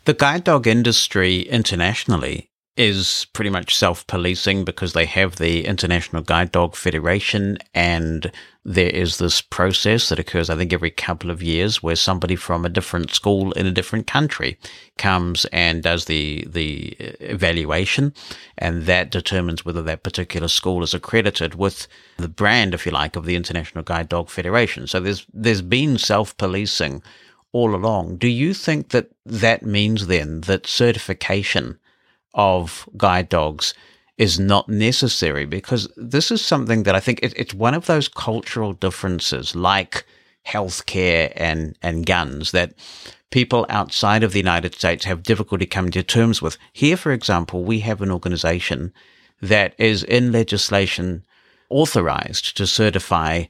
The 0.04 0.14
guide 0.14 0.44
dog 0.44 0.66
industry 0.66 1.40
internationally 1.40 2.50
is 2.76 3.26
pretty 3.32 3.48
much 3.48 3.74
self 3.74 4.06
policing 4.06 4.64
because 4.64 4.92
they 4.92 5.06
have 5.06 5.36
the 5.36 5.64
International 5.64 6.22
Guide 6.22 6.52
Dog 6.52 6.76
Federation, 6.76 7.58
and 7.74 8.30
there 8.64 8.90
is 8.90 9.16
this 9.16 9.40
process 9.40 10.08
that 10.08 10.18
occurs, 10.18 10.50
I 10.50 10.56
think, 10.56 10.72
every 10.72 10.90
couple 10.90 11.30
of 11.30 11.42
years 11.42 11.82
where 11.82 11.96
somebody 11.96 12.36
from 12.36 12.64
a 12.64 12.68
different 12.68 13.12
school 13.12 13.52
in 13.52 13.66
a 13.66 13.70
different 13.70 14.06
country 14.06 14.58
comes 14.98 15.46
and 15.46 15.82
does 15.82 16.04
the, 16.04 16.44
the 16.48 16.96
evaluation, 17.20 18.12
and 18.58 18.82
that 18.82 19.10
determines 19.10 19.64
whether 19.64 19.82
that 19.82 20.02
particular 20.02 20.48
school 20.48 20.82
is 20.82 20.92
accredited 20.92 21.54
with 21.54 21.86
the 22.18 22.28
brand, 22.28 22.74
if 22.74 22.84
you 22.84 22.92
like, 22.92 23.16
of 23.16 23.24
the 23.24 23.36
International 23.36 23.84
Guide 23.84 24.08
Dog 24.08 24.28
Federation. 24.28 24.86
So 24.86 25.00
there's, 25.00 25.26
there's 25.32 25.62
been 25.62 25.96
self 25.96 26.36
policing 26.36 27.02
all 27.52 27.74
along. 27.74 28.18
Do 28.18 28.28
you 28.28 28.52
think 28.52 28.90
that 28.90 29.10
that 29.24 29.62
means 29.62 30.08
then 30.08 30.42
that 30.42 30.66
certification 30.66 31.78
of 32.36 32.88
guide 32.96 33.28
dogs 33.28 33.74
is 34.18 34.38
not 34.38 34.68
necessary 34.68 35.44
because 35.44 35.88
this 35.96 36.30
is 36.30 36.42
something 36.44 36.84
that 36.84 36.94
I 36.94 37.00
think 37.00 37.20
it, 37.22 37.34
it's 37.36 37.52
one 37.52 37.74
of 37.74 37.86
those 37.86 38.08
cultural 38.08 38.72
differences 38.72 39.54
like 39.54 40.06
healthcare 40.46 41.32
and, 41.36 41.76
and 41.82 42.06
guns 42.06 42.52
that 42.52 42.74
people 43.30 43.66
outside 43.68 44.22
of 44.22 44.32
the 44.32 44.38
United 44.38 44.74
States 44.74 45.04
have 45.04 45.22
difficulty 45.22 45.66
coming 45.66 45.90
to 45.90 46.02
terms 46.02 46.40
with. 46.40 46.56
Here, 46.72 46.96
for 46.96 47.12
example, 47.12 47.64
we 47.64 47.80
have 47.80 48.00
an 48.00 48.10
organization 48.10 48.92
that 49.42 49.74
is 49.78 50.02
in 50.02 50.32
legislation 50.32 51.24
authorized 51.68 52.56
to 52.56 52.66
certify 52.66 53.44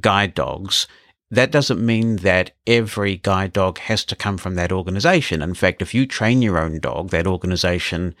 guide 0.00 0.34
dogs. 0.34 0.86
That 1.34 1.50
doesn't 1.50 1.84
mean 1.84 2.18
that 2.18 2.52
every 2.64 3.16
guide 3.16 3.54
dog 3.54 3.78
has 3.78 4.04
to 4.04 4.14
come 4.14 4.38
from 4.38 4.54
that 4.54 4.70
organization. 4.70 5.42
In 5.42 5.54
fact, 5.54 5.82
if 5.82 5.92
you 5.92 6.06
train 6.06 6.42
your 6.42 6.58
own 6.58 6.78
dog, 6.78 7.10
that 7.10 7.26
organization 7.26 8.14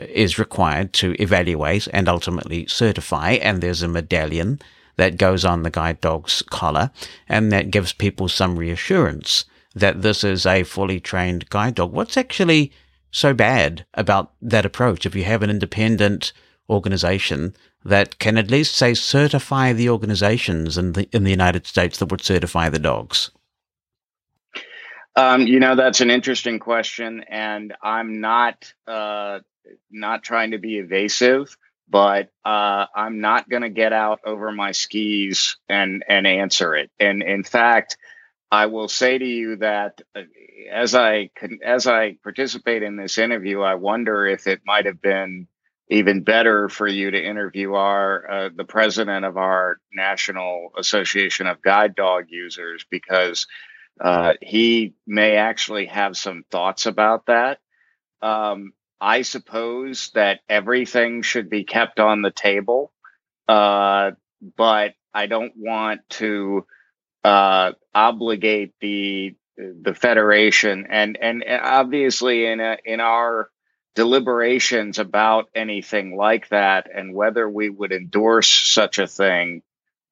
uh, 0.00 0.06
is 0.08 0.38
required 0.38 0.94
to 0.94 1.14
evaluate 1.20 1.88
and 1.92 2.08
ultimately 2.08 2.66
certify, 2.66 3.32
and 3.32 3.60
there's 3.60 3.82
a 3.82 3.88
medallion 3.88 4.60
that 4.96 5.18
goes 5.18 5.44
on 5.44 5.62
the 5.62 5.70
guide 5.70 6.00
dog's 6.00 6.40
collar, 6.40 6.90
and 7.28 7.52
that 7.52 7.70
gives 7.70 7.92
people 7.92 8.28
some 8.28 8.58
reassurance 8.58 9.44
that 9.74 10.00
this 10.00 10.24
is 10.24 10.46
a 10.46 10.62
fully 10.62 11.00
trained 11.00 11.50
guide 11.50 11.74
dog. 11.74 11.92
What's 11.92 12.16
actually 12.16 12.72
so 13.10 13.34
bad 13.34 13.84
about 13.92 14.32
that 14.40 14.64
approach 14.64 15.04
if 15.04 15.14
you 15.14 15.24
have 15.24 15.42
an 15.42 15.50
independent 15.50 16.32
organization 16.70 17.54
that 17.84 18.18
can 18.18 18.38
at 18.38 18.50
least 18.50 18.74
say 18.74 18.94
certify 18.94 19.72
the 19.72 19.90
organizations 19.90 20.78
in 20.78 20.92
the 20.92 21.08
in 21.12 21.24
the 21.24 21.30
United 21.30 21.66
States 21.66 21.98
that 21.98 22.10
would 22.10 22.22
certify 22.22 22.68
the 22.68 22.78
dogs? 22.78 23.30
Um, 25.16 25.46
you 25.46 25.60
know, 25.60 25.76
that's 25.76 26.00
an 26.00 26.10
interesting 26.10 26.58
question, 26.58 27.24
and 27.28 27.74
I'm 27.82 28.20
not 28.20 28.72
uh, 28.86 29.40
not 29.90 30.22
trying 30.22 30.52
to 30.52 30.58
be 30.58 30.78
evasive, 30.78 31.56
but 31.88 32.30
uh, 32.44 32.86
I'm 32.94 33.20
not 33.20 33.48
going 33.48 33.62
to 33.62 33.68
get 33.68 33.92
out 33.92 34.20
over 34.24 34.50
my 34.50 34.72
skis 34.72 35.56
and 35.68 36.04
and 36.08 36.26
answer 36.26 36.74
it. 36.74 36.90
And 36.98 37.22
in 37.22 37.44
fact, 37.44 37.96
I 38.50 38.66
will 38.66 38.88
say 38.88 39.18
to 39.18 39.24
you 39.24 39.56
that 39.56 40.00
uh, 40.16 40.22
as 40.72 40.94
I 40.94 41.30
as 41.62 41.86
I 41.86 42.16
participate 42.22 42.82
in 42.82 42.96
this 42.96 43.18
interview, 43.18 43.60
I 43.60 43.74
wonder 43.74 44.26
if 44.26 44.46
it 44.46 44.62
might 44.64 44.86
have 44.86 45.00
been 45.00 45.46
even 45.88 46.22
better 46.22 46.68
for 46.68 46.86
you 46.86 47.10
to 47.10 47.22
interview 47.22 47.74
our 47.74 48.30
uh, 48.30 48.48
the 48.54 48.64
president 48.64 49.24
of 49.24 49.36
our 49.36 49.78
National 49.92 50.70
Association 50.78 51.46
of 51.46 51.62
Guide 51.62 51.94
Dog 51.94 52.26
Users 52.28 52.84
because 52.90 53.46
uh, 54.00 54.34
he 54.40 54.94
may 55.06 55.36
actually 55.36 55.86
have 55.86 56.16
some 56.16 56.44
thoughts 56.50 56.86
about 56.86 57.26
that. 57.26 57.58
Um, 58.22 58.72
I 59.00 59.22
suppose 59.22 60.10
that 60.14 60.40
everything 60.48 61.22
should 61.22 61.50
be 61.50 61.64
kept 61.64 62.00
on 62.00 62.22
the 62.22 62.30
table, 62.30 62.92
uh, 63.46 64.12
but 64.56 64.94
I 65.12 65.26
don't 65.26 65.52
want 65.56 66.00
to 66.10 66.66
uh, 67.22 67.72
obligate 67.94 68.74
the 68.80 69.36
the 69.56 69.94
federation 69.94 70.86
and 70.90 71.16
and 71.20 71.44
obviously 71.48 72.44
in 72.46 72.58
a, 72.58 72.76
in 72.84 72.98
our 72.98 73.50
deliberations 73.94 74.98
about 74.98 75.48
anything 75.54 76.16
like 76.16 76.48
that 76.48 76.88
and 76.92 77.14
whether 77.14 77.48
we 77.48 77.68
would 77.68 77.92
endorse 77.92 78.48
such 78.48 78.98
a 78.98 79.06
thing 79.06 79.62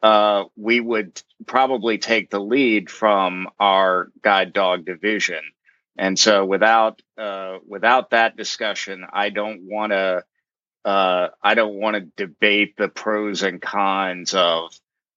uh, 0.02 0.44
we 0.56 0.80
would 0.80 1.22
probably 1.46 1.98
take 1.98 2.28
the 2.30 2.40
lead 2.40 2.90
from 2.90 3.48
our 3.60 4.10
guide 4.22 4.52
dog 4.52 4.84
division 4.84 5.40
and 5.96 6.18
so 6.18 6.44
without 6.44 7.00
uh, 7.18 7.58
without 7.66 8.10
that 8.10 8.36
discussion 8.36 9.04
i 9.12 9.30
don't 9.30 9.62
want 9.62 9.92
to 9.92 10.24
uh, 10.84 11.28
i 11.42 11.54
don't 11.54 11.74
want 11.74 11.94
to 11.94 12.26
debate 12.26 12.76
the 12.76 12.88
pros 12.88 13.42
and 13.42 13.60
cons 13.60 14.34
of 14.34 14.72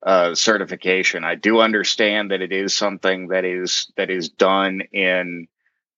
uh, 0.05 0.35
certification. 0.35 1.23
I 1.23 1.33
do 1.33 1.59
understand 1.59 2.29
that 2.29 2.41
it 2.41 2.51
is 2.51 2.75
something 2.75 3.29
that 3.29 3.43
is 3.43 3.91
that 3.97 4.11
is 4.11 4.29
done 4.29 4.81
in 4.91 5.47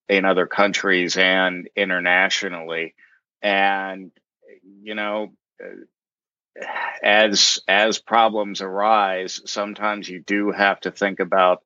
in 0.09 0.25
other 0.25 0.45
countries 0.45 1.17
and 1.17 1.69
internationally, 1.75 2.95
and 3.41 4.11
you 4.81 4.95
know, 4.95 5.33
as 7.03 7.59
as 7.67 7.99
problems 7.99 8.61
arise, 8.61 9.41
sometimes 9.45 10.09
you 10.09 10.19
do 10.19 10.51
have 10.51 10.79
to 10.81 10.91
think 10.91 11.19
about 11.19 11.63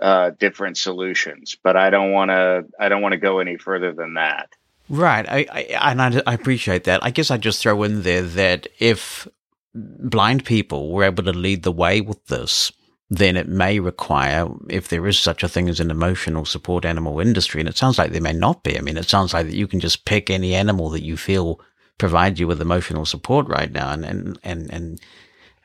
uh, 0.00 0.30
different 0.38 0.78
solutions. 0.78 1.56
But 1.62 1.76
I 1.76 1.90
don't 1.90 2.12
want 2.12 2.30
to 2.30 2.64
I 2.78 2.88
don't 2.88 3.02
want 3.02 3.12
to 3.12 3.18
go 3.18 3.38
any 3.38 3.56
further 3.56 3.92
than 3.92 4.14
that. 4.14 4.50
Right, 4.88 5.26
I, 5.28 5.46
I 5.52 5.90
and 5.92 6.02
I, 6.02 6.22
I 6.26 6.34
appreciate 6.34 6.84
that. 6.84 7.04
I 7.04 7.10
guess 7.10 7.30
I 7.30 7.36
just 7.36 7.62
throw 7.62 7.82
in 7.84 8.02
there 8.02 8.22
that 8.22 8.66
if 8.78 9.28
blind 9.74 10.44
people 10.44 10.90
were 10.90 11.04
able 11.04 11.22
to 11.22 11.32
lead 11.32 11.62
the 11.62 11.72
way 11.72 12.00
with 12.00 12.26
this, 12.26 12.72
then 13.10 13.36
it 13.36 13.48
may 13.48 13.80
require, 13.80 14.48
if 14.68 14.88
there 14.88 15.06
is 15.08 15.18
such 15.18 15.42
a 15.42 15.48
thing 15.48 15.68
as 15.68 15.80
an 15.80 15.90
emotional 15.90 16.44
support 16.44 16.84
animal 16.84 17.18
industry, 17.18 17.60
and 17.60 17.68
it 17.68 17.76
sounds 17.76 17.98
like 17.98 18.12
there 18.12 18.20
may 18.20 18.32
not 18.32 18.62
be. 18.62 18.78
I 18.78 18.80
mean, 18.80 18.96
it 18.96 19.08
sounds 19.08 19.34
like 19.34 19.46
that 19.46 19.56
you 19.56 19.66
can 19.66 19.80
just 19.80 20.04
pick 20.04 20.30
any 20.30 20.54
animal 20.54 20.88
that 20.90 21.02
you 21.02 21.16
feel 21.16 21.60
provides 21.98 22.40
you 22.40 22.46
with 22.46 22.62
emotional 22.62 23.04
support 23.04 23.48
right 23.48 23.72
now, 23.72 23.90
and 23.90 24.04
and 24.04 24.38
and 24.44 24.72
and 24.72 25.00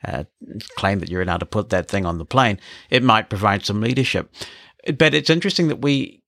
uh, 0.04 0.24
claim 0.76 0.98
that 0.98 1.08
you're 1.08 1.22
allowed 1.22 1.38
to 1.38 1.46
put 1.46 1.70
that 1.70 1.88
thing 1.88 2.04
on 2.04 2.18
the 2.18 2.24
plane. 2.24 2.58
It 2.90 3.04
might 3.04 3.30
provide 3.30 3.64
some 3.64 3.80
leadership, 3.80 4.28
but 4.98 5.14
it's 5.14 5.30
interesting 5.30 5.68
that 5.68 5.80
we 5.80 6.22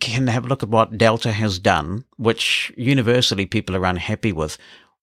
can 0.00 0.26
have 0.28 0.44
a 0.44 0.48
look 0.48 0.62
at 0.62 0.68
what 0.68 0.96
Delta 0.96 1.32
has 1.32 1.58
done, 1.58 2.04
which 2.16 2.72
universally 2.76 3.46
people 3.46 3.76
are 3.76 3.84
unhappy 3.84 4.32
with. 4.32 4.56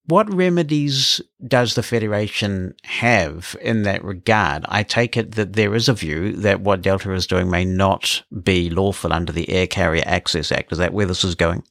What 0.09 0.33
remedies 0.33 1.21
does 1.47 1.75
the 1.75 1.83
Federation 1.83 2.73
have 2.83 3.55
in 3.61 3.83
that 3.83 4.03
regard? 4.03 4.65
I 4.67 4.81
take 4.81 5.15
it 5.15 5.33
that 5.33 5.53
there 5.53 5.75
is 5.75 5.87
a 5.87 5.93
view 5.93 6.31
that 6.37 6.61
what 6.61 6.81
Delta 6.81 7.13
is 7.13 7.27
doing 7.27 7.51
may 7.51 7.63
not 7.63 8.23
be 8.41 8.71
lawful 8.71 9.13
under 9.13 9.31
the 9.31 9.47
Air 9.51 9.67
Carrier 9.67 10.01
Access 10.07 10.51
Act. 10.51 10.71
Is 10.71 10.79
that 10.79 10.93
where 10.93 11.05
this 11.05 11.23
is 11.23 11.35
going? 11.35 11.61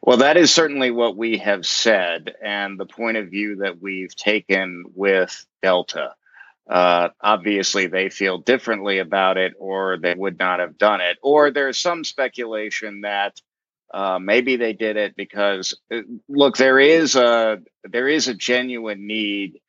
Well, 0.00 0.16
that 0.16 0.38
is 0.38 0.54
certainly 0.54 0.90
what 0.90 1.18
we 1.18 1.36
have 1.36 1.66
said, 1.66 2.34
and 2.42 2.80
the 2.80 2.86
point 2.86 3.18
of 3.18 3.28
view 3.28 3.56
that 3.56 3.82
we've 3.82 4.16
taken 4.16 4.84
with 4.94 5.44
Delta. 5.62 6.14
Uh, 6.66 7.10
obviously, 7.20 7.88
they 7.88 8.08
feel 8.08 8.38
differently 8.38 9.00
about 9.00 9.36
it, 9.36 9.52
or 9.58 9.98
they 9.98 10.14
would 10.14 10.38
not 10.38 10.60
have 10.60 10.78
done 10.78 11.02
it. 11.02 11.18
Or 11.22 11.50
there's 11.50 11.78
some 11.78 12.04
speculation 12.04 13.02
that 13.02 13.38
uh, 13.92 14.18
maybe 14.18 14.56
they 14.56 14.72
did 14.72 14.96
it 14.96 15.16
because 15.16 15.74
uh, 15.92 16.00
look, 16.28 16.56
there 16.56 16.78
is 16.78 17.16
a 17.16 17.60
there 17.84 18.08
is 18.08 18.28
a 18.28 18.34
genuine 18.34 19.06
need 19.06 19.60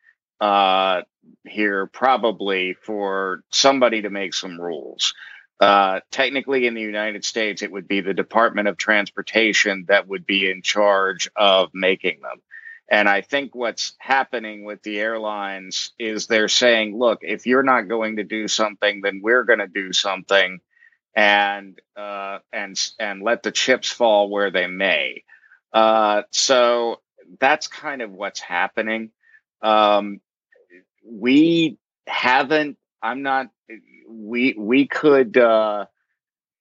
uh, 0.41 1.01
here, 1.45 1.88
probably 1.88 2.73
for 2.73 3.43
somebody 3.51 4.01
to 4.01 4.10
make 4.10 4.34
some 4.34 4.60
rules. 4.60 5.13
Uh, 5.60 6.01
technically, 6.12 6.67
in 6.67 6.75
the 6.75 6.82
United 6.82 7.25
States, 7.25 7.62
it 7.62 7.71
would 7.71 7.88
be 7.88 8.01
the 8.01 8.13
Department 8.13 8.67
of 8.67 8.77
Transportation 8.77 9.86
that 9.88 10.08
would 10.08 10.25
be 10.25 10.49
in 10.49 10.62
charge 10.62 11.30
of 11.36 11.69
making 11.73 12.21
them. 12.21 12.41
And 12.89 13.10
I 13.10 13.21
think 13.21 13.53
what's 13.53 13.95
happening 13.97 14.63
with 14.63 14.82
the 14.84 14.99
airlines 14.99 15.91
is 15.99 16.27
they're 16.27 16.47
saying, 16.47 16.97
look, 16.97 17.19
if 17.21 17.45
you're 17.45 17.63
not 17.63 17.89
going 17.89 18.17
to 18.17 18.23
do 18.23 18.47
something, 18.47 19.01
then 19.01 19.19
we're 19.21 19.43
going 19.43 19.60
to 19.60 19.67
do 19.67 19.91
something 19.91 20.60
and 21.15 21.80
uh, 21.96 22.39
and 22.54 22.80
and 23.00 23.22
let 23.24 23.43
the 23.43 23.52
chips 23.52 23.91
fall 23.91 24.30
where 24.30 24.52
they 24.52 24.67
may. 24.67 25.24
Uh, 25.74 26.24
so 26.32 27.02
that's 27.39 27.67
kind 27.67 28.02
of 28.02 28.12
what's 28.12 28.39
happening. 28.39 29.12
Um, 29.62 30.22
we 31.04 31.78
haven't. 32.06 32.78
I'm 33.02 33.22
not. 33.22 33.48
We 34.10 34.56
we 34.58 34.88
could 34.88 35.38
uh, 35.38 35.86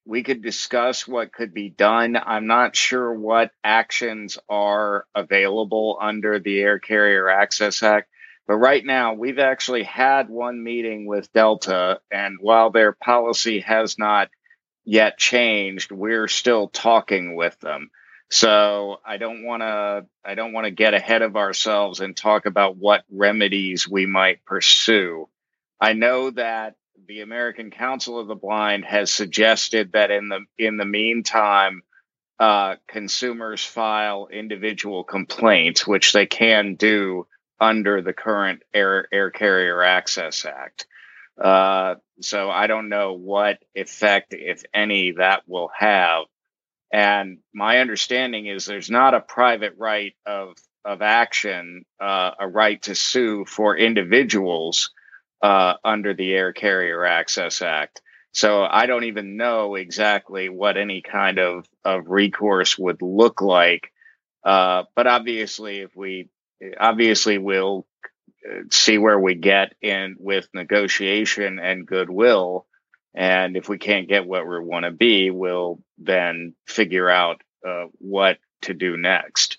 we 0.06 0.22
could 0.22 0.42
discuss 0.42 1.06
what 1.06 1.32
could 1.32 1.52
be 1.52 1.68
done. 1.68 2.16
I'm 2.16 2.46
not 2.46 2.76
sure 2.76 3.12
what 3.12 3.50
actions 3.64 4.38
are 4.48 5.04
available 5.14 5.98
under 6.00 6.38
the 6.38 6.60
Air 6.60 6.78
Carrier 6.78 7.28
Access 7.28 7.82
Act. 7.82 8.08
But 8.46 8.56
right 8.56 8.84
now, 8.84 9.14
we've 9.14 9.40
actually 9.40 9.82
had 9.82 10.28
one 10.28 10.62
meeting 10.62 11.06
with 11.06 11.32
Delta, 11.32 12.00
and 12.12 12.38
while 12.40 12.70
their 12.70 12.92
policy 12.92 13.60
has 13.60 13.98
not 13.98 14.28
yet 14.86 15.18
changed, 15.18 15.90
we're 15.92 16.28
still 16.28 16.68
talking 16.68 17.36
with 17.36 17.58
them. 17.60 17.90
So 18.30 18.98
I 19.04 19.18
don't 19.18 19.44
want 19.44 19.62
to 19.62 20.06
I 20.24 20.34
don't 20.34 20.52
want 20.52 20.64
to 20.64 20.70
get 20.70 20.94
ahead 20.94 21.22
of 21.22 21.36
ourselves 21.36 22.00
and 22.00 22.16
talk 22.16 22.46
about 22.46 22.76
what 22.76 23.04
remedies 23.10 23.88
we 23.88 24.06
might 24.06 24.44
pursue. 24.44 25.28
I 25.80 25.92
know 25.92 26.30
that 26.30 26.76
the 27.06 27.20
American 27.20 27.70
Council 27.70 28.18
of 28.18 28.26
the 28.26 28.34
Blind 28.34 28.84
has 28.84 29.12
suggested 29.12 29.92
that 29.92 30.10
in 30.10 30.28
the 30.28 30.40
in 30.58 30.76
the 30.76 30.84
meantime, 30.84 31.82
uh, 32.40 32.76
consumers 32.88 33.64
file 33.64 34.28
individual 34.32 35.04
complaints, 35.04 35.86
which 35.86 36.12
they 36.12 36.26
can 36.26 36.74
do 36.74 37.26
under 37.60 38.02
the 38.02 38.12
current 38.12 38.62
Air 38.74 39.06
Air 39.12 39.30
Carrier 39.30 39.82
Access 39.82 40.44
Act. 40.44 40.86
Uh, 41.42 41.96
so 42.20 42.50
I 42.50 42.66
don't 42.66 42.88
know 42.88 43.12
what 43.12 43.58
effect, 43.74 44.32
if 44.32 44.62
any, 44.72 45.12
that 45.12 45.42
will 45.46 45.70
have. 45.76 46.24
And 46.92 47.38
my 47.52 47.78
understanding 47.78 48.46
is 48.46 48.64
there's 48.64 48.90
not 48.90 49.14
a 49.14 49.20
private 49.20 49.74
right 49.76 50.14
of 50.24 50.56
of 50.84 51.02
action, 51.02 51.84
uh, 52.00 52.30
a 52.38 52.46
right 52.46 52.80
to 52.82 52.94
sue 52.94 53.44
for 53.44 53.76
individuals 53.76 54.90
uh, 55.42 55.74
under 55.84 56.14
the 56.14 56.32
Air 56.32 56.52
Carrier 56.52 57.04
Access 57.04 57.60
Act. 57.60 58.00
So 58.32 58.62
I 58.62 58.86
don't 58.86 59.04
even 59.04 59.36
know 59.36 59.74
exactly 59.74 60.48
what 60.48 60.76
any 60.76 61.02
kind 61.02 61.38
of, 61.38 61.66
of 61.84 62.08
recourse 62.08 62.78
would 62.78 63.02
look 63.02 63.40
like. 63.40 63.90
Uh, 64.44 64.84
but 64.94 65.06
obviously, 65.06 65.78
if 65.78 65.96
we 65.96 66.28
obviously 66.78 67.38
we'll 67.38 67.84
see 68.70 68.98
where 68.98 69.18
we 69.18 69.34
get 69.34 69.74
in 69.80 70.16
with 70.18 70.48
negotiation 70.54 71.58
and 71.58 71.86
goodwill. 71.86 72.66
And 73.14 73.56
if 73.56 73.68
we 73.68 73.78
can't 73.78 74.08
get 74.08 74.26
what 74.26 74.46
we 74.46 74.60
want 74.60 74.84
to 74.84 74.90
be, 74.90 75.30
we'll 75.30 75.80
then 75.98 76.54
figure 76.66 77.08
out 77.08 77.40
uh, 77.66 77.86
what 77.98 78.38
to 78.62 78.74
do 78.74 78.96
next. 78.96 79.56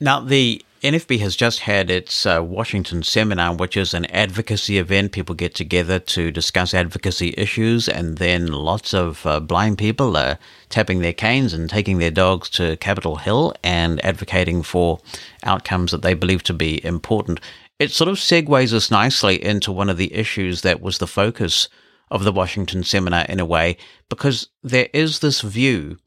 Now, 0.00 0.20
the 0.20 0.64
NFB 0.82 1.20
has 1.20 1.36
just 1.36 1.60
had 1.60 1.90
its 1.90 2.24
uh, 2.24 2.42
Washington 2.42 3.02
seminar, 3.02 3.54
which 3.54 3.76
is 3.76 3.92
an 3.92 4.06
advocacy 4.06 4.78
event. 4.78 5.12
People 5.12 5.34
get 5.34 5.54
together 5.54 5.98
to 5.98 6.30
discuss 6.30 6.72
advocacy 6.72 7.34
issues, 7.36 7.86
and 7.86 8.16
then 8.16 8.46
lots 8.46 8.94
of 8.94 9.26
uh, 9.26 9.40
blind 9.40 9.76
people 9.76 10.16
are 10.16 10.38
tapping 10.70 11.00
their 11.00 11.12
canes 11.12 11.52
and 11.52 11.68
taking 11.68 11.98
their 11.98 12.10
dogs 12.10 12.48
to 12.50 12.78
Capitol 12.78 13.16
Hill 13.16 13.54
and 13.62 14.02
advocating 14.02 14.62
for 14.62 15.00
outcomes 15.42 15.90
that 15.90 16.00
they 16.00 16.14
believe 16.14 16.42
to 16.44 16.54
be 16.54 16.82
important. 16.82 17.40
It 17.78 17.90
sort 17.90 18.08
of 18.08 18.16
segues 18.16 18.72
us 18.72 18.90
nicely 18.90 19.42
into 19.44 19.72
one 19.72 19.90
of 19.90 19.98
the 19.98 20.14
issues 20.14 20.62
that 20.62 20.80
was 20.80 20.96
the 20.96 21.06
focus 21.06 21.68
of 22.10 22.24
the 22.24 22.32
Washington 22.32 22.84
seminar 22.84 23.26
in 23.26 23.38
a 23.38 23.44
way, 23.44 23.76
because 24.08 24.48
there 24.62 24.88
is 24.94 25.18
this 25.18 25.42
view 25.42 25.98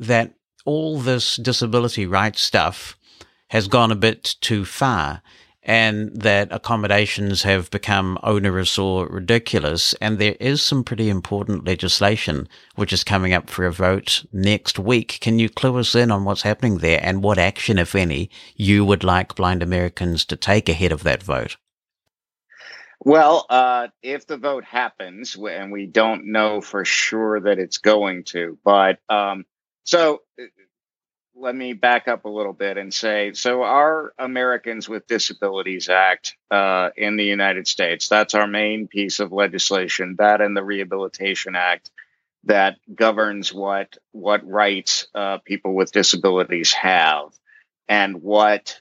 that 0.00 0.34
all 0.64 0.98
this 0.98 1.36
disability 1.36 2.06
rights 2.06 2.40
stuff 2.40 2.96
has 3.48 3.68
gone 3.68 3.92
a 3.92 3.96
bit 3.96 4.36
too 4.40 4.64
far 4.64 5.22
and 5.66 6.14
that 6.14 6.52
accommodations 6.52 7.42
have 7.42 7.68
become 7.72 8.16
onerous 8.22 8.78
or 8.78 9.06
ridiculous. 9.08 9.94
And 9.94 10.18
there 10.18 10.36
is 10.38 10.62
some 10.62 10.84
pretty 10.84 11.10
important 11.10 11.64
legislation 11.64 12.48
which 12.76 12.92
is 12.92 13.02
coming 13.02 13.32
up 13.32 13.50
for 13.50 13.66
a 13.66 13.72
vote 13.72 14.24
next 14.32 14.78
week. 14.78 15.18
Can 15.20 15.40
you 15.40 15.50
clue 15.50 15.76
us 15.78 15.96
in 15.96 16.12
on 16.12 16.24
what's 16.24 16.42
happening 16.42 16.78
there 16.78 17.00
and 17.02 17.22
what 17.22 17.36
action, 17.36 17.78
if 17.78 17.96
any, 17.96 18.30
you 18.54 18.84
would 18.84 19.02
like 19.02 19.34
blind 19.34 19.60
Americans 19.60 20.24
to 20.26 20.36
take 20.36 20.68
ahead 20.68 20.92
of 20.92 21.02
that 21.02 21.22
vote? 21.22 21.56
Well, 23.00 23.44
uh, 23.50 23.88
if 24.02 24.26
the 24.26 24.38
vote 24.38 24.64
happens, 24.64 25.36
and 25.36 25.70
we 25.70 25.86
don't 25.86 26.26
know 26.26 26.60
for 26.60 26.84
sure 26.84 27.40
that 27.40 27.58
it's 27.58 27.78
going 27.78 28.24
to, 28.24 28.56
but 28.64 29.00
um, 29.08 29.44
so 29.84 30.22
let 31.38 31.54
me 31.54 31.74
back 31.74 32.08
up 32.08 32.24
a 32.24 32.30
little 32.30 32.52
bit 32.52 32.78
and 32.78 32.92
say 32.92 33.32
so 33.34 33.62
our 33.62 34.14
Americans 34.18 34.88
with 34.88 35.06
Disabilities 35.06 35.88
Act 35.88 36.36
uh, 36.50 36.90
in 36.96 37.16
the 37.16 37.24
United 37.24 37.68
States, 37.68 38.08
that's 38.08 38.34
our 38.34 38.46
main 38.46 38.88
piece 38.88 39.20
of 39.20 39.32
legislation, 39.32 40.16
that 40.18 40.40
and 40.40 40.56
the 40.56 40.64
Rehabilitation 40.64 41.54
Act 41.54 41.90
that 42.44 42.76
governs 42.94 43.52
what 43.52 43.98
what 44.12 44.46
rights 44.46 45.08
uh, 45.14 45.38
people 45.44 45.74
with 45.74 45.92
disabilities 45.92 46.72
have 46.72 47.28
and 47.88 48.22
what 48.22 48.80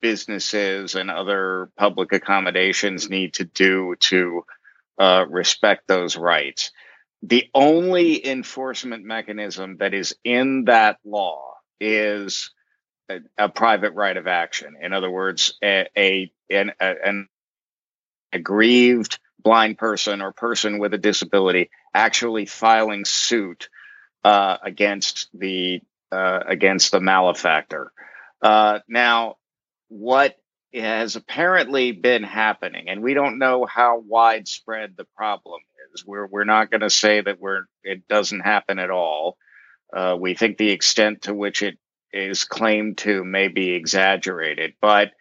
businesses 0.00 0.96
and 0.96 1.10
other 1.10 1.70
public 1.76 2.12
accommodations 2.12 3.08
need 3.08 3.34
to 3.34 3.44
do 3.44 3.94
to 4.00 4.44
uh, 4.98 5.24
respect 5.28 5.86
those 5.86 6.16
rights. 6.16 6.72
The 7.22 7.48
only 7.54 8.26
enforcement 8.26 9.04
mechanism 9.04 9.76
that 9.76 9.94
is 9.94 10.16
in 10.24 10.64
that 10.64 10.98
law 11.04 11.52
is 11.82 12.50
a, 13.08 13.20
a, 13.36 13.48
private 13.48 13.92
right 13.92 14.16
of 14.16 14.26
action. 14.26 14.76
In 14.80 14.92
other 14.92 15.10
words, 15.10 15.58
a, 15.62 15.88
a 15.96 16.32
an, 16.50 16.72
an 16.80 17.28
aggrieved 18.32 19.18
blind 19.42 19.78
person 19.78 20.22
or 20.22 20.32
person 20.32 20.78
with 20.78 20.94
a 20.94 20.98
disability 20.98 21.70
actually 21.94 22.46
filing 22.46 23.04
suit 23.04 23.68
uh, 24.24 24.56
against 24.62 25.28
the 25.34 25.80
uh, 26.10 26.40
against 26.46 26.92
the 26.92 27.00
malefactor. 27.00 27.92
Uh, 28.40 28.80
now, 28.88 29.36
what 29.88 30.36
has 30.74 31.16
apparently 31.16 31.92
been 31.92 32.22
happening, 32.22 32.88
and 32.88 33.02
we 33.02 33.14
don't 33.14 33.38
know 33.38 33.66
how 33.66 33.98
widespread 33.98 34.94
the 34.96 35.06
problem 35.16 35.60
is. 35.92 36.06
We're 36.06 36.26
we're 36.26 36.44
not 36.44 36.70
going 36.70 36.80
to 36.80 36.90
say 36.90 37.20
that 37.20 37.40
we're 37.40 37.64
it 37.82 38.08
doesn't 38.08 38.40
happen 38.40 38.78
at 38.78 38.90
all. 38.90 39.36
Uh, 39.92 40.16
we 40.18 40.34
think 40.34 40.56
the 40.56 40.70
extent 40.70 41.22
to 41.22 41.34
which 41.34 41.62
it 41.62 41.78
is 42.12 42.44
claimed 42.44 42.98
to 42.98 43.24
may 43.24 43.48
be 43.48 43.70
exaggerated, 43.70 44.74
but 44.80 45.12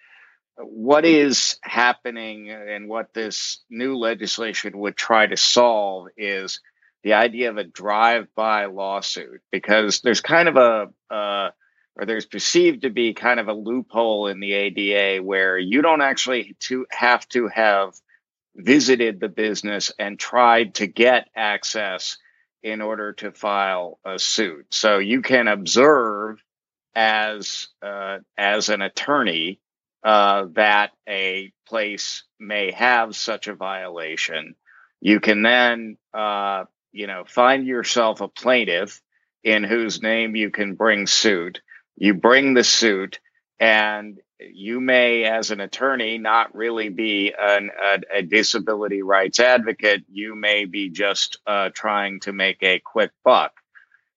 what 0.57 1.05
is 1.05 1.57
happening 1.61 2.49
and 2.51 2.87
what 2.87 3.13
this 3.13 3.59
new 3.69 3.97
legislation 3.97 4.77
would 4.77 4.95
try 4.95 5.25
to 5.25 5.37
solve 5.37 6.07
is 6.17 6.59
the 7.03 7.13
idea 7.13 7.49
of 7.49 7.57
a 7.57 7.63
drive-by 7.63 8.65
lawsuit 8.65 9.41
because 9.51 10.01
there's 10.01 10.21
kind 10.21 10.47
of 10.47 10.57
a 10.57 11.13
uh, 11.13 11.49
or 11.95 12.05
there's 12.05 12.25
perceived 12.25 12.83
to 12.83 12.89
be 12.89 13.13
kind 13.13 13.39
of 13.39 13.47
a 13.47 13.53
loophole 13.53 14.27
in 14.27 14.39
the 14.39 14.53
ADA 14.53 15.23
where 15.23 15.57
you 15.57 15.81
don't 15.81 16.01
actually 16.01 16.55
to 16.59 16.85
have 16.89 17.27
to 17.29 17.47
have 17.47 17.93
visited 18.55 19.19
the 19.19 19.29
business 19.29 19.91
and 19.97 20.19
tried 20.19 20.75
to 20.75 20.87
get 20.87 21.29
access 21.35 22.17
in 22.63 22.81
order 22.81 23.13
to 23.13 23.31
file 23.31 23.99
a 24.05 24.19
suit. 24.19 24.67
So 24.69 24.99
you 24.99 25.21
can 25.21 25.47
observe 25.47 26.41
as 26.95 27.69
uh, 27.81 28.19
as 28.37 28.69
an 28.69 28.81
attorney 28.81 29.59
uh, 30.03 30.45
that 30.53 30.91
a 31.07 31.51
place 31.67 32.23
may 32.39 32.71
have 32.71 33.15
such 33.15 33.47
a 33.47 33.55
violation. 33.55 34.55
You 34.99 35.19
can 35.19 35.41
then 35.41 35.97
uh, 36.13 36.65
you 36.91 37.07
know 37.07 37.23
find 37.25 37.65
yourself 37.65 38.21
a 38.21 38.27
plaintiff 38.27 39.01
in 39.43 39.63
whose 39.63 40.01
name 40.01 40.35
you 40.35 40.51
can 40.51 40.75
bring 40.75 41.07
suit. 41.07 41.61
You 41.97 42.13
bring 42.13 42.53
the 42.53 42.63
suit, 42.63 43.19
and 43.59 44.19
you 44.53 44.79
may, 44.79 45.23
as 45.23 45.51
an 45.51 45.59
attorney, 45.59 46.17
not 46.17 46.55
really 46.55 46.89
be 46.89 47.33
an, 47.37 47.69
a, 47.81 48.17
a, 48.17 48.21
disability 48.21 49.01
rights 49.01 49.39
advocate. 49.39 50.03
You 50.11 50.35
may 50.35 50.65
be 50.65 50.89
just 50.89 51.37
uh, 51.45 51.69
trying 51.73 52.19
to 52.21 52.33
make 52.33 52.61
a 52.63 52.79
quick 52.79 53.11
buck. 53.23 53.53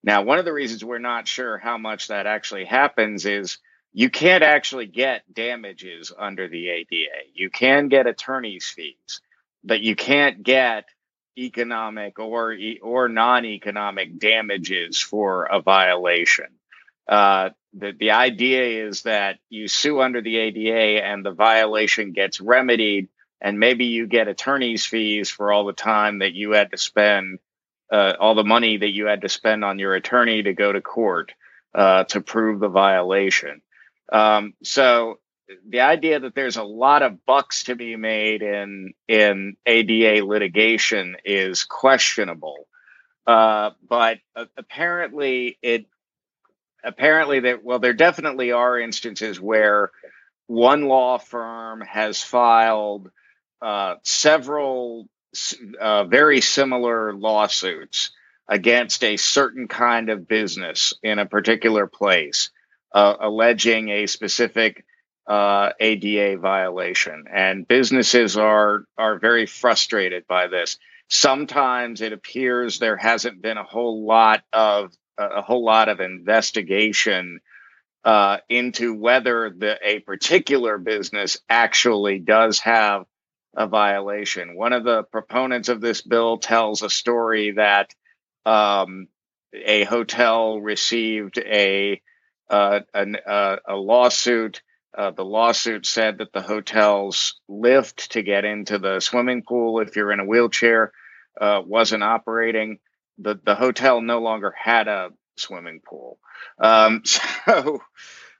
Now, 0.02 0.22
one 0.22 0.38
of 0.38 0.44
the 0.44 0.52
reasons 0.52 0.84
we're 0.84 0.98
not 0.98 1.26
sure 1.26 1.58
how 1.58 1.78
much 1.78 2.08
that 2.08 2.26
actually 2.26 2.66
happens 2.66 3.24
is 3.24 3.58
you 3.92 4.10
can't 4.10 4.44
actually 4.44 4.86
get 4.86 5.32
damages 5.32 6.12
under 6.16 6.48
the 6.48 6.68
ADA. 6.68 7.30
You 7.32 7.48
can 7.48 7.88
get 7.88 8.06
attorney's 8.06 8.66
fees, 8.66 9.20
but 9.62 9.80
you 9.80 9.96
can't 9.96 10.42
get 10.42 10.84
economic 11.38 12.18
or 12.18 12.56
or 12.82 13.08
non-economic 13.08 14.18
damages 14.18 15.00
for 15.00 15.44
a 15.44 15.60
violation. 15.60 16.46
Uh, 17.08 17.50
the, 17.72 17.92
the 17.98 18.12
idea 18.12 18.86
is 18.86 19.02
that 19.02 19.38
you 19.48 19.68
sue 19.68 20.00
under 20.00 20.20
the 20.20 20.36
ADA 20.36 21.04
and 21.04 21.24
the 21.24 21.32
violation 21.32 22.12
gets 22.12 22.40
remedied, 22.40 23.08
and 23.40 23.58
maybe 23.58 23.86
you 23.86 24.06
get 24.06 24.28
attorney's 24.28 24.86
fees 24.86 25.30
for 25.30 25.52
all 25.52 25.66
the 25.66 25.72
time 25.72 26.20
that 26.20 26.34
you 26.34 26.52
had 26.52 26.70
to 26.70 26.78
spend, 26.78 27.38
uh, 27.92 28.14
all 28.18 28.34
the 28.34 28.44
money 28.44 28.76
that 28.76 28.92
you 28.92 29.06
had 29.06 29.22
to 29.22 29.28
spend 29.28 29.64
on 29.64 29.78
your 29.78 29.94
attorney 29.94 30.42
to 30.42 30.54
go 30.54 30.72
to 30.72 30.80
court 30.80 31.32
uh, 31.74 32.04
to 32.04 32.20
prove 32.20 32.60
the 32.60 32.68
violation. 32.68 33.60
Um, 34.12 34.54
so 34.62 35.18
the 35.68 35.80
idea 35.80 36.20
that 36.20 36.34
there's 36.34 36.56
a 36.56 36.62
lot 36.62 37.02
of 37.02 37.24
bucks 37.26 37.64
to 37.64 37.74
be 37.74 37.96
made 37.96 38.42
in 38.42 38.94
in 39.08 39.56
ADA 39.66 40.24
litigation 40.24 41.16
is 41.24 41.64
questionable. 41.64 42.66
Uh, 43.26 43.70
but 43.88 44.18
uh, 44.36 44.44
apparently, 44.56 45.58
it 45.62 45.86
apparently 46.84 47.40
that 47.40 47.64
well 47.64 47.78
there 47.78 47.94
definitely 47.94 48.52
are 48.52 48.78
instances 48.78 49.40
where 49.40 49.90
one 50.46 50.86
law 50.86 51.18
firm 51.18 51.80
has 51.80 52.22
filed 52.22 53.10
uh, 53.62 53.96
several 54.02 55.08
uh, 55.80 56.04
very 56.04 56.40
similar 56.40 57.14
lawsuits 57.14 58.10
against 58.48 59.02
a 59.02 59.16
certain 59.16 59.68
kind 59.68 60.10
of 60.10 60.28
business 60.28 60.92
in 61.02 61.18
a 61.18 61.26
particular 61.26 61.86
place, 61.86 62.50
uh, 62.92 63.16
alleging 63.20 63.88
a 63.88 64.06
specific 64.06 64.84
uh, 65.26 65.70
ADA 65.80 66.38
violation, 66.38 67.24
and 67.32 67.66
businesses 67.66 68.36
are 68.36 68.84
are 68.98 69.18
very 69.18 69.46
frustrated 69.46 70.26
by 70.26 70.48
this. 70.48 70.78
Sometimes 71.08 72.00
it 72.02 72.12
appears 72.12 72.78
there 72.78 72.96
hasn't 72.96 73.40
been 73.40 73.56
a 73.56 73.64
whole 73.64 74.04
lot 74.04 74.42
of 74.52 74.92
a 75.18 75.42
whole 75.42 75.64
lot 75.64 75.88
of 75.88 76.00
investigation 76.00 77.40
uh, 78.04 78.38
into 78.48 78.94
whether 78.94 79.50
the, 79.50 79.78
a 79.82 80.00
particular 80.00 80.78
business 80.78 81.38
actually 81.48 82.18
does 82.18 82.58
have 82.60 83.04
a 83.56 83.66
violation. 83.66 84.56
One 84.56 84.72
of 84.72 84.84
the 84.84 85.04
proponents 85.04 85.68
of 85.68 85.80
this 85.80 86.02
bill 86.02 86.38
tells 86.38 86.82
a 86.82 86.90
story 86.90 87.52
that 87.52 87.94
um, 88.44 89.08
a 89.54 89.84
hotel 89.84 90.60
received 90.60 91.38
a 91.38 92.00
uh, 92.50 92.80
an, 92.92 93.16
uh, 93.26 93.56
a 93.66 93.74
lawsuit. 93.74 94.62
Uh, 94.96 95.10
the 95.10 95.24
lawsuit 95.24 95.86
said 95.86 96.18
that 96.18 96.32
the 96.32 96.42
hotel's 96.42 97.40
lift 97.48 98.12
to 98.12 98.22
get 98.22 98.44
into 98.44 98.78
the 98.78 99.00
swimming 99.00 99.42
pool, 99.42 99.80
if 99.80 99.96
you're 99.96 100.12
in 100.12 100.20
a 100.20 100.24
wheelchair, 100.24 100.92
uh, 101.40 101.62
wasn't 101.64 102.02
operating 102.02 102.78
the 103.18 103.38
the 103.44 103.54
hotel 103.54 104.00
no 104.00 104.20
longer 104.20 104.54
had 104.56 104.88
a 104.88 105.10
swimming 105.36 105.80
pool, 105.80 106.18
um, 106.58 107.02
so 107.04 107.82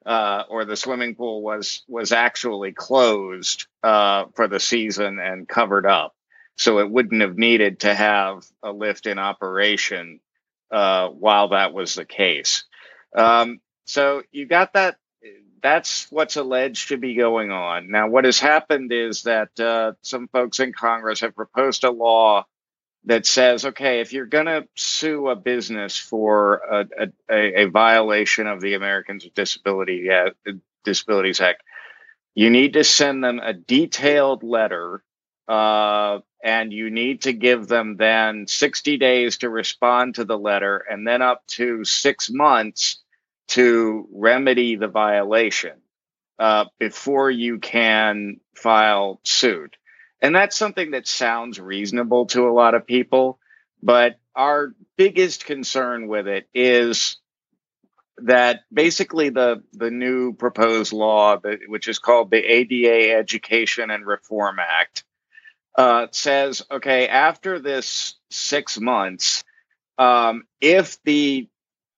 uh, 0.07 0.45
or 0.49 0.65
the 0.65 0.77
swimming 0.77 1.15
pool 1.15 1.43
was 1.43 1.83
was 1.89 2.13
actually 2.13 2.73
closed 2.73 3.67
uh, 3.83 4.27
for 4.35 4.49
the 4.49 4.61
season 4.61 5.19
and 5.19 5.49
covered 5.49 5.87
up, 5.87 6.15
so 6.57 6.79
it 6.79 6.91
wouldn't 6.91 7.23
have 7.23 7.39
needed 7.39 7.81
to 7.81 7.95
have 7.95 8.45
a 8.63 8.73
lift 8.73 9.07
in 9.07 9.19
operation 9.19 10.21
uh, 10.71 11.09
while 11.09 11.49
that 11.49 11.73
was 11.73 11.95
the 11.95 12.05
case. 12.05 12.65
Um, 13.15 13.61
so 13.87 14.23
you 14.33 14.47
got 14.47 14.75
that. 14.75 14.97
That's 15.63 16.11
what's 16.11 16.37
alleged 16.37 16.89
to 16.89 16.99
be 16.99 17.15
going 17.15 17.51
on. 17.51 17.91
Now, 17.91 18.09
what 18.09 18.27
has 18.27 18.39
happened 18.39 18.93
is 18.93 19.23
that 19.23 19.59
uh, 19.59 19.93
some 20.03 20.29
folks 20.29 20.61
in 20.61 20.75
Congress 20.75 21.21
have 21.21 21.35
proposed 21.35 21.85
a 21.85 21.91
law 21.91 22.45
that 23.07 23.27
says, 23.27 23.65
okay, 23.65 24.01
if 24.01 24.13
you're 24.13 24.27
going 24.27 24.47
to 24.47 24.67
sue 24.75 25.29
a 25.29 25.37
business 25.37 25.97
for 25.97 26.57
a, 26.71 27.09
a, 27.31 27.63
a, 27.63 27.65
violation 27.67 28.47
of 28.47 28.61
the 28.61 28.75
Americans 28.75 29.25
with 29.25 29.35
Disability 29.35 30.09
uh, 30.11 30.31
Disabilities 30.85 31.41
Act, 31.41 31.63
you 32.35 32.51
need 32.51 32.73
to 32.73 32.85
send 32.85 33.23
them 33.23 33.39
a 33.39 33.53
detailed 33.53 34.43
letter, 34.43 35.03
uh, 35.49 36.19
and 36.43 36.73
you 36.73 36.91
need 36.91 37.23
to 37.23 37.33
give 37.33 37.69
them 37.69 37.97
then 37.97 38.47
60 38.47 38.97
days 38.97 39.39
to 39.39 39.51
respond 39.51 40.17
to 40.17 40.25
the 40.25 40.39
letter, 40.39 40.79
and 40.79 41.07
then 41.07 41.23
up 41.23 41.47
to 41.49 41.85
six 41.85 42.31
months 42.31 43.03
to 43.49 44.09
remedy 44.13 44.77
the 44.77 44.89
violation 44.89 45.75
uh, 46.39 46.65
before 46.79 47.31
you 47.31 47.59
can 47.59 48.41
file 48.57 49.21
suit. 49.25 49.77
And 50.25 50.35
that's 50.35 50.57
something 50.57 50.93
that 50.93 51.07
sounds 51.07 51.61
reasonable 51.61 52.25
to 52.29 52.49
a 52.49 52.51
lot 52.51 52.75
of 52.75 52.87
people. 52.87 53.39
But 53.83 54.19
our 54.35 54.75
biggest 54.97 55.45
concern 55.45 56.09
with 56.09 56.27
it 56.27 56.49
is 56.55 57.19
that 58.17 58.61
basically 58.73 59.29
the, 59.29 59.63
the 59.75 59.91
new 59.91 60.33
proposed 60.33 60.95
law, 60.95 61.37
which 61.67 61.89
is 61.89 61.99
called 61.99 62.31
the 62.31 62.39
ADA 62.39 63.13
Education 63.13 63.91
and 63.91 64.07
Reform 64.07 64.57
Act, 64.61 65.05
uh, 65.77 66.07
says 66.11 66.63
okay, 66.71 67.07
after 67.07 67.61
this 67.61 68.15
six 68.31 68.81
months, 68.81 69.45
um, 69.99 70.45
if 70.59 70.97
the 71.05 71.51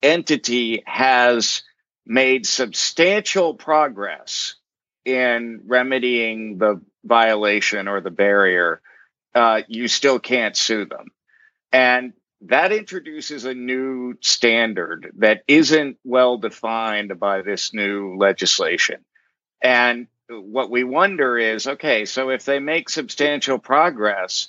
entity 0.02 0.82
has 0.84 1.62
made 2.04 2.44
substantial 2.44 3.54
progress 3.54 4.56
in 5.04 5.60
remedying 5.68 6.58
the 6.58 6.80
violation 7.06 7.88
or 7.88 8.00
the 8.00 8.10
barrier, 8.10 8.80
uh, 9.34 9.62
you 9.68 9.88
still 9.88 10.18
can't 10.18 10.56
sue 10.56 10.84
them. 10.86 11.08
And 11.72 12.12
that 12.42 12.72
introduces 12.72 13.44
a 13.44 13.54
new 13.54 14.14
standard 14.20 15.12
that 15.18 15.42
isn't 15.48 15.98
well 16.04 16.38
defined 16.38 17.18
by 17.18 17.42
this 17.42 17.72
new 17.72 18.16
legislation. 18.18 19.04
And 19.62 20.06
what 20.28 20.70
we 20.70 20.84
wonder 20.84 21.38
is 21.38 21.66
okay, 21.66 22.04
so 22.04 22.30
if 22.30 22.44
they 22.44 22.58
make 22.58 22.88
substantial 22.88 23.58
progress, 23.58 24.48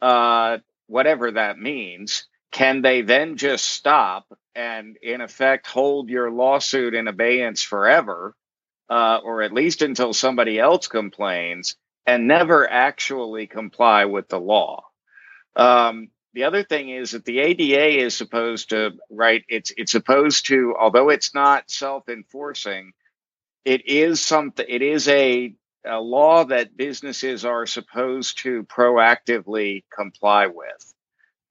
uh, 0.00 0.58
whatever 0.86 1.32
that 1.32 1.58
means, 1.58 2.26
can 2.52 2.80
they 2.82 3.02
then 3.02 3.36
just 3.36 3.64
stop 3.64 4.26
and, 4.54 4.96
in 5.02 5.20
effect, 5.20 5.66
hold 5.66 6.08
your 6.08 6.30
lawsuit 6.30 6.94
in 6.94 7.08
abeyance 7.08 7.62
forever, 7.62 8.34
uh, 8.88 9.18
or 9.22 9.42
at 9.42 9.52
least 9.52 9.82
until 9.82 10.12
somebody 10.12 10.58
else 10.58 10.88
complains? 10.88 11.76
And 12.06 12.28
never 12.28 12.70
actually 12.70 13.46
comply 13.46 14.04
with 14.06 14.28
the 14.28 14.40
law. 14.40 14.84
Um, 15.56 16.08
the 16.34 16.44
other 16.44 16.64
thing 16.64 16.90
is 16.90 17.12
that 17.12 17.24
the 17.24 17.40
ADA 17.40 18.04
is 18.04 18.16
supposed 18.16 18.70
to, 18.70 18.92
right? 19.10 19.44
It's 19.48 19.72
it's 19.76 19.92
supposed 19.92 20.46
to, 20.48 20.74
although 20.78 21.08
it's 21.10 21.34
not 21.34 21.70
self-enforcing, 21.70 22.92
it 23.64 23.88
is 23.88 24.20
something. 24.20 24.66
It 24.68 24.82
is 24.82 25.08
a, 25.08 25.54
a 25.86 26.00
law 26.00 26.44
that 26.44 26.76
businesses 26.76 27.44
are 27.44 27.66
supposed 27.66 28.40
to 28.44 28.64
proactively 28.64 29.84
comply 29.94 30.48
with. 30.48 30.94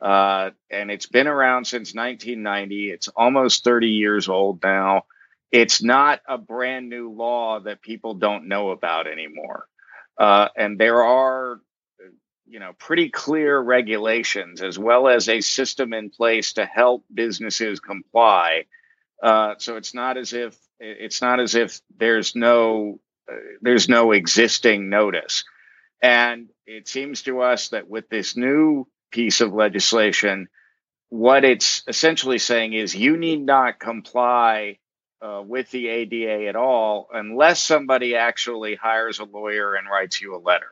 Uh, 0.02 0.52
and 0.70 0.92
it's 0.92 1.08
been 1.08 1.28
around 1.28 1.66
since 1.66 1.96
1990. 1.96 2.92
It's 2.92 3.08
almost 3.10 3.64
30 3.64 3.88
years 3.88 4.30
old 4.30 4.62
now. 4.64 5.04
It's 5.52 5.84
not 5.84 6.22
a 6.28 6.38
brand 6.38 6.90
new 6.90 7.12
law 7.12 7.62
that 7.62 7.82
people 7.82 8.16
don't 8.16 8.48
know 8.48 8.72
about 8.72 9.08
anymore. 9.08 9.68
Uh, 10.18 10.50
and 10.56 10.80
there 10.80 11.04
are, 11.04 11.60
you 12.48 12.60
know, 12.60 12.72
pretty 12.78 13.10
clear 13.10 13.60
regulations 13.60 14.62
as 14.62 14.78
well 14.80 15.08
as 15.08 15.28
a 15.30 15.42
system 15.42 15.94
in 15.94 16.10
place 16.10 16.54
to 16.54 16.66
help 16.66 17.04
businesses 17.14 17.80
comply. 17.80 18.66
Uh, 19.22 19.56
so 19.58 19.78
it's 19.78 19.94
not 19.94 20.18
as 20.18 20.34
if 20.34 20.58
it's 20.80 21.22
not 21.22 21.40
as 21.40 21.56
if 21.56 21.80
there's 21.98 22.36
no 22.36 23.00
uh, 23.32 23.36
there's 23.62 23.90
no 23.90 24.12
existing 24.12 24.90
notice. 24.90 25.44
And 26.02 26.50
it 26.68 26.88
seems 26.88 27.24
to 27.24 27.42
us 27.42 27.70
that 27.70 27.90
with 27.90 28.10
this 28.10 28.38
new 28.38 28.88
piece 29.12 29.42
of 29.42 29.54
legislation, 29.54 30.48
what 31.10 31.44
it's 31.44 31.84
essentially 31.88 32.38
saying 32.38 32.74
is 32.74 32.96
you 32.96 33.18
need 33.18 33.42
not 33.42 33.80
comply 33.80 34.78
uh, 35.22 35.42
with 35.46 35.70
the 35.72 35.88
ADA 35.88 36.48
at 36.48 36.56
all 36.56 37.08
unless 37.14 37.62
somebody 37.62 38.16
actually 38.16 38.76
hires 38.76 39.20
a 39.20 39.26
lawyer 39.26 39.76
and 39.76 39.88
writes 39.90 40.22
you 40.22 40.36
a 40.36 40.38
letter. 40.38 40.72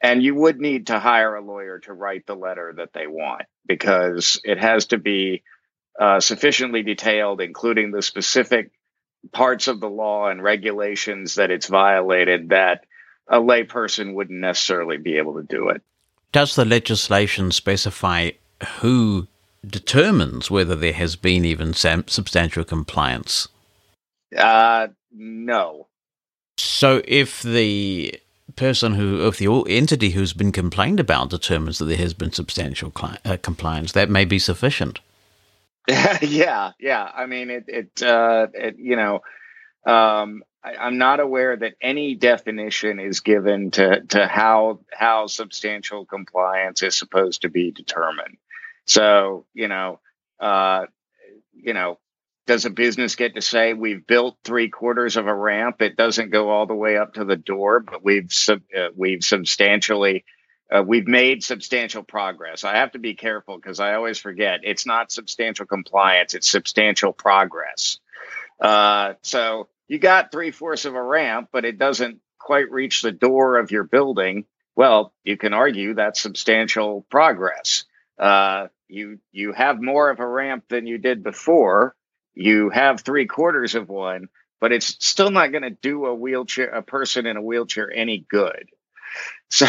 And 0.00 0.22
you 0.22 0.34
would 0.34 0.60
need 0.60 0.88
to 0.88 0.98
hire 0.98 1.34
a 1.34 1.44
lawyer 1.44 1.80
to 1.80 1.92
write 1.92 2.26
the 2.26 2.36
letter 2.36 2.72
that 2.76 2.92
they 2.92 3.06
want 3.06 3.42
because 3.66 4.40
it 4.44 4.58
has 4.58 4.86
to 4.86 4.98
be 4.98 5.42
uh, 5.98 6.20
sufficiently 6.20 6.82
detailed, 6.82 7.40
including 7.40 7.90
the 7.90 8.02
specific 8.02 8.70
parts 9.32 9.66
of 9.66 9.80
the 9.80 9.90
law 9.90 10.28
and 10.28 10.42
regulations 10.42 11.34
that 11.34 11.50
it's 11.50 11.66
violated 11.66 12.50
that 12.50 12.84
a 13.28 13.40
layperson 13.40 14.14
wouldn't 14.14 14.40
necessarily 14.40 14.96
be 14.96 15.18
able 15.18 15.34
to 15.34 15.42
do 15.42 15.68
it. 15.70 15.82
Does 16.30 16.54
the 16.54 16.64
legislation 16.64 17.50
specify 17.50 18.30
who 18.80 19.26
determines 19.66 20.50
whether 20.50 20.76
there 20.76 20.92
has 20.92 21.16
been 21.16 21.44
even 21.44 21.74
some 21.74 22.04
substantial 22.06 22.64
compliance? 22.64 23.48
Uh, 24.36 24.88
no. 25.12 25.88
So 26.56 27.02
if 27.06 27.42
the 27.42 28.20
person 28.56 28.94
who, 28.94 29.26
if 29.26 29.38
the 29.38 29.64
entity 29.68 30.10
who's 30.10 30.32
been 30.32 30.52
complained 30.52 31.00
about 31.00 31.30
determines 31.30 31.78
that 31.78 31.86
there 31.86 31.96
has 31.96 32.14
been 32.14 32.32
substantial 32.32 32.90
cli- 32.90 33.18
uh, 33.24 33.36
compliance, 33.40 33.92
that 33.92 34.10
may 34.10 34.24
be 34.24 34.38
sufficient. 34.38 35.00
yeah, 36.22 36.72
yeah. 36.78 37.10
I 37.14 37.26
mean, 37.26 37.50
it, 37.50 37.64
it, 37.68 38.02
uh, 38.02 38.48
it 38.52 38.76
you 38.78 38.96
know, 38.96 39.20
um, 39.86 40.42
I, 40.62 40.86
am 40.86 40.98
not 40.98 41.20
aware 41.20 41.56
that 41.56 41.74
any 41.80 42.14
definition 42.14 42.98
is 42.98 43.20
given 43.20 43.70
to 43.72 44.02
to 44.08 44.26
how 44.26 44.80
how 44.92 45.28
substantial 45.28 46.04
compliance 46.04 46.82
is 46.82 46.98
supposed 46.98 47.42
to 47.42 47.48
be 47.48 47.70
determined. 47.70 48.36
So, 48.86 49.46
you 49.54 49.68
know, 49.68 50.00
uh, 50.40 50.86
you 51.54 51.72
know, 51.72 51.98
does 52.48 52.64
a 52.64 52.70
business 52.70 53.14
get 53.14 53.34
to 53.34 53.42
say 53.42 53.74
we've 53.74 54.06
built 54.06 54.38
three 54.42 54.70
quarters 54.70 55.16
of 55.16 55.26
a 55.26 55.34
ramp? 55.34 55.82
It 55.82 55.96
doesn't 55.96 56.30
go 56.30 56.48
all 56.48 56.66
the 56.66 56.74
way 56.74 56.96
up 56.96 57.14
to 57.14 57.24
the 57.24 57.36
door, 57.36 57.78
but 57.78 58.02
we've 58.02 58.32
sub, 58.32 58.62
uh, 58.76 58.88
we've 58.96 59.22
substantially 59.22 60.24
uh, 60.74 60.82
we've 60.82 61.06
made 61.06 61.44
substantial 61.44 62.02
progress. 62.02 62.64
I 62.64 62.76
have 62.76 62.92
to 62.92 62.98
be 62.98 63.14
careful 63.14 63.56
because 63.56 63.80
I 63.80 63.94
always 63.94 64.18
forget 64.18 64.60
it's 64.62 64.86
not 64.86 65.12
substantial 65.12 65.66
compliance; 65.66 66.34
it's 66.34 66.50
substantial 66.50 67.12
progress. 67.12 67.98
Uh, 68.58 69.14
so 69.22 69.68
you 69.86 69.98
got 69.98 70.32
three 70.32 70.50
fourths 70.50 70.86
of 70.86 70.94
a 70.94 71.02
ramp, 71.02 71.50
but 71.52 71.66
it 71.66 71.78
doesn't 71.78 72.18
quite 72.38 72.70
reach 72.70 73.02
the 73.02 73.12
door 73.12 73.58
of 73.58 73.70
your 73.70 73.84
building. 73.84 74.46
Well, 74.74 75.12
you 75.22 75.36
can 75.36 75.52
argue 75.52 75.94
that's 75.94 76.20
substantial 76.20 77.06
progress. 77.10 77.84
Uh, 78.18 78.68
you 78.88 79.18
you 79.32 79.52
have 79.52 79.82
more 79.82 80.08
of 80.08 80.18
a 80.18 80.26
ramp 80.26 80.64
than 80.70 80.86
you 80.86 80.96
did 80.96 81.22
before 81.22 81.94
you 82.38 82.70
have 82.70 83.00
three 83.00 83.26
quarters 83.26 83.74
of 83.74 83.88
one, 83.88 84.28
but 84.60 84.72
it's 84.72 84.96
still 85.04 85.30
not 85.30 85.50
going 85.50 85.62
to 85.62 85.70
do 85.70 86.06
a 86.06 86.14
wheelchair, 86.14 86.68
a 86.68 86.82
person 86.82 87.26
in 87.26 87.36
a 87.36 87.42
wheelchair 87.42 87.92
any 87.92 88.24
good. 88.30 88.68
So. 89.50 89.66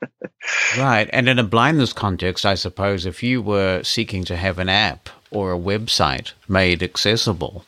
right. 0.78 1.08
And 1.12 1.28
in 1.28 1.38
a 1.38 1.44
blindness 1.44 1.92
context, 1.92 2.44
I 2.44 2.54
suppose 2.54 3.06
if 3.06 3.22
you 3.22 3.40
were 3.40 3.84
seeking 3.84 4.24
to 4.24 4.36
have 4.36 4.58
an 4.58 4.68
app 4.68 5.10
or 5.30 5.52
a 5.52 5.58
website 5.58 6.32
made 6.48 6.82
accessible, 6.82 7.64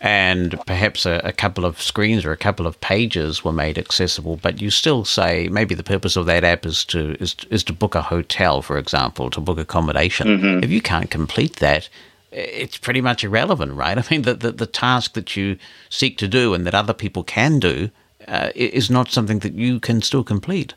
and 0.00 0.60
perhaps 0.66 1.06
a, 1.06 1.20
a, 1.24 1.32
couple 1.32 1.64
of 1.64 1.80
screens 1.80 2.24
or 2.24 2.32
a 2.32 2.36
couple 2.36 2.66
of 2.66 2.80
pages 2.80 3.44
were 3.44 3.52
made 3.52 3.78
accessible, 3.78 4.36
but 4.36 4.60
you 4.60 4.70
still 4.70 5.04
say 5.04 5.48
maybe 5.50 5.74
the 5.74 5.82
purpose 5.82 6.16
of 6.16 6.26
that 6.26 6.44
app 6.44 6.64
is 6.64 6.84
to 6.86 7.16
is, 7.20 7.34
is 7.50 7.64
to 7.64 7.72
book 7.72 7.94
a 7.96 8.02
hotel, 8.02 8.62
for 8.62 8.78
example, 8.78 9.28
to 9.30 9.40
book 9.40 9.58
accommodation. 9.58 10.28
Mm-hmm. 10.28 10.64
If 10.64 10.70
you 10.70 10.80
can't 10.80 11.10
complete 11.10 11.56
that, 11.56 11.88
it's 12.30 12.76
pretty 12.76 13.00
much 13.00 13.24
irrelevant, 13.24 13.72
right? 13.74 13.98
I 13.98 14.04
mean, 14.10 14.22
the, 14.22 14.34
the, 14.34 14.52
the, 14.52 14.66
task 14.66 15.14
that 15.14 15.36
you 15.36 15.58
seek 15.88 16.18
to 16.18 16.28
do 16.28 16.54
and 16.54 16.66
that 16.66 16.74
other 16.74 16.94
people 16.94 17.24
can 17.24 17.58
do 17.58 17.90
uh, 18.26 18.50
is 18.54 18.90
not 18.90 19.10
something 19.10 19.38
that 19.40 19.54
you 19.54 19.80
can 19.80 20.02
still 20.02 20.24
complete. 20.24 20.74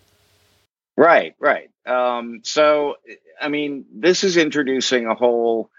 Right, 0.96 1.36
right. 1.40 1.70
Um, 1.86 2.42
so, 2.44 2.96
I 3.42 3.50
mean, 3.50 3.86
this 3.94 4.24
is 4.24 4.38
introducing 4.38 5.08
a 5.08 5.16
whole. 5.16 5.70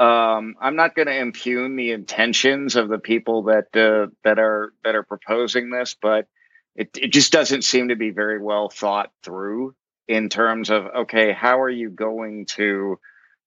Um, 0.00 0.56
I'm 0.60 0.76
not 0.76 0.94
going 0.94 1.08
to 1.08 1.18
impugn 1.18 1.76
the 1.76 1.92
intentions 1.92 2.76
of 2.76 2.88
the 2.88 2.98
people 2.98 3.44
that 3.44 3.76
uh, 3.76 4.10
that 4.24 4.38
are 4.38 4.72
that 4.84 4.94
are 4.94 5.02
proposing 5.02 5.70
this, 5.70 5.94
but 6.00 6.26
it, 6.74 6.96
it 6.96 7.12
just 7.12 7.32
doesn't 7.32 7.62
seem 7.62 7.88
to 7.88 7.96
be 7.96 8.10
very 8.10 8.40
well 8.40 8.70
thought 8.70 9.12
through 9.22 9.74
in 10.08 10.28
terms 10.30 10.70
of 10.70 10.86
okay, 10.86 11.32
how 11.32 11.60
are 11.60 11.70
you 11.70 11.90
going 11.90 12.46
to 12.46 12.98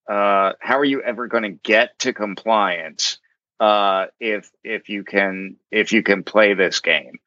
uh, 0.10 0.54
how 0.60 0.80
are 0.80 0.86
you 0.86 1.02
ever 1.02 1.28
going 1.28 1.44
to 1.44 1.50
get 1.50 1.98
to 2.00 2.14
compliance 2.14 3.18
uh, 3.60 4.08
if 4.20 4.52
if 4.64 4.90
you 4.90 5.04
can 5.04 5.58
if 5.72 5.94
you 5.94 6.04
can 6.04 6.24
play 6.24 6.54
this 6.54 6.80
game. 6.80 7.20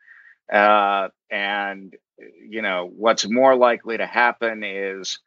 Uh, 0.52 1.08
and 1.30 1.94
you 2.48 2.62
know 2.62 2.90
what's 2.94 3.28
more 3.28 3.54
likely 3.56 3.96
to 3.96 4.06
happen 4.06 4.62
is 4.64 5.18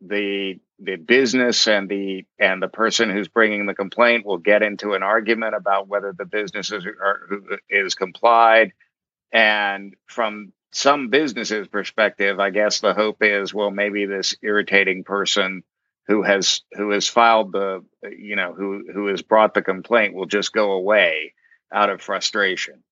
the 0.00 0.58
the 0.80 0.96
business 0.96 1.68
and 1.68 1.88
the 1.88 2.24
and 2.38 2.62
the 2.62 2.68
person 2.68 3.10
who's 3.10 3.28
bringing 3.28 3.66
the 3.66 3.74
complaint 3.74 4.26
will 4.26 4.38
get 4.38 4.62
into 4.62 4.94
an 4.94 5.02
argument 5.02 5.54
about 5.54 5.88
whether 5.88 6.12
the 6.12 6.24
business 6.24 6.72
is, 6.72 6.84
is 7.70 7.94
complied 7.94 8.72
and 9.32 9.94
from 10.06 10.52
some 10.72 11.08
businesses 11.08 11.68
perspective 11.68 12.40
i 12.40 12.50
guess 12.50 12.80
the 12.80 12.94
hope 12.94 13.18
is 13.20 13.54
well 13.54 13.70
maybe 13.70 14.06
this 14.06 14.34
irritating 14.42 15.04
person 15.04 15.62
who 16.08 16.22
has 16.22 16.62
who 16.72 16.90
has 16.90 17.08
filed 17.08 17.52
the 17.52 17.84
you 18.16 18.36
know 18.36 18.52
who 18.54 18.84
who 18.92 19.06
has 19.06 19.22
brought 19.22 19.54
the 19.54 19.62
complaint 19.62 20.14
will 20.14 20.26
just 20.26 20.52
go 20.52 20.72
away 20.72 21.34
out 21.72 21.90
of 21.90 22.02
frustration 22.02 22.82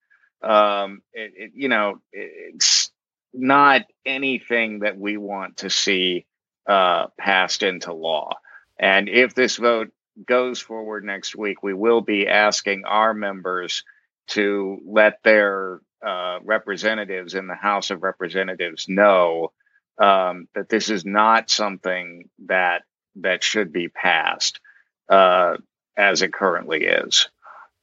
um 0.43 1.03
it, 1.13 1.33
it, 1.37 1.53
you 1.55 1.69
know 1.69 2.01
it's 2.13 2.91
not 3.33 3.83
anything 4.05 4.81
that 4.81 4.99
we 4.99 5.17
want 5.17 5.59
to 5.59 5.71
see 5.71 6.27
uh, 6.67 7.07
passed 7.19 7.63
into 7.63 7.93
law. 7.93 8.31
And 8.79 9.09
if 9.09 9.35
this 9.35 9.57
vote 9.57 9.91
goes 10.27 10.61
forward 10.61 11.05
next 11.05 11.37
week, 11.37 11.63
we 11.63 11.75
will 11.75 12.01
be 12.01 12.29
asking 12.29 12.85
our 12.87 13.15
members 13.15 13.85
to 14.29 14.81
let 14.87 15.23
their 15.23 15.81
uh, 16.05 16.39
representatives 16.43 17.35
in 17.35 17.47
the 17.47 17.55
House 17.55 17.91
of 17.91 18.03
Representatives 18.03 18.89
know 18.89 19.53
um, 19.99 20.49
that 20.55 20.69
this 20.69 20.89
is 20.89 21.05
not 21.05 21.51
something 21.51 22.29
that 22.47 22.83
that 23.23 23.43
should 23.43 23.73
be 23.73 23.89
passed 23.89 24.61
uh, 25.09 25.57
as 25.97 26.23
it 26.23 26.33
currently 26.33 26.85
is. 26.85 27.29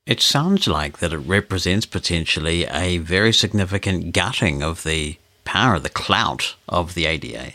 It 0.05 0.21
sounds 0.21 0.67
like 0.67 0.99
that 0.99 1.11
it 1.11 1.17
represents 1.17 1.85
potentially 1.85 2.65
a 2.65 2.97
very 2.99 3.33
significant 3.33 4.13
gutting 4.13 4.63
of 4.63 4.83
the 4.83 5.17
power, 5.43 5.79
the 5.79 5.89
clout 5.89 6.55
of 6.69 6.93
the 6.93 7.05
ADA. 7.05 7.53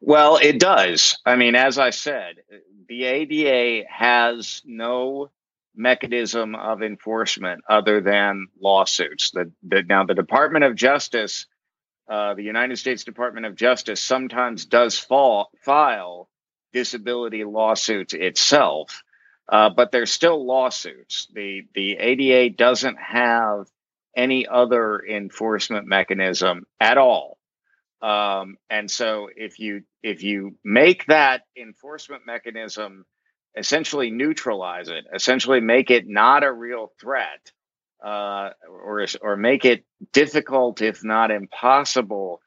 Well, 0.00 0.36
it 0.36 0.58
does. 0.58 1.18
I 1.26 1.36
mean, 1.36 1.54
as 1.54 1.78
I 1.78 1.90
said, 1.90 2.36
the 2.88 3.04
ADA 3.04 3.86
has 3.88 4.62
no 4.64 5.30
mechanism 5.74 6.54
of 6.54 6.82
enforcement 6.82 7.62
other 7.68 8.00
than 8.00 8.48
lawsuits. 8.60 9.30
The, 9.30 9.52
the, 9.62 9.82
now, 9.82 10.04
the 10.04 10.14
Department 10.14 10.64
of 10.64 10.74
Justice, 10.74 11.46
uh, 12.08 12.34
the 12.34 12.42
United 12.42 12.78
States 12.78 13.04
Department 13.04 13.46
of 13.46 13.54
Justice, 13.54 14.00
sometimes 14.00 14.64
does 14.64 14.98
fall, 14.98 15.50
file 15.64 16.28
disability 16.72 17.44
lawsuits 17.44 18.14
itself, 18.14 19.02
uh, 19.48 19.70
but 19.70 19.92
they're 19.92 20.06
still 20.06 20.44
lawsuits. 20.46 21.28
The 21.34 21.62
the 21.74 21.92
ADA 21.98 22.54
doesn't 22.56 22.98
have 22.98 23.66
any 24.16 24.46
other 24.46 25.00
enforcement 25.04 25.86
mechanism 25.86 26.64
at 26.80 26.98
all. 26.98 27.38
Um, 28.02 28.56
and 28.68 28.90
so 28.90 29.28
if 29.34 29.58
you 29.58 29.82
if 30.02 30.22
you 30.22 30.56
make 30.64 31.06
that 31.06 31.42
enforcement 31.56 32.22
mechanism 32.26 33.04
essentially 33.56 34.10
neutralize 34.10 34.88
it, 34.88 35.04
essentially 35.14 35.60
make 35.60 35.90
it 35.90 36.08
not 36.08 36.42
a 36.42 36.52
real 36.52 36.92
threat, 37.00 37.52
uh, 38.04 38.50
or 38.68 39.06
or 39.22 39.36
make 39.36 39.64
it 39.64 39.84
difficult, 40.12 40.82
if 40.82 41.04
not 41.04 41.30
impossible, 41.30 42.40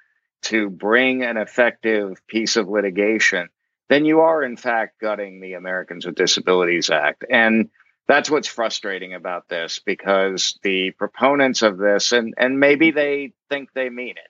to 0.44 0.70
bring 0.70 1.24
an 1.24 1.38
effective 1.38 2.22
piece 2.28 2.58
of 2.58 2.68
litigation, 2.68 3.48
then 3.90 4.06
you 4.06 4.22
are 4.22 4.44
in 4.44 4.58
fact 4.58 5.00
gutting 5.00 5.42
the 5.42 5.54
Americans 5.54 6.06
with 6.06 6.16
Disabilities 6.16 6.90
Act. 6.90 7.24
And 7.30 7.70
that's 8.08 8.30
what's 8.30 8.48
frustrating 8.48 9.14
about 9.14 9.48
this 9.48 9.80
because 9.80 10.60
the 10.62 10.92
proponents 10.92 11.62
of 11.62 11.78
this, 11.78 12.12
and 12.12 12.34
and 12.38 12.60
maybe 12.60 12.92
they 12.92 13.34
think 13.50 13.74
they 13.74 13.90
mean 13.90 14.18
it 14.18 14.30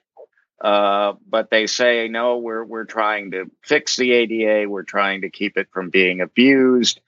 uh, 0.60 1.12
but 1.28 1.50
they 1.50 1.66
say 1.66 2.08
no, 2.08 2.38
we're 2.38 2.64
we're 2.64 2.84
trying 2.84 3.32
to 3.32 3.50
fix 3.62 3.96
the 3.96 4.12
ADA. 4.12 4.68
We're 4.68 4.84
trying 4.84 5.22
to 5.22 5.30
keep 5.30 5.58
it 5.58 5.68
from 5.70 5.90
being 5.90 6.20
abused. 6.20 7.00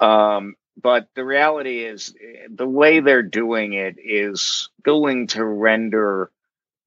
Um, 0.00 0.54
but 0.80 1.08
the 1.14 1.24
reality 1.24 1.84
is, 1.84 2.14
the 2.48 2.68
way 2.68 3.00
they're 3.00 3.22
doing 3.22 3.72
it 3.72 3.96
is 3.98 4.70
going 4.82 5.28
to 5.28 5.44
render 5.44 6.30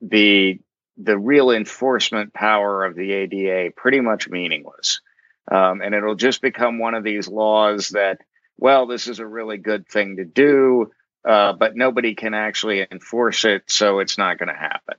the 0.02 0.60
the 0.98 1.18
real 1.18 1.52
enforcement 1.52 2.34
power 2.34 2.84
of 2.84 2.96
the 2.96 3.12
ADA 3.12 3.72
pretty 3.76 4.00
much 4.00 4.30
meaningless. 4.30 5.02
Um, 5.50 5.82
and 5.82 5.96
it'll 5.96 6.16
just 6.16 6.42
become 6.42 6.80
one 6.80 6.96
of 6.96 7.04
these 7.04 7.28
laws 7.28 7.90
that, 7.90 8.20
well, 8.58 8.88
this 8.88 9.08
is 9.08 9.20
a 9.20 9.26
really 9.26 9.58
good 9.58 9.88
thing 9.88 10.18
to 10.18 10.26
do, 10.26 10.92
uh, 11.24 11.54
but 11.54 11.76
nobody 11.76 12.16
can 12.16 12.34
actually 12.34 12.86
enforce 12.90 13.46
it, 13.46 13.64
so 13.68 14.00
it's 14.00 14.18
not 14.18 14.38
going 14.38 14.50
to 14.50 14.56
happen. 14.56 14.96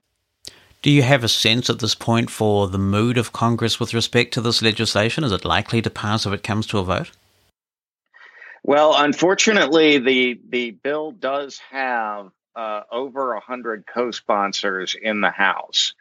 Do 0.81 0.91
you 0.91 1.03
have 1.03 1.25
a 1.25 1.29
sense 1.29 1.69
at 1.69 1.81
this 1.81 1.95
point 1.95 2.31
for 2.31 2.69
the 2.69 2.79
mood 2.79 3.19
of 3.19 3.33
Congress 3.33 3.81
with 3.81 3.93
respect 3.93 4.33
to 4.35 4.41
this 4.41 4.63
legislation? 4.63 5.25
Is 5.25 5.33
it 5.33 5.45
likely 5.45 5.83
to 5.83 5.91
pass 5.91 6.25
if 6.25 6.33
it 6.33 6.45
comes 6.45 6.67
to 6.69 6.79
a 6.79 6.85
vote? 6.85 7.11
Well, 8.63 8.95
unfortunately, 8.97 9.99
the 9.99 10.41
the 10.49 10.71
bill 10.73 11.13
does 11.13 11.59
have 11.71 12.31
uh, 12.59 12.83
over 12.91 13.39
hundred 13.39 13.87
co-sponsors 13.87 14.97
in 15.01 15.21
the 15.21 15.31
House. 15.31 15.95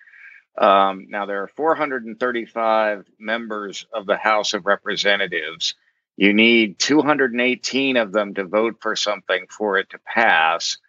Um, 0.58 1.06
now 1.10 1.28
there 1.28 1.44
are 1.44 1.48
435 1.50 3.06
members 3.20 3.86
of 3.94 4.08
the 4.08 4.18
House 4.18 4.56
of 4.56 4.66
Representatives. 4.66 5.76
You 6.16 6.34
need 6.34 6.80
218 6.80 7.96
of 7.98 8.12
them 8.12 8.34
to 8.34 8.44
vote 8.44 8.78
for 8.82 8.96
something 8.96 9.46
for 9.52 9.78
it 9.78 9.92
to 9.92 10.00
pass. 10.00 10.80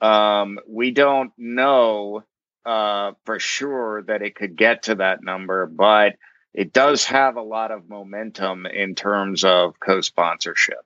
Um, 0.00 0.58
we 0.66 0.90
don't 0.90 1.32
know 1.36 2.24
uh, 2.64 3.12
for 3.26 3.38
sure 3.38 4.02
that 4.04 4.22
it 4.22 4.34
could 4.34 4.56
get 4.56 4.84
to 4.84 4.94
that 4.94 5.22
number, 5.22 5.66
but 5.66 6.16
it 6.54 6.72
does 6.72 7.04
have 7.04 7.36
a 7.36 7.42
lot 7.42 7.72
of 7.72 7.90
momentum 7.90 8.64
in 8.64 8.94
terms 8.94 9.44
of 9.44 9.78
co 9.78 10.00
sponsorship. 10.00 10.80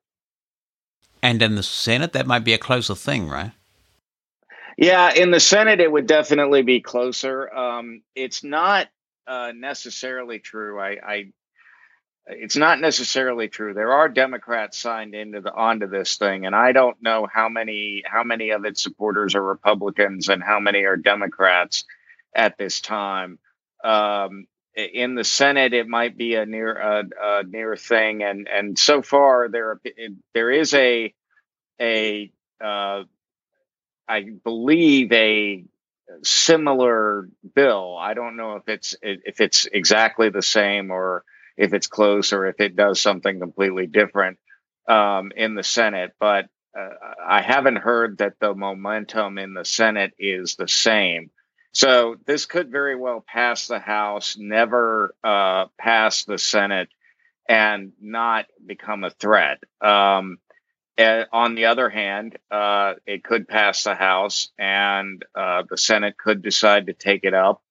And 1.22 1.41
in 1.41 1.55
the 1.55 1.62
Senate, 1.62 2.12
that 2.14 2.26
might 2.26 2.43
be 2.43 2.53
a 2.53 2.59
closer 2.59 2.97
thing, 2.97 3.28
right? 3.28 3.53
Yeah, 4.77 5.12
in 5.14 5.31
the 5.31 5.41
Senate, 5.41 5.81
it 5.81 5.91
would 5.91 6.07
definitely 6.07 6.62
be 6.62 6.81
closer. 6.81 7.53
Um, 7.55 8.03
it's 8.14 8.43
not 8.43 8.89
uh, 9.27 9.53
necessarily 9.55 10.39
true. 10.41 10.81
I, 10.81 10.99
I 11.07 11.25
it's 12.27 12.57
not 12.57 12.81
necessarily 12.81 13.49
true. 13.49 13.75
There 13.75 13.93
are 13.93 14.09
Democrats 14.09 14.79
signed 14.79 15.14
into 15.14 15.41
the 15.43 15.53
onto 15.53 15.87
this 15.89 16.16
thing, 16.16 16.47
and 16.47 16.55
I 16.57 16.72
don't 16.72 17.01
know 17.03 17.29
how 17.33 17.49
many 17.49 18.03
how 18.07 18.25
many 18.25 18.51
of 18.51 18.64
its 18.64 18.83
supporters 18.83 19.35
are 19.35 19.43
Republicans 19.45 20.29
and 20.29 20.43
how 20.43 20.59
many 20.61 20.85
are 20.85 20.97
Democrats 20.97 21.85
at 22.35 22.59
this 22.59 22.81
time. 22.81 23.39
Um, 23.85 24.47
in 24.75 25.14
the 25.14 25.25
Senate, 25.25 25.75
it 25.75 25.87
might 25.87 26.16
be 26.16 26.35
a 26.37 26.47
near 26.47 26.77
a, 26.77 27.05
a 27.22 27.43
near 27.45 27.77
thing, 27.77 28.22
and 28.25 28.49
and 28.49 28.79
so 28.79 29.03
far 29.03 29.49
there 29.49 29.81
there 30.35 30.51
is 30.51 30.75
a 30.75 31.14
a 31.81 32.33
uh, 32.62 33.05
I 34.09 34.22
believe 34.42 35.12
a 35.12 35.64
similar 36.22 37.28
bill. 37.55 37.96
I 37.98 38.14
don't 38.14 38.36
know 38.36 38.57
if 38.57 38.68
it's 38.68 38.96
if 39.02 39.40
it's 39.40 39.66
exactly 39.66 40.30
the 40.30 40.42
same 40.42 40.90
or 40.90 41.24
if 41.57 41.72
it's 41.72 41.86
close 41.86 42.32
or 42.32 42.46
if 42.46 42.61
it 42.61 42.76
does 42.76 43.00
something 43.00 43.40
completely 43.40 43.86
different 43.86 44.38
um, 44.88 45.32
in 45.36 45.55
the 45.55 45.62
Senate. 45.62 46.12
But 46.18 46.46
uh, 46.78 46.88
I 47.26 47.40
haven't 47.40 47.76
heard 47.76 48.18
that 48.18 48.34
the 48.40 48.55
momentum 48.55 49.38
in 49.38 49.55
the 49.55 49.64
Senate 49.64 50.12
is 50.18 50.57
the 50.57 50.68
same. 50.68 51.30
So 51.72 52.16
this 52.26 52.46
could 52.46 52.70
very 52.70 52.94
well 52.96 53.24
pass 53.26 53.66
the 53.66 53.80
House, 53.80 54.36
never 54.38 55.14
uh, 55.24 55.66
pass 55.78 56.24
the 56.24 56.38
Senate, 56.38 56.88
and 57.48 57.92
not 58.00 58.46
become 58.64 59.05
a 59.05 59.11
threat. 59.11 59.59
Um, 59.80 60.38
on 60.99 61.55
the 61.55 61.66
other 61.66 61.90
hand, 61.90 62.38
uh, 62.51 62.95
it 63.07 63.24
could 63.24 63.49
pass 63.49 63.84
the 63.84 63.95
House, 63.95 64.49
and 64.59 65.24
uh, 65.34 65.64
the 65.68 65.76
Senate 65.76 66.16
could 66.16 66.42
decide 66.42 66.86
to 66.86 66.92
take 66.92 67.24
it 67.24 67.34
up 67.34 67.62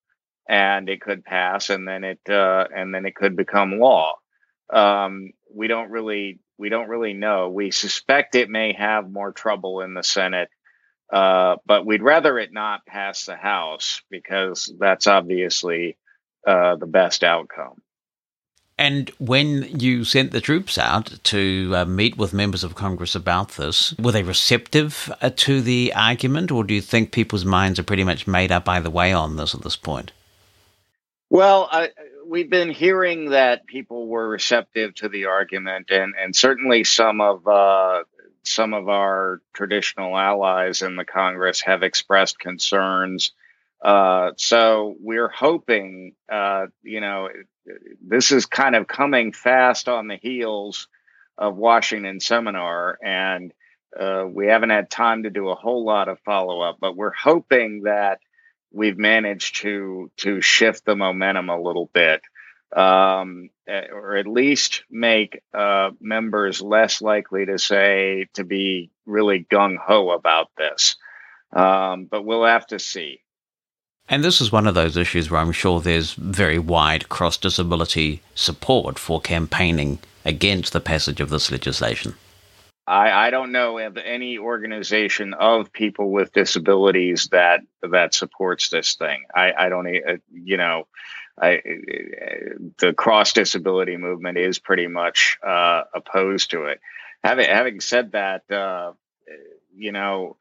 and 0.47 0.89
it 0.89 1.01
could 1.01 1.23
pass, 1.23 1.69
and 1.69 1.87
then 1.87 2.03
it 2.03 2.19
uh, 2.29 2.67
and 2.75 2.93
then 2.93 3.05
it 3.05 3.15
could 3.15 3.35
become 3.35 3.79
law. 3.79 4.15
Um, 4.71 5.31
we 5.53 5.67
don't 5.67 5.91
really 5.91 6.39
we 6.57 6.69
don't 6.69 6.89
really 6.89 7.13
know. 7.13 7.49
We 7.49 7.71
suspect 7.71 8.35
it 8.35 8.49
may 8.49 8.73
have 8.73 9.09
more 9.09 9.31
trouble 9.31 9.81
in 9.81 9.93
the 9.93 10.03
Senate, 10.03 10.49
uh, 11.11 11.57
but 11.65 11.85
we'd 11.85 12.03
rather 12.03 12.37
it 12.37 12.51
not 12.51 12.85
pass 12.85 13.25
the 13.25 13.35
House 13.35 14.01
because 14.09 14.73
that's 14.79 15.07
obviously 15.07 15.97
uh, 16.45 16.75
the 16.75 16.87
best 16.87 17.23
outcome. 17.23 17.81
And 18.77 19.11
when 19.19 19.79
you 19.79 20.03
sent 20.03 20.31
the 20.31 20.41
troops 20.41 20.77
out 20.77 21.19
to 21.25 21.71
uh, 21.75 21.85
meet 21.85 22.17
with 22.17 22.33
members 22.33 22.63
of 22.63 22.75
Congress 22.75 23.13
about 23.13 23.49
this, 23.49 23.93
were 23.99 24.11
they 24.11 24.23
receptive 24.23 25.13
uh, 25.21 25.29
to 25.37 25.61
the 25.61 25.93
argument, 25.95 26.51
or 26.51 26.63
do 26.63 26.73
you 26.73 26.81
think 26.81 27.11
people's 27.11 27.45
minds 27.45 27.77
are 27.77 27.83
pretty 27.83 28.03
much 28.03 28.25
made 28.25 28.51
up 28.51 28.67
either 28.67 28.89
way 28.89 29.13
on 29.13 29.35
this 29.35 29.53
at 29.53 29.61
this 29.61 29.75
point? 29.75 30.11
Well, 31.29 31.69
I, 31.71 31.89
we've 32.25 32.49
been 32.49 32.71
hearing 32.71 33.29
that 33.29 33.67
people 33.67 34.07
were 34.07 34.27
receptive 34.27 34.95
to 34.95 35.09
the 35.09 35.25
argument, 35.25 35.91
and 35.91 36.15
and 36.19 36.35
certainly 36.35 36.83
some 36.83 37.21
of 37.21 37.47
uh, 37.47 38.03
some 38.43 38.73
of 38.73 38.89
our 38.89 39.41
traditional 39.53 40.17
allies 40.17 40.81
in 40.81 40.95
the 40.95 41.05
Congress 41.05 41.61
have 41.61 41.83
expressed 41.83 42.39
concerns. 42.39 43.31
Uh, 43.83 44.31
so 44.37 44.95
we're 44.99 45.29
hoping, 45.29 46.13
uh, 46.31 46.67
you 46.83 47.01
know, 47.01 47.29
this 48.01 48.31
is 48.31 48.45
kind 48.45 48.75
of 48.75 48.87
coming 48.87 49.31
fast 49.33 49.87
on 49.87 50.07
the 50.07 50.17
heels 50.17 50.87
of 51.37 51.55
Washington 51.55 52.19
seminar, 52.19 52.97
and 53.03 53.53
uh, 53.99 54.25
we 54.27 54.47
haven't 54.47 54.69
had 54.69 54.89
time 54.89 55.23
to 55.23 55.29
do 55.29 55.49
a 55.49 55.55
whole 55.55 55.85
lot 55.85 56.09
of 56.09 56.19
follow 56.19 56.61
up. 56.61 56.77
But 56.79 56.95
we're 56.95 57.13
hoping 57.13 57.83
that 57.83 58.19
we've 58.71 58.97
managed 58.97 59.61
to 59.61 60.11
to 60.17 60.41
shift 60.41 60.85
the 60.85 60.95
momentum 60.95 61.49
a 61.49 61.61
little 61.61 61.89
bit 61.93 62.21
um, 62.75 63.49
eh, 63.67 63.87
or 63.91 64.15
at 64.17 64.27
least 64.27 64.83
make 64.89 65.41
uh, 65.53 65.91
members 65.99 66.61
less 66.61 67.01
likely 67.01 67.45
to 67.45 67.57
say 67.57 68.27
to 68.33 68.43
be 68.43 68.89
really 69.05 69.45
gung 69.51 69.77
ho 69.77 70.11
about 70.11 70.49
this. 70.57 70.97
Um, 71.51 72.05
but 72.05 72.25
we'll 72.25 72.45
have 72.45 72.67
to 72.67 72.79
see. 72.79 73.22
And 74.09 74.23
this 74.23 74.41
is 74.41 74.51
one 74.51 74.67
of 74.67 74.75
those 74.75 74.97
issues 74.97 75.31
where 75.31 75.39
I'm 75.39 75.51
sure 75.51 75.79
there's 75.79 76.13
very 76.13 76.59
wide 76.59 77.09
cross 77.09 77.37
disability 77.37 78.21
support 78.35 78.99
for 78.99 79.21
campaigning 79.21 79.99
against 80.25 80.73
the 80.73 80.81
passage 80.81 81.19
of 81.19 81.29
this 81.29 81.51
legislation. 81.51 82.15
I, 82.85 83.27
I 83.27 83.29
don't 83.29 83.53
know 83.53 83.77
of 83.79 83.95
any 83.97 84.37
organization 84.37 85.33
of 85.33 85.71
people 85.71 86.11
with 86.11 86.33
disabilities 86.33 87.29
that 87.31 87.61
that 87.81 88.13
supports 88.13 88.69
this 88.69 88.95
thing. 88.95 89.23
I, 89.33 89.53
I 89.57 89.69
don't, 89.69 89.87
uh, 89.87 90.17
you 90.33 90.57
know, 90.57 90.87
I, 91.41 91.61
the 92.79 92.93
cross 92.95 93.31
disability 93.33 93.95
movement 93.95 94.37
is 94.37 94.59
pretty 94.59 94.87
much 94.87 95.37
uh, 95.41 95.83
opposed 95.93 96.51
to 96.51 96.65
it. 96.65 96.81
Having 97.23 97.49
having 97.49 97.79
said 97.79 98.11
that, 98.11 98.51
uh, 98.51 98.91
you 99.73 99.93
know, 99.93 100.35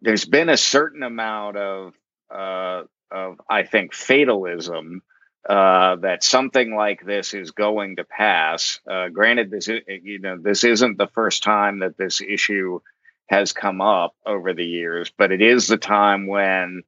there's 0.00 0.24
been 0.24 0.48
a 0.48 0.56
certain 0.56 1.02
amount 1.02 1.56
of 1.56 1.92
uh, 2.32 2.84
of 3.10 3.40
I 3.48 3.64
think 3.64 3.94
fatalism 3.94 5.02
uh, 5.48 5.96
that 5.96 6.22
something 6.22 6.74
like 6.74 7.04
this 7.04 7.32
is 7.32 7.50
going 7.52 7.96
to 7.96 8.04
pass. 8.04 8.80
Uh, 8.88 9.08
granted, 9.08 9.50
this 9.50 9.68
is, 9.68 9.80
you 9.86 10.18
know 10.18 10.38
this 10.38 10.64
isn't 10.64 10.98
the 10.98 11.08
first 11.08 11.42
time 11.42 11.80
that 11.80 11.96
this 11.96 12.20
issue 12.20 12.80
has 13.26 13.52
come 13.52 13.80
up 13.80 14.14
over 14.26 14.52
the 14.52 14.66
years, 14.66 15.12
but 15.16 15.32
it 15.32 15.40
is 15.40 15.68
the 15.68 15.78
time 15.78 16.26
when 16.26 16.82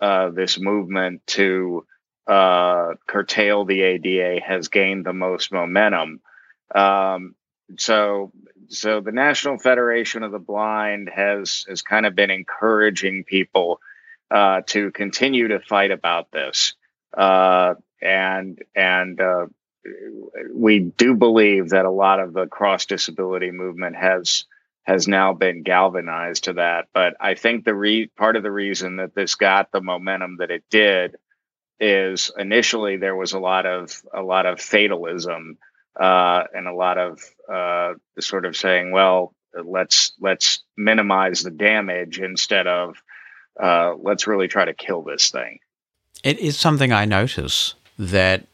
uh, 0.00 0.30
this 0.30 0.58
movement 0.58 1.20
to 1.26 1.84
uh, 2.28 2.94
curtail 3.06 3.64
the 3.64 3.82
ADA 3.82 4.40
has 4.44 4.68
gained 4.68 5.04
the 5.04 5.12
most 5.12 5.50
momentum. 5.52 6.20
Um, 6.74 7.34
so, 7.78 8.32
so 8.68 9.00
the 9.00 9.12
National 9.12 9.58
Federation 9.58 10.22
of 10.22 10.32
the 10.32 10.38
Blind 10.38 11.10
has 11.14 11.64
has 11.68 11.82
kind 11.82 12.06
of 12.06 12.14
been 12.14 12.30
encouraging 12.30 13.24
people 13.24 13.80
uh, 14.30 14.62
to 14.66 14.90
continue 14.90 15.48
to 15.48 15.60
fight 15.60 15.90
about 15.90 16.30
this, 16.30 16.74
uh, 17.16 17.74
and 18.00 18.62
and 18.74 19.20
uh, 19.20 19.46
we 20.54 20.80
do 20.80 21.14
believe 21.14 21.70
that 21.70 21.84
a 21.84 21.90
lot 21.90 22.20
of 22.20 22.32
the 22.32 22.46
cross 22.46 22.86
disability 22.86 23.50
movement 23.50 23.96
has 23.96 24.44
has 24.84 25.06
now 25.06 25.34
been 25.34 25.62
galvanized 25.62 26.44
to 26.44 26.54
that. 26.54 26.86
But 26.94 27.14
I 27.20 27.34
think 27.34 27.64
the 27.64 27.74
re- 27.74 28.06
part 28.06 28.36
of 28.36 28.42
the 28.42 28.50
reason 28.50 28.96
that 28.96 29.14
this 29.14 29.34
got 29.34 29.70
the 29.70 29.82
momentum 29.82 30.38
that 30.38 30.50
it 30.50 30.64
did 30.70 31.16
is 31.78 32.32
initially 32.36 32.96
there 32.96 33.14
was 33.14 33.32
a 33.32 33.38
lot 33.38 33.66
of 33.66 34.02
a 34.14 34.22
lot 34.22 34.46
of 34.46 34.60
fatalism 34.60 35.58
uh, 35.98 36.44
and 36.54 36.66
a 36.66 36.74
lot 36.74 36.98
of 36.98 37.20
uh, 37.52 37.94
sort 38.20 38.46
of 38.46 38.56
saying, 38.56 38.92
well, 38.92 39.34
let's 39.64 40.12
let's 40.20 40.60
minimize 40.76 41.42
the 41.42 41.50
damage 41.50 42.18
instead 42.18 42.66
of 42.66 42.96
uh, 43.62 43.94
let's 44.00 44.26
really 44.26 44.48
try 44.48 44.64
to 44.64 44.74
kill 44.74 45.02
this 45.02 45.30
thing. 45.30 45.58
It 46.24 46.38
is 46.38 46.58
something 46.58 46.92
I 46.92 47.04
notice 47.04 47.74
that 47.98 48.46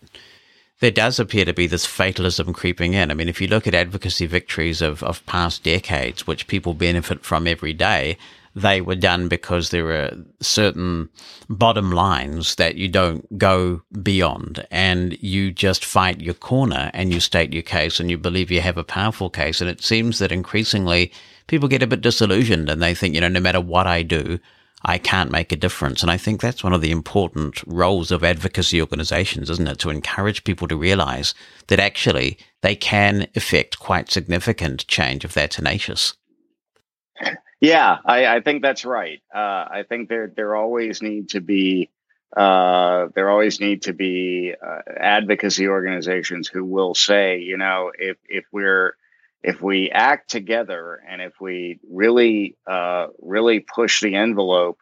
there 0.80 0.90
does 0.90 1.18
appear 1.18 1.44
to 1.44 1.52
be 1.52 1.66
this 1.66 1.86
fatalism 1.86 2.52
creeping 2.52 2.94
in. 2.94 3.10
I 3.10 3.14
mean, 3.14 3.28
if 3.28 3.40
you 3.40 3.46
look 3.46 3.66
at 3.66 3.74
advocacy 3.74 4.26
victories 4.26 4.82
of, 4.82 5.02
of 5.02 5.24
past 5.26 5.62
decades, 5.62 6.26
which 6.26 6.46
people 6.46 6.74
benefit 6.74 7.24
from 7.24 7.46
every 7.46 7.72
day, 7.72 8.18
they 8.54 8.80
were 8.80 8.94
done 8.94 9.28
because 9.28 9.70
there 9.70 9.90
are 9.90 10.12
certain 10.40 11.08
bottom 11.48 11.90
lines 11.90 12.54
that 12.56 12.76
you 12.76 12.88
don't 12.88 13.38
go 13.38 13.82
beyond 14.02 14.66
and 14.70 15.20
you 15.20 15.50
just 15.50 15.84
fight 15.84 16.20
your 16.20 16.34
corner 16.34 16.90
and 16.94 17.12
you 17.12 17.18
state 17.18 17.52
your 17.52 17.62
case 17.62 17.98
and 17.98 18.10
you 18.10 18.18
believe 18.18 18.50
you 18.50 18.60
have 18.60 18.78
a 18.78 18.84
powerful 18.84 19.28
case. 19.28 19.60
And 19.60 19.68
it 19.68 19.82
seems 19.82 20.18
that 20.20 20.30
increasingly 20.30 21.12
people 21.46 21.68
get 21.68 21.82
a 21.82 21.86
bit 21.86 22.00
disillusioned 22.00 22.68
and 22.68 22.80
they 22.80 22.94
think, 22.94 23.14
you 23.14 23.20
know, 23.20 23.28
no 23.28 23.40
matter 23.40 23.60
what 23.60 23.86
I 23.86 24.02
do, 24.02 24.38
I 24.84 24.98
can't 24.98 25.30
make 25.30 25.50
a 25.50 25.56
difference. 25.56 26.02
And 26.02 26.10
I 26.10 26.16
think 26.18 26.40
that's 26.40 26.62
one 26.62 26.74
of 26.74 26.82
the 26.82 26.90
important 26.90 27.62
roles 27.66 28.10
of 28.10 28.22
advocacy 28.22 28.80
organizations, 28.80 29.48
isn't 29.48 29.68
it? 29.68 29.78
To 29.78 29.90
encourage 29.90 30.44
people 30.44 30.68
to 30.68 30.76
realize 30.76 31.34
that 31.68 31.80
actually 31.80 32.38
they 32.60 32.76
can 32.76 33.26
effect 33.34 33.78
quite 33.78 34.10
significant 34.10 34.86
change 34.86 35.24
if 35.24 35.32
they're 35.32 35.48
tenacious. 35.48 36.14
Yeah, 37.60 37.96
I, 38.04 38.26
I 38.26 38.40
think 38.40 38.62
that's 38.62 38.84
right. 38.84 39.22
Uh, 39.34 39.38
I 39.70 39.84
think 39.88 40.10
there 40.10 40.30
there 40.34 40.54
always 40.54 41.00
need 41.00 41.30
to 41.30 41.40
be 41.40 41.88
uh, 42.36 43.06
there 43.14 43.30
always 43.30 43.60
need 43.60 43.82
to 43.82 43.92
be 43.92 44.54
uh, 44.60 44.80
advocacy 44.94 45.68
organizations 45.68 46.48
who 46.48 46.64
will 46.64 46.94
say, 46.94 47.38
you 47.38 47.56
know, 47.56 47.90
if 47.98 48.18
if 48.28 48.44
we're 48.52 48.96
if 49.44 49.60
we 49.62 49.90
act 49.90 50.30
together 50.30 51.00
and 51.08 51.22
if 51.22 51.34
we 51.40 51.78
really 51.88 52.56
uh, 52.66 53.08
really 53.20 53.60
push 53.60 54.00
the 54.00 54.14
envelope, 54.14 54.78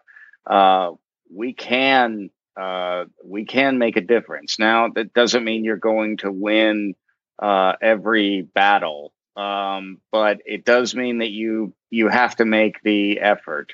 uh, 0.47 0.93
we 1.35 1.53
can 1.53 2.31
uh, 2.57 3.05
we 3.25 3.45
can 3.45 3.79
make 3.79 3.97
a 3.97 4.03
difference. 4.03 4.59
Now 4.59 4.89
that 4.95 5.13
doesn't 5.13 5.45
mean 5.45 5.65
you're 5.65 5.77
going 5.77 6.19
to 6.19 6.31
win 6.31 6.95
every 7.43 8.43
battle 8.43 9.13
um, 9.37 9.99
but 10.11 10.41
it 10.45 10.65
does 10.65 10.95
mean 10.95 11.19
that 11.19 11.31
you 11.31 11.73
you 11.91 12.09
have 12.09 12.37
to 12.37 12.45
make 12.45 12.83
the 12.83 13.21
effort. 13.21 13.73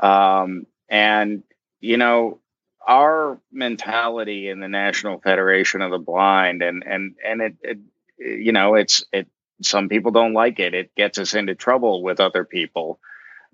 Um, 0.00 0.66
and 0.88 1.42
you 1.80 1.96
know, 1.96 2.40
our 2.86 3.40
mentality 3.50 4.48
in 4.48 4.60
the 4.60 4.68
National 4.68 5.20
Federation 5.20 5.82
of 5.82 5.90
the 5.90 5.98
Blind, 5.98 6.62
and 6.62 6.84
and 6.86 7.16
and 7.24 7.42
it, 7.42 7.54
it 7.62 7.78
you 8.18 8.52
know, 8.52 8.74
it's 8.74 9.04
it. 9.12 9.28
Some 9.62 9.88
people 9.88 10.12
don't 10.12 10.32
like 10.32 10.58
it. 10.58 10.74
It 10.74 10.94
gets 10.94 11.18
us 11.18 11.34
into 11.34 11.54
trouble 11.54 12.02
with 12.02 12.20
other 12.20 12.44
people. 12.44 12.98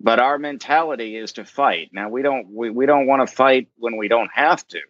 But 0.00 0.20
our 0.20 0.38
mentality 0.38 1.16
is 1.16 1.32
to 1.32 1.44
fight. 1.44 1.90
Now 1.92 2.08
we 2.08 2.22
don't 2.22 2.48
we, 2.50 2.70
we 2.70 2.86
don't 2.86 3.06
want 3.06 3.26
to 3.26 3.34
fight 3.34 3.68
when 3.76 3.96
we 3.96 4.08
don't 4.08 4.30
have 4.32 4.64
to. 4.68 4.80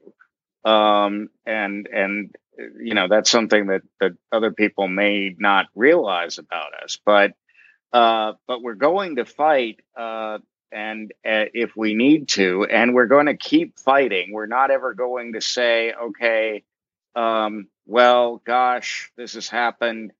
Um, 0.70 1.30
and 1.46 1.88
and 1.90 2.34
you 2.80 2.94
know 2.94 3.08
that's 3.08 3.30
something 3.30 3.66
that 3.66 3.82
that 4.00 4.12
other 4.32 4.50
people 4.50 4.88
may 4.88 5.34
not 5.38 5.66
realize 5.74 6.38
about 6.38 6.74
us 6.82 6.98
but 7.04 7.32
uh, 7.92 8.34
but 8.46 8.62
we're 8.62 8.74
going 8.74 9.16
to 9.16 9.24
fight 9.24 9.80
uh, 9.96 10.38
and 10.70 11.12
uh, 11.24 11.48
if 11.54 11.74
we 11.76 11.94
need 11.94 12.28
to 12.28 12.66
and 12.70 12.94
we're 12.94 13.06
going 13.06 13.26
to 13.26 13.36
keep 13.36 13.78
fighting 13.78 14.32
we're 14.32 14.46
not 14.46 14.70
ever 14.70 14.94
going 14.94 15.34
to 15.34 15.40
say 15.40 15.92
okay 15.92 16.64
um, 17.14 17.68
well 17.86 18.42
gosh 18.44 19.10
this 19.16 19.34
has 19.34 19.48
happened 19.48 20.12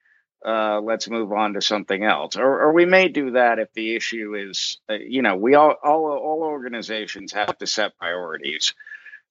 uh, 0.44 0.80
let's 0.80 1.08
move 1.08 1.32
on 1.32 1.54
to 1.54 1.60
something 1.60 2.04
else. 2.04 2.36
Or, 2.36 2.60
or 2.62 2.72
we 2.72 2.86
may 2.86 3.08
do 3.08 3.32
that 3.32 3.58
if 3.58 3.72
the 3.72 3.96
issue 3.96 4.34
is 4.34 4.78
uh, 4.88 4.94
you 4.94 5.22
know 5.22 5.36
we 5.36 5.54
all 5.54 5.74
all 5.82 6.06
all 6.06 6.42
organizations 6.42 7.32
have 7.32 7.58
to 7.58 7.66
set 7.66 7.98
priorities. 7.98 8.74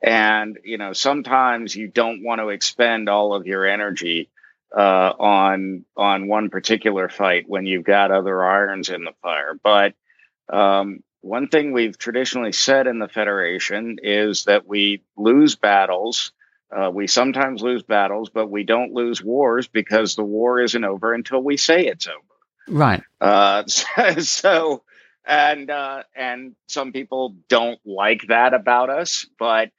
And 0.02 0.60
you 0.64 0.78
know 0.78 0.94
sometimes 0.94 1.76
you 1.76 1.88
don't 1.88 2.24
want 2.24 2.42
to 2.42 2.50
expend 2.50 3.10
all 3.10 3.34
of 3.34 3.48
your 3.48 3.66
energy 3.66 4.30
uh, 4.76 5.14
on 5.18 5.86
on 5.96 6.28
one 6.28 6.50
particular 6.50 7.10
fight 7.10 7.46
when 7.48 7.66
you've 7.66 7.86
got 7.86 8.12
other 8.12 8.44
irons 8.44 8.90
in 8.90 9.04
the 9.04 9.14
fire. 9.22 9.54
But 9.62 9.94
um, 10.50 11.04
one 11.22 11.48
thing 11.48 11.72
we've 11.72 11.98
traditionally 11.98 12.52
said 12.52 12.88
in 12.88 13.00
the 13.00 13.08
federation 13.08 13.98
is 14.02 14.46
that 14.46 14.68
we 14.68 15.04
lose 15.16 15.56
battles 15.56 16.32
uh, 16.76 16.90
we 16.92 17.08
sometimes 17.08 17.62
lose 17.62 17.84
battles 17.84 18.30
but 18.30 18.50
we 18.50 18.64
don't 18.64 18.94
lose 18.94 19.24
wars 19.24 19.68
because 19.68 20.16
the 20.16 20.24
war 20.24 20.60
isn't 20.60 20.84
over 20.84 21.14
until 21.14 21.42
we 21.42 21.58
say 21.58 21.86
it's 21.86 22.08
over 22.08 22.18
right 22.68 23.04
uh, 23.22 23.64
so 24.20 24.84
and 25.26 25.70
uh, 25.70 26.04
and 26.16 26.56
some 26.68 26.92
people 26.92 27.36
don't 27.50 27.80
like 27.86 28.28
that 28.28 28.54
about 28.54 28.90
us 28.90 29.26
but 29.40 29.72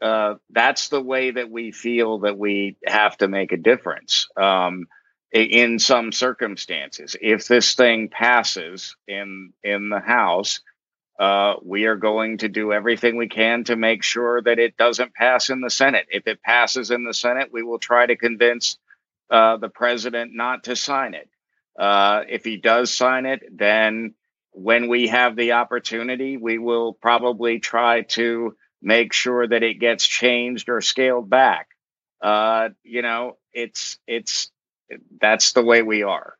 uh, 0.00 0.34
that's 0.50 0.88
the 0.88 1.00
way 1.02 1.30
that 1.30 1.50
we 1.50 1.72
feel 1.72 2.20
that 2.20 2.38
we 2.38 2.76
have 2.86 3.16
to 3.18 3.28
make 3.28 3.52
a 3.52 3.58
difference 3.58 4.28
um, 4.36 4.86
in 5.32 5.78
some 5.78 6.10
circumstances. 6.10 7.16
If 7.20 7.46
this 7.46 7.74
thing 7.74 8.08
passes 8.08 8.96
in 9.06 9.52
in 9.62 9.90
the 9.90 10.00
House, 10.00 10.60
uh, 11.20 11.56
we 11.62 11.84
are 11.84 11.96
going 11.96 12.38
to 12.38 12.48
do 12.48 12.72
everything 12.72 13.16
we 13.18 13.28
can 13.28 13.62
to 13.64 13.76
make 13.76 14.02
sure 14.02 14.40
that 14.40 14.58
it 14.58 14.78
doesn't 14.78 15.14
pass 15.14 15.50
in 15.50 15.60
the 15.60 15.68
Senate. 15.68 16.06
If 16.10 16.26
it 16.26 16.42
passes 16.42 16.90
in 16.90 17.04
the 17.04 17.12
Senate, 17.12 17.50
we 17.52 17.62
will 17.62 17.78
try 17.78 18.06
to 18.06 18.16
convince 18.16 18.78
uh, 19.30 19.58
the 19.58 19.68
president 19.68 20.32
not 20.34 20.64
to 20.64 20.74
sign 20.74 21.12
it. 21.12 21.28
Uh, 21.78 22.22
if 22.26 22.42
he 22.42 22.56
does 22.56 22.90
sign 22.92 23.26
it, 23.26 23.42
then 23.52 24.14
when 24.52 24.88
we 24.88 25.08
have 25.08 25.36
the 25.36 25.52
opportunity, 25.52 26.38
we 26.38 26.56
will 26.56 26.94
probably 26.94 27.60
try 27.60 28.00
to 28.00 28.56
make 28.80 29.12
sure 29.12 29.46
that 29.46 29.62
it 29.62 29.74
gets 29.74 30.06
changed 30.06 30.70
or 30.70 30.80
scaled 30.80 31.28
back. 31.28 31.68
Uh, 32.22 32.70
you 32.82 33.02
know, 33.02 33.36
it's 33.52 33.98
it's 34.06 34.50
that's 35.20 35.52
the 35.52 35.62
way 35.62 35.82
we 35.82 36.02
are. 36.02 36.34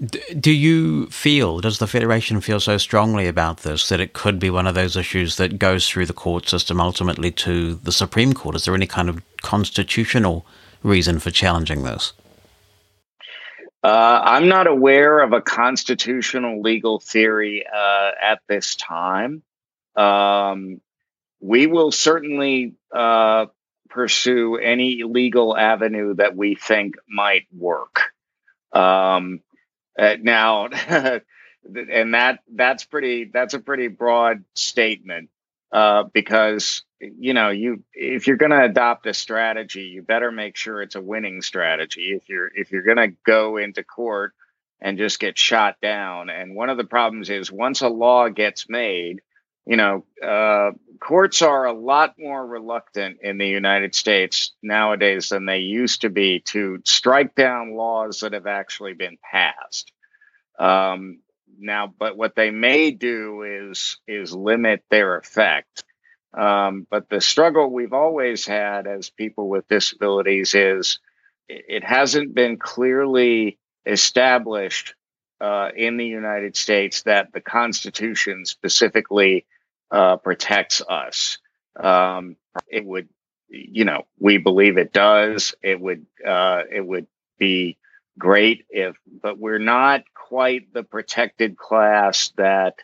Do 0.00 0.52
you 0.52 1.06
feel, 1.06 1.58
does 1.58 1.80
the 1.80 1.88
Federation 1.88 2.40
feel 2.40 2.60
so 2.60 2.78
strongly 2.78 3.26
about 3.26 3.58
this 3.58 3.88
that 3.88 3.98
it 3.98 4.12
could 4.12 4.38
be 4.38 4.48
one 4.48 4.68
of 4.68 4.76
those 4.76 4.96
issues 4.96 5.36
that 5.36 5.58
goes 5.58 5.88
through 5.88 6.06
the 6.06 6.12
court 6.12 6.48
system 6.48 6.80
ultimately 6.80 7.32
to 7.32 7.74
the 7.74 7.90
Supreme 7.90 8.32
Court? 8.32 8.54
Is 8.54 8.64
there 8.64 8.76
any 8.76 8.86
kind 8.86 9.08
of 9.08 9.20
constitutional 9.42 10.46
reason 10.84 11.18
for 11.18 11.32
challenging 11.32 11.82
this? 11.82 12.12
Uh, 13.82 14.20
I'm 14.22 14.48
not 14.48 14.68
aware 14.68 15.18
of 15.18 15.32
a 15.32 15.40
constitutional 15.40 16.62
legal 16.62 17.00
theory 17.00 17.64
uh, 17.66 18.10
at 18.22 18.40
this 18.48 18.76
time. 18.76 19.42
Um, 19.96 20.80
we 21.40 21.66
will 21.66 21.90
certainly 21.90 22.74
uh, 22.94 23.46
pursue 23.88 24.56
any 24.58 25.02
legal 25.02 25.56
avenue 25.56 26.14
that 26.14 26.36
we 26.36 26.54
think 26.54 26.94
might 27.08 27.46
work. 27.56 28.12
Um, 28.72 29.40
uh, 29.98 30.16
now, 30.20 30.66
and 31.64 32.14
that 32.14 32.40
that's 32.54 32.84
pretty 32.84 33.30
that's 33.32 33.54
a 33.54 33.58
pretty 33.58 33.88
broad 33.88 34.44
statement 34.54 35.30
uh, 35.72 36.04
because 36.12 36.82
you 37.00 37.34
know 37.34 37.50
you 37.50 37.82
if 37.92 38.26
you're 38.26 38.36
going 38.36 38.52
to 38.52 38.64
adopt 38.64 39.06
a 39.06 39.14
strategy, 39.14 39.82
you 39.82 40.02
better 40.02 40.30
make 40.30 40.56
sure 40.56 40.80
it's 40.80 40.94
a 40.94 41.00
winning 41.00 41.42
strategy. 41.42 42.12
If 42.14 42.28
you're 42.28 42.50
if 42.54 42.70
you're 42.70 42.82
going 42.82 42.96
to 42.96 43.16
go 43.26 43.56
into 43.56 43.82
court 43.82 44.32
and 44.80 44.98
just 44.98 45.18
get 45.18 45.36
shot 45.36 45.76
down, 45.82 46.30
and 46.30 46.54
one 46.54 46.70
of 46.70 46.76
the 46.76 46.84
problems 46.84 47.30
is 47.30 47.50
once 47.50 47.80
a 47.80 47.88
law 47.88 48.28
gets 48.28 48.68
made, 48.68 49.20
you 49.68 49.76
know, 49.76 50.02
uh, 50.26 50.70
courts 50.98 51.42
are 51.42 51.66
a 51.66 51.74
lot 51.74 52.14
more 52.18 52.44
reluctant 52.44 53.18
in 53.22 53.36
the 53.36 53.46
United 53.46 53.94
States 53.94 54.52
nowadays 54.62 55.28
than 55.28 55.44
they 55.44 55.58
used 55.58 56.00
to 56.00 56.08
be 56.08 56.40
to 56.40 56.80
strike 56.86 57.34
down 57.34 57.76
laws 57.76 58.20
that 58.20 58.32
have 58.32 58.46
actually 58.46 58.94
been 58.94 59.18
passed. 59.30 59.92
Um, 60.58 61.20
now, 61.60 61.92
but 61.98 62.16
what 62.16 62.34
they 62.34 62.50
may 62.50 62.92
do 62.92 63.42
is 63.42 63.98
is 64.08 64.32
limit 64.32 64.84
their 64.90 65.18
effect. 65.18 65.84
Um, 66.32 66.86
but 66.90 67.10
the 67.10 67.20
struggle 67.20 67.70
we've 67.70 67.92
always 67.92 68.46
had 68.46 68.86
as 68.86 69.10
people 69.10 69.50
with 69.50 69.68
disabilities 69.68 70.54
is 70.54 70.98
it 71.46 71.84
hasn't 71.84 72.34
been 72.34 72.56
clearly 72.56 73.58
established 73.84 74.94
uh, 75.42 75.68
in 75.76 75.98
the 75.98 76.06
United 76.06 76.56
States 76.56 77.02
that 77.02 77.32
the 77.34 77.40
Constitution 77.40 78.46
specifically 78.46 79.44
uh, 79.90 80.16
protects 80.16 80.82
us. 80.88 81.38
Um, 81.78 82.36
it 82.66 82.84
would, 82.84 83.08
you 83.48 83.84
know, 83.84 84.02
we 84.18 84.38
believe 84.38 84.78
it 84.78 84.92
does. 84.92 85.54
It 85.62 85.80
would, 85.80 86.06
uh, 86.26 86.62
it 86.70 86.86
would 86.86 87.06
be 87.38 87.78
great 88.18 88.66
if, 88.70 88.96
but 89.22 89.38
we're 89.38 89.58
not 89.58 90.02
quite 90.14 90.72
the 90.72 90.82
protected 90.82 91.56
class 91.56 92.32
that 92.36 92.74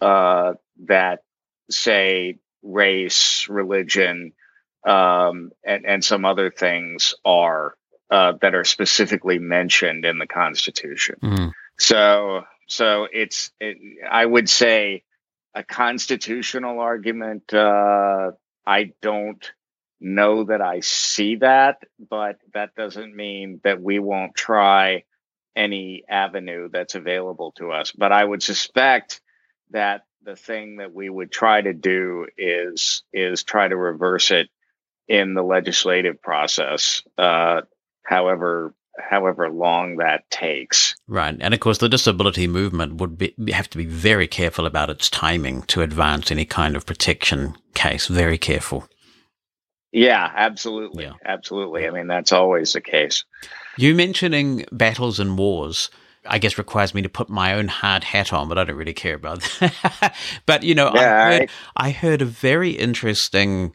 uh, 0.00 0.54
that 0.86 1.22
say 1.70 2.38
race, 2.62 3.48
religion, 3.48 4.32
um, 4.86 5.50
and 5.64 5.84
and 5.86 6.04
some 6.04 6.24
other 6.24 6.50
things 6.50 7.14
are 7.24 7.74
uh, 8.10 8.32
that 8.40 8.54
are 8.54 8.64
specifically 8.64 9.38
mentioned 9.38 10.04
in 10.04 10.18
the 10.18 10.26
Constitution. 10.26 11.16
Mm. 11.22 11.52
So 11.78 12.44
so 12.68 13.08
it's 13.12 13.50
it, 13.60 13.78
I 14.08 14.24
would 14.24 14.48
say 14.48 15.02
a 15.58 15.64
constitutional 15.64 16.78
argument. 16.78 17.52
Uh, 17.52 18.30
I 18.64 18.92
don't 19.02 19.44
know 20.00 20.44
that 20.44 20.60
I 20.60 20.80
see 20.80 21.36
that, 21.36 21.82
but 21.98 22.38
that 22.54 22.76
doesn't 22.76 23.14
mean 23.14 23.60
that 23.64 23.82
we 23.82 23.98
won't 23.98 24.36
try 24.36 25.02
any 25.56 26.04
avenue 26.08 26.68
that's 26.72 26.94
available 26.94 27.50
to 27.56 27.72
us. 27.72 27.90
But 27.90 28.12
I 28.12 28.24
would 28.24 28.40
suspect 28.40 29.20
that 29.70 30.02
the 30.22 30.36
thing 30.36 30.76
that 30.76 30.94
we 30.94 31.10
would 31.10 31.32
try 31.32 31.60
to 31.60 31.72
do 31.72 32.26
is 32.36 33.02
is 33.12 33.42
try 33.42 33.66
to 33.66 33.76
reverse 33.76 34.30
it 34.30 34.48
in 35.08 35.34
the 35.34 35.42
legislative 35.42 36.22
process, 36.22 37.02
uh, 37.16 37.62
however 38.04 38.74
however 38.98 39.50
long 39.50 39.96
that 39.96 40.30
takes. 40.30 40.94
Right, 41.06 41.36
and 41.38 41.54
of 41.54 41.60
course, 41.60 41.78
the 41.78 41.88
disability 41.88 42.46
movement 42.46 42.94
would 42.94 43.18
be, 43.18 43.34
have 43.52 43.70
to 43.70 43.78
be 43.78 43.86
very 43.86 44.26
careful 44.26 44.66
about 44.66 44.90
its 44.90 45.10
timing 45.10 45.62
to 45.62 45.82
advance 45.82 46.30
any 46.30 46.44
kind 46.44 46.76
of 46.76 46.86
protection 46.86 47.56
case. 47.74 48.06
Very 48.06 48.38
careful. 48.38 48.88
Yeah, 49.92 50.30
absolutely. 50.34 51.04
Yeah. 51.04 51.14
Absolutely. 51.24 51.86
I 51.86 51.90
mean, 51.90 52.08
that's 52.08 52.32
always 52.32 52.72
the 52.72 52.80
case. 52.80 53.24
You 53.76 53.94
mentioning 53.94 54.66
battles 54.70 55.18
and 55.18 55.38
wars. 55.38 55.90
I 56.26 56.38
guess 56.38 56.58
requires 56.58 56.94
me 56.94 57.00
to 57.02 57.08
put 57.08 57.30
my 57.30 57.54
own 57.54 57.68
hard 57.68 58.04
hat 58.04 58.32
on, 58.34 58.48
but 58.48 58.58
I 58.58 58.64
don't 58.64 58.76
really 58.76 58.92
care 58.92 59.14
about 59.14 59.40
that. 59.60 60.14
but 60.44 60.62
you 60.62 60.74
know, 60.74 60.92
yeah, 60.94 61.24
I, 61.24 61.38
heard, 61.38 61.50
I 61.76 61.90
heard 61.90 62.22
a 62.22 62.26
very 62.26 62.72
interesting 62.72 63.72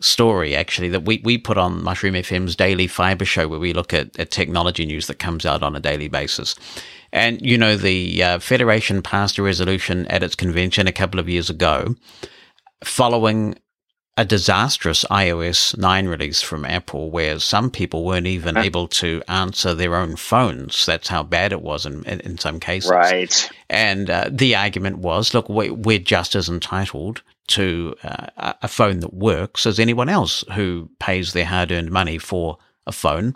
story 0.00 0.54
actually 0.54 0.88
that 0.90 1.04
we, 1.04 1.20
we 1.24 1.38
put 1.38 1.56
on 1.56 1.82
Mushroom 1.82 2.14
FM's 2.14 2.56
daily 2.56 2.86
fiber 2.86 3.24
show 3.24 3.48
where 3.48 3.58
we 3.58 3.72
look 3.72 3.94
at, 3.94 4.18
at 4.18 4.30
technology 4.30 4.84
news 4.84 5.06
that 5.06 5.18
comes 5.18 5.46
out 5.46 5.62
on 5.62 5.74
a 5.74 5.80
daily 5.80 6.08
basis. 6.08 6.54
And, 7.12 7.40
you 7.40 7.56
know, 7.56 7.76
the 7.76 8.22
uh, 8.22 8.38
Federation 8.38 9.00
passed 9.00 9.38
a 9.38 9.42
resolution 9.42 10.06
at 10.08 10.22
its 10.22 10.34
convention 10.34 10.86
a 10.86 10.92
couple 10.92 11.18
of 11.20 11.28
years 11.28 11.48
ago 11.48 11.94
following 12.84 13.56
a 14.18 14.24
disastrous 14.24 15.04
iOS 15.10 15.76
9 15.76 16.08
release 16.08 16.40
from 16.40 16.64
Apple 16.64 17.10
where 17.10 17.38
some 17.38 17.70
people 17.70 18.04
weren't 18.04 18.26
even 18.26 18.56
able 18.56 18.88
to 18.88 19.22
answer 19.28 19.74
their 19.74 19.94
own 19.94 20.16
phones. 20.16 20.86
That's 20.86 21.08
how 21.08 21.22
bad 21.22 21.52
it 21.52 21.60
was 21.60 21.84
in, 21.84 22.02
in, 22.04 22.20
in 22.20 22.38
some 22.38 22.58
cases. 22.58 22.90
Right. 22.90 23.50
And 23.68 24.08
uh, 24.08 24.30
the 24.32 24.56
argument 24.56 24.98
was 24.98 25.34
look, 25.34 25.48
we, 25.50 25.70
we're 25.70 25.98
just 25.98 26.34
as 26.34 26.48
entitled 26.48 27.22
to 27.48 27.94
uh, 28.02 28.54
a 28.62 28.68
phone 28.68 29.00
that 29.00 29.14
works 29.14 29.66
as 29.66 29.78
anyone 29.78 30.08
else 30.08 30.44
who 30.54 30.90
pays 30.98 31.32
their 31.32 31.46
hard 31.46 31.72
earned 31.72 31.90
money 31.90 32.18
for 32.18 32.58
a 32.86 32.92
phone. 32.92 33.34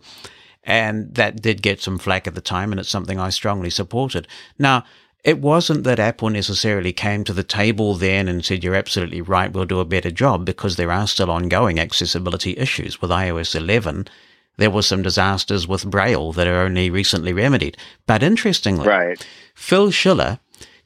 And 0.62 1.14
that 1.14 1.40
did 1.40 1.62
get 1.62 1.80
some 1.80 1.98
flack 1.98 2.26
at 2.26 2.34
the 2.34 2.40
time, 2.40 2.72
and 2.72 2.78
it's 2.80 2.88
something 2.88 3.18
I 3.18 3.30
strongly 3.30 3.70
supported. 3.70 4.28
Now, 4.58 4.84
it 5.24 5.38
wasn't 5.38 5.84
that 5.84 5.98
Apple 5.98 6.30
necessarily 6.30 6.92
came 6.92 7.24
to 7.24 7.32
the 7.32 7.42
table 7.42 7.94
then 7.94 8.28
and 8.28 8.44
said, 8.44 8.64
you're 8.64 8.74
absolutely 8.74 9.20
right, 9.20 9.52
we'll 9.52 9.64
do 9.64 9.80
a 9.80 9.84
better 9.84 10.10
job, 10.10 10.44
because 10.44 10.76
there 10.76 10.92
are 10.92 11.06
still 11.06 11.30
ongoing 11.30 11.78
accessibility 11.78 12.56
issues. 12.56 13.00
With 13.00 13.10
iOS 13.10 13.54
11, 13.54 14.08
there 14.56 14.70
were 14.70 14.82
some 14.82 15.02
disasters 15.02 15.66
with 15.66 15.90
Braille 15.90 16.32
that 16.32 16.46
are 16.46 16.62
only 16.62 16.90
recently 16.90 17.32
remedied. 17.32 17.76
But 18.06 18.22
interestingly, 18.22 18.86
right. 18.86 19.26
Phil 19.54 19.90
Schiller 19.90 20.40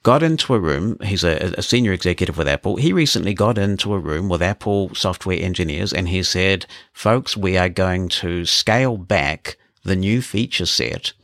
got 0.05 0.23
into 0.23 0.55
a 0.55 0.61
room. 0.61 0.99
He's 1.03 1.25
a, 1.25 1.55
a, 1.57 1.63
senior 1.63 1.93
executive 1.93 2.37
with 2.37 2.47
Apple. 2.47 2.77
He 2.77 2.93
recently 2.93 3.33
got 3.35 3.59
into 3.59 3.95
a 3.95 3.99
room 3.99 4.29
with 4.29 4.43
Apple 4.43 4.95
software 4.95 5.41
engineers 5.41 5.93
and 5.93 6.09
he 6.09 6.23
said, 6.23 6.67
folks, 6.93 7.37
we 7.37 7.57
are 7.57 7.71
going 7.71 8.11
to 8.11 8.45
scale 8.45 8.99
back 8.99 9.57
the 9.83 9.97
new 9.97 10.21
feature 10.21 10.67
set 10.67 11.15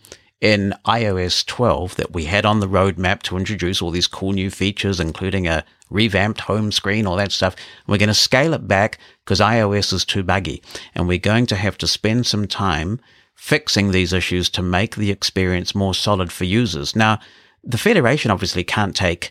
in 0.41 0.75
iOS 0.87 1.45
12 1.45 1.97
that 1.97 2.15
we 2.15 2.25
had 2.25 2.47
on 2.47 2.61
the 2.61 2.67
roadmap 2.67 3.23
to 3.23 3.37
introduce 3.37 3.83
all 3.83 3.91
these 3.91 4.07
cool 4.07 4.33
new 4.33 4.51
features, 4.51 4.99
including 4.99 5.47
a 5.47 5.63
revamped 5.91 6.41
home 6.41 6.73
screen, 6.73 7.07
all 7.07 7.17
that 7.17 7.33
stuff. 7.33 7.55
We're 7.87 7.99
going 7.99 8.09
to 8.09 8.15
scale 8.15 8.55
it 8.55 8.67
back 8.67 8.99
because 9.25 9.41
iOS 9.41 9.93
is 9.93 10.07
too 10.07 10.23
buggy. 10.23 10.63
And 10.95 11.07
we're 11.07 11.19
going 11.19 11.45
to 11.47 11.57
have 11.57 11.77
to 11.79 11.87
spend 11.87 12.27
some 12.27 12.47
time 12.47 12.99
fixing 13.35 13.91
these 13.91 14.15
issues 14.15 14.49
to 14.51 14.63
make 14.63 14.97
the 14.97 15.11
experience 15.11 15.75
more 15.75 15.95
solid 15.95 16.33
for 16.33 16.45
users. 16.45 16.97
Now, 16.97 17.21
the 17.63 17.79
Federation 17.79 18.31
obviously 18.31 18.65
can't 18.65 18.97
take 18.97 19.31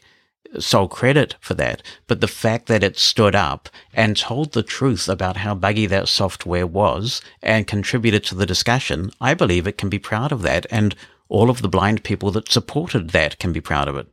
sole 0.58 0.88
credit 0.88 1.36
for 1.40 1.54
that, 1.54 1.84
but 2.08 2.22
the 2.22 2.28
fact 2.28 2.68
that 2.68 2.84
it 2.84 2.98
stood 2.98 3.36
up 3.36 3.70
and 3.94 4.18
told 4.18 4.54
the 4.54 4.64
truth 4.64 5.08
about 5.08 5.38
how 5.38 5.54
buggy 5.54 5.86
that 5.86 6.08
software 6.08 6.66
was 6.66 7.22
and 7.42 7.68
contributed 7.68 8.24
to 8.24 8.36
the 8.36 8.46
discussion, 8.46 9.12
I 9.22 9.34
believe 9.34 9.68
it 9.68 9.78
can 9.78 9.90
be 9.90 10.00
proud 10.00 10.32
of 10.32 10.42
that. 10.42 10.66
And 10.72 10.96
all 11.28 11.50
of 11.50 11.62
the 11.62 11.70
blind 11.70 12.04
people 12.04 12.32
that 12.32 12.52
supported 12.52 13.12
that 13.12 13.38
can 13.38 13.54
be 13.54 13.62
proud 13.62 13.88
of 13.88 13.96
it. 13.96 14.08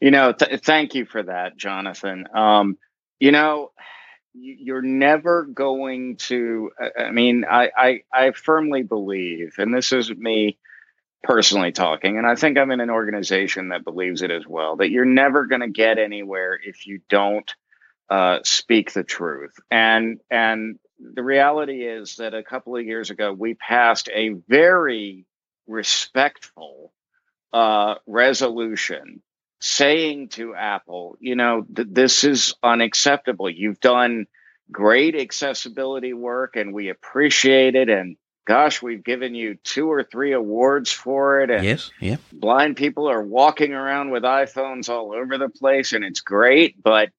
You 0.00 0.10
know, 0.10 0.32
th- 0.32 0.62
thank 0.62 0.94
you 0.94 1.04
for 1.04 1.22
that, 1.22 1.56
Jonathan. 1.56 2.26
Um, 2.34 2.78
you 3.20 3.30
know, 3.30 3.72
you're 4.32 4.82
never 4.82 5.44
going 5.44 6.16
to, 6.16 6.70
I 6.98 7.10
mean, 7.10 7.44
I, 7.48 7.70
I, 7.76 8.02
I 8.12 8.30
firmly 8.32 8.82
believe, 8.82 9.54
and 9.58 9.72
this 9.72 9.92
is 9.92 10.10
me 10.10 10.58
personally 11.24 11.72
talking, 11.72 12.18
and 12.18 12.26
I 12.26 12.36
think 12.36 12.58
I'm 12.58 12.70
in 12.70 12.80
an 12.80 12.90
organization 12.90 13.70
that 13.70 13.84
believes 13.84 14.22
it 14.22 14.30
as 14.30 14.46
well, 14.46 14.76
that 14.76 14.90
you're 14.90 15.04
never 15.04 15.46
going 15.46 15.62
to 15.62 15.70
get 15.70 15.98
anywhere 15.98 16.58
if 16.62 16.86
you 16.86 17.00
don't 17.08 17.52
uh, 18.10 18.38
speak 18.44 18.92
the 18.92 19.02
truth. 19.02 19.54
And 19.70 20.20
and 20.30 20.78
the 21.00 21.22
reality 21.22 21.82
is 21.86 22.16
that 22.16 22.34
a 22.34 22.42
couple 22.44 22.76
of 22.76 22.84
years 22.84 23.10
ago 23.10 23.32
we 23.32 23.54
passed 23.54 24.08
a 24.14 24.30
very 24.48 25.26
respectful 25.66 26.92
uh, 27.52 27.96
resolution 28.06 29.22
saying 29.60 30.28
to 30.28 30.54
Apple, 30.54 31.16
you 31.20 31.36
know, 31.36 31.64
th- 31.74 31.88
this 31.90 32.24
is 32.24 32.54
unacceptable. 32.62 33.48
You've 33.48 33.80
done 33.80 34.26
great 34.70 35.14
accessibility 35.14 36.12
work 36.12 36.56
and 36.56 36.74
we 36.74 36.90
appreciate 36.90 37.74
it. 37.74 37.88
And 37.88 38.16
gosh, 38.44 38.82
we've 38.82 39.04
given 39.04 39.34
you 39.34 39.56
two 39.64 39.90
or 39.90 40.04
three 40.04 40.32
awards 40.32 40.92
for 40.92 41.40
it. 41.40 41.50
And 41.50 41.64
yes, 41.64 41.90
yeah. 42.00 42.16
blind 42.32 42.76
people 42.76 43.08
are 43.08 43.22
walking 43.22 43.72
around 43.72 44.10
with 44.10 44.22
iPhones 44.22 44.88
all 44.88 45.14
over 45.14 45.38
the 45.38 45.48
place 45.48 45.92
and 45.92 46.04
it's 46.04 46.20
great, 46.20 46.82
but 46.82 47.10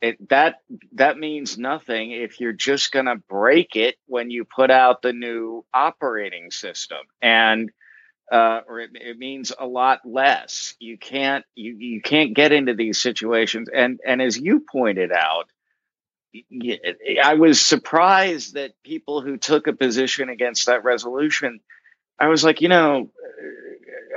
it, 0.00 0.28
that 0.30 0.56
that 0.94 1.18
means 1.18 1.58
nothing 1.58 2.12
if 2.12 2.40
you're 2.40 2.52
just 2.52 2.90
going 2.90 3.06
to 3.06 3.16
break 3.16 3.76
it 3.76 3.96
when 4.06 4.30
you 4.30 4.44
put 4.44 4.70
out 4.70 5.02
the 5.02 5.12
new 5.12 5.64
operating 5.74 6.50
system 6.50 7.00
and 7.20 7.70
uh, 8.32 8.60
or 8.66 8.80
it, 8.80 8.90
it, 8.94 9.18
means 9.18 9.52
a 9.58 9.66
lot 9.66 10.00
less 10.04 10.74
you 10.78 10.96
can't 10.96 11.44
you, 11.54 11.76
you 11.76 12.00
can't 12.00 12.32
get 12.32 12.52
into 12.52 12.74
these 12.74 13.00
situations 13.00 13.68
and 13.68 14.00
and 14.06 14.22
as 14.22 14.38
you 14.38 14.64
pointed 14.72 15.12
out 15.12 15.50
I 17.22 17.34
was 17.34 17.60
surprised 17.60 18.54
that 18.54 18.80
people 18.84 19.20
who 19.20 19.36
took 19.36 19.66
a 19.66 19.72
position 19.72 20.28
against 20.28 20.66
that 20.66 20.84
resolution 20.84 21.60
I 22.18 22.28
was 22.28 22.44
like 22.44 22.60
you 22.60 22.68
know 22.68 23.10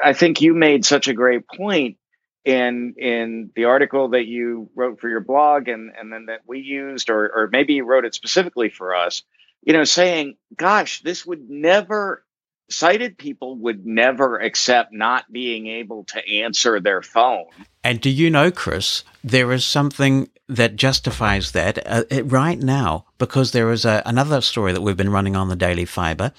I 0.04 0.14
think 0.14 0.42
you 0.42 0.54
made 0.54 0.86
such 0.86 1.08
a 1.08 1.14
great 1.14 1.48
point 1.48 1.98
in 2.46 2.96
in 2.98 3.52
the 3.56 3.66
article 3.66 4.10
that 4.10 4.26
you 4.26 4.70
wrote 4.76 5.00
for 5.00 5.10
your 5.10 5.22
blog 5.22 5.68
and 5.70 5.92
and 5.98 6.12
then 6.12 6.26
that 6.28 6.42
we 6.46 6.60
used 6.60 7.10
or 7.10 7.32
or 7.34 7.50
maybe 7.52 7.74
you 7.76 7.86
wrote 7.86 8.06
it 8.06 8.14
specifically 8.14 8.70
for 8.70 8.96
us 8.96 9.24
you 9.64 9.74
know 9.74 9.86
saying 9.86 10.36
gosh 10.56 11.02
this 11.02 11.26
would 11.26 11.50
never 11.50 12.26
sighted 12.70 13.18
people 13.18 13.56
would 13.58 13.86
never 13.86 14.40
accept 14.40 14.94
not 14.94 15.32
being 15.32 15.68
able 15.68 16.04
to 16.06 16.28
answer 16.28 16.80
their 16.80 17.02
phone. 17.02 17.46
And 17.84 18.00
do 18.00 18.10
you 18.10 18.30
know 18.30 18.52
chris 18.52 19.04
there 19.24 19.52
is 19.52 19.66
something 19.66 20.30
that 20.48 20.76
justifies 20.76 21.52
that 21.52 21.80
uh, 21.86 22.24
right 22.24 22.60
now 22.60 23.06
because 23.18 23.52
there 23.52 23.72
is 23.72 23.86
a, 23.86 24.02
another 24.06 24.42
story 24.42 24.74
that 24.74 24.82
we've 24.82 24.98
been 24.98 25.12
running 25.12 25.36
on 25.36 25.50
the 25.50 25.56
daily 25.56 25.86
fiber 25.86 26.32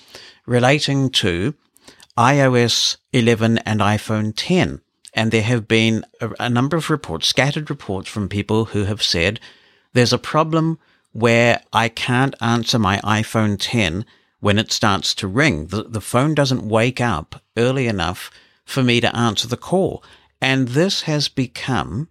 relating 0.47 1.11
to 1.11 1.55
ios 2.17 2.97
11 3.13 3.59
and 3.59 3.81
iphone 3.81 4.33
10 4.37 4.81
and 5.15 5.31
there 5.31 5.43
have 5.43 5.67
been 5.69 6.05
a, 6.21 6.31
a 6.41 6.51
number 6.51 6.77
of 6.77 6.91
reports, 6.91 7.29
scattered 7.29 7.71
reports 7.71 8.09
from 8.09 8.29
people 8.29 8.67
who 8.67 8.85
have 8.85 9.03
said 9.03 9.41
there's 9.93 10.13
a 10.13 10.19
problem 10.19 10.79
where 11.13 11.63
I 11.73 11.89
can't 11.89 12.35
answer 12.41 12.79
my 12.79 12.99
iPhone 12.99 13.57
10 13.59 14.05
when 14.45 14.59
it 14.59 14.71
starts 14.71 15.15
to 15.15 15.27
ring. 15.27 15.69
The, 15.69 15.85
the 15.85 16.03
phone 16.03 16.35
doesn't 16.35 16.69
wake 16.69 17.01
up 17.01 17.41
early 17.57 17.87
enough 17.87 18.31
for 18.67 18.83
me 18.83 19.01
to 19.01 19.17
answer 19.17 19.49
the 19.49 19.57
call. 19.57 20.05
And 20.39 20.69
this 20.69 21.03
has 21.05 21.29
become 21.29 22.09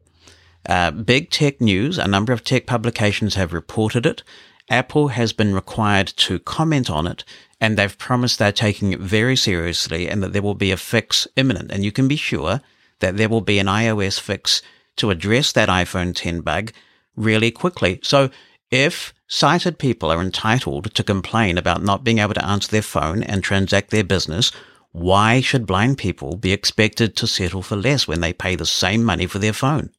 uh, 0.67 0.89
big 0.89 1.29
tech 1.29 1.61
news. 1.61 1.99
A 1.99 2.07
number 2.07 2.33
of 2.33 2.43
tech 2.43 2.65
publications 2.65 3.35
have 3.35 3.53
reported 3.53 4.07
it. 4.07 4.23
Apple 4.67 5.09
has 5.09 5.31
been 5.31 5.53
required 5.53 6.07
to 6.07 6.39
comment 6.39 6.89
on 6.89 7.05
it, 7.05 7.23
and 7.61 7.77
they've 7.77 7.99
promised 7.99 8.39
they're 8.39 8.51
taking 8.51 8.93
it 8.93 8.99
very 8.99 9.35
seriously 9.35 10.09
and 10.09 10.23
that 10.23 10.33
there 10.33 10.41
will 10.41 10.55
be 10.55 10.71
a 10.71 10.77
fix 10.77 11.27
imminent. 11.35 11.71
And 11.71 11.85
you 11.85 11.91
can 11.91 12.07
be 12.07 12.15
sure 12.15 12.61
that 12.97 13.15
there 13.15 13.29
will 13.29 13.41
be 13.41 13.59
an 13.59 13.67
iOS 13.67 14.19
fix 14.19 14.63
to 14.95 15.11
address 15.11 15.51
that 15.51 15.69
iPhone 15.69 16.15
10 16.15 16.41
bug 16.41 16.71
really 17.15 17.51
quickly. 17.51 17.99
So 18.01 18.31
if 18.73 19.13
sighted 19.27 19.77
people 19.77 20.11
are 20.11 20.19
entitled 20.19 20.91
to 20.95 21.03
complain 21.03 21.59
about 21.59 21.83
not 21.83 22.03
being 22.03 22.17
able 22.17 22.33
to 22.33 22.45
answer 22.45 22.71
their 22.71 22.81
phone 22.81 23.21
and 23.21 23.43
transact 23.43 23.91
their 23.91 24.03
business, 24.03 24.51
why 24.91 25.41
should 25.41 25.67
blind 25.67 25.99
people 25.99 26.37
be 26.37 26.51
expected 26.51 27.15
to 27.15 27.27
settle 27.27 27.61
for 27.61 27.75
less 27.75 28.07
when 28.07 28.19
they 28.21 28.33
pay 28.33 28.55
the 28.55 28.65
same 28.65 29.03
money 29.03 29.27
for 29.27 29.37
their 29.37 29.53
phone? 29.53 29.91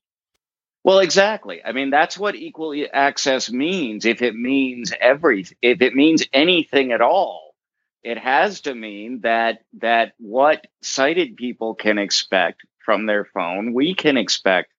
Well, 0.83 0.99
exactly. 0.99 1.65
I 1.65 1.71
mean, 1.71 1.91
that's 1.91 2.19
what 2.19 2.35
equal 2.35 2.75
access 2.93 3.49
means. 3.49 4.05
If 4.05 4.23
it 4.23 4.35
means 4.35 4.93
every, 5.01 5.47
if 5.63 5.81
it 5.81 5.95
means 5.95 6.27
anything 6.33 6.91
at 6.91 7.01
all, 7.01 7.55
it 8.03 8.19
has 8.19 8.63
to 8.63 8.75
mean 8.75 9.21
that 9.21 9.61
that 9.81 10.15
what 10.19 10.67
sighted 10.83 11.37
people 11.37 11.77
can 11.77 11.97
expect 11.97 12.63
from 12.85 13.07
their 13.07 13.25
phone, 13.25 13.73
we 13.73 13.95
can 13.95 14.17
expect 14.17 14.73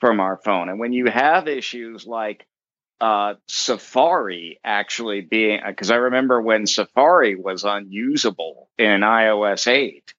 from 0.00 0.20
our 0.20 0.36
phone. 0.36 0.68
And 0.68 0.78
when 0.78 0.92
you 0.92 1.06
have 1.06 1.48
issues 1.48 2.06
like 2.06 2.46
uh, 3.00 3.34
Safari 3.46 4.60
actually 4.64 5.20
being, 5.20 5.60
because 5.66 5.90
I 5.90 5.96
remember 5.96 6.40
when 6.40 6.66
Safari 6.66 7.34
was 7.36 7.64
unusable 7.64 8.68
in 8.78 9.00
iOS 9.02 9.66
8, 9.66 10.14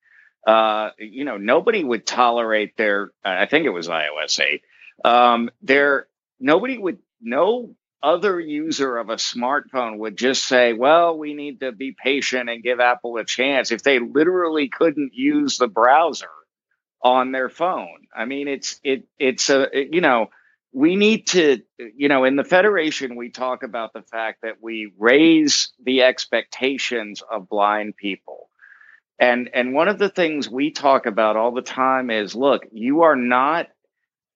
uh, 0.47 0.91
you 0.97 1.25
know, 1.25 1.37
nobody 1.37 1.83
would 1.83 2.05
tolerate 2.05 2.77
their, 2.77 3.11
I 3.23 3.45
think 3.45 3.65
it 3.65 3.71
was 3.71 3.87
iOS 3.87 4.39
8, 4.39 4.61
um, 5.03 5.49
there, 5.61 6.07
nobody 6.39 6.77
would, 6.77 6.99
no 7.21 7.75
other 8.01 8.39
user 8.39 8.97
of 8.97 9.09
a 9.09 9.15
smartphone 9.15 9.97
would 9.97 10.17
just 10.17 10.47
say, 10.47 10.73
well, 10.73 11.17
we 11.17 11.33
need 11.33 11.59
to 11.59 11.71
be 11.71 11.95
patient 12.01 12.49
and 12.49 12.63
give 12.63 12.79
Apple 12.79 13.17
a 13.17 13.25
chance 13.25 13.71
if 13.71 13.83
they 13.83 13.99
literally 13.99 14.69
couldn't 14.69 15.13
use 15.13 15.57
the 15.57 15.67
browser 15.67 16.29
on 17.01 17.31
their 17.31 17.49
phone. 17.49 18.07
I 18.15 18.25
mean, 18.25 18.47
it's 18.47 18.79
it 18.83 19.05
it's 19.17 19.49
a 19.49 19.69
you 19.73 20.01
know 20.01 20.29
we 20.71 20.95
need 20.95 21.27
to 21.27 21.61
you 21.95 22.07
know 22.07 22.23
in 22.23 22.35
the 22.35 22.43
federation 22.43 23.15
we 23.15 23.29
talk 23.29 23.63
about 23.63 23.93
the 23.93 24.03
fact 24.03 24.41
that 24.43 24.61
we 24.61 24.91
raise 24.97 25.71
the 25.83 26.03
expectations 26.03 27.21
of 27.21 27.49
blind 27.49 27.95
people. 27.95 28.49
And 29.19 29.49
and 29.53 29.73
one 29.73 29.87
of 29.89 29.99
the 29.99 30.09
things 30.09 30.49
we 30.49 30.71
talk 30.71 31.05
about 31.05 31.35
all 31.35 31.51
the 31.51 31.61
time 31.61 32.09
is 32.09 32.35
look, 32.35 32.63
you 32.71 33.01
are 33.03 33.15
not 33.15 33.67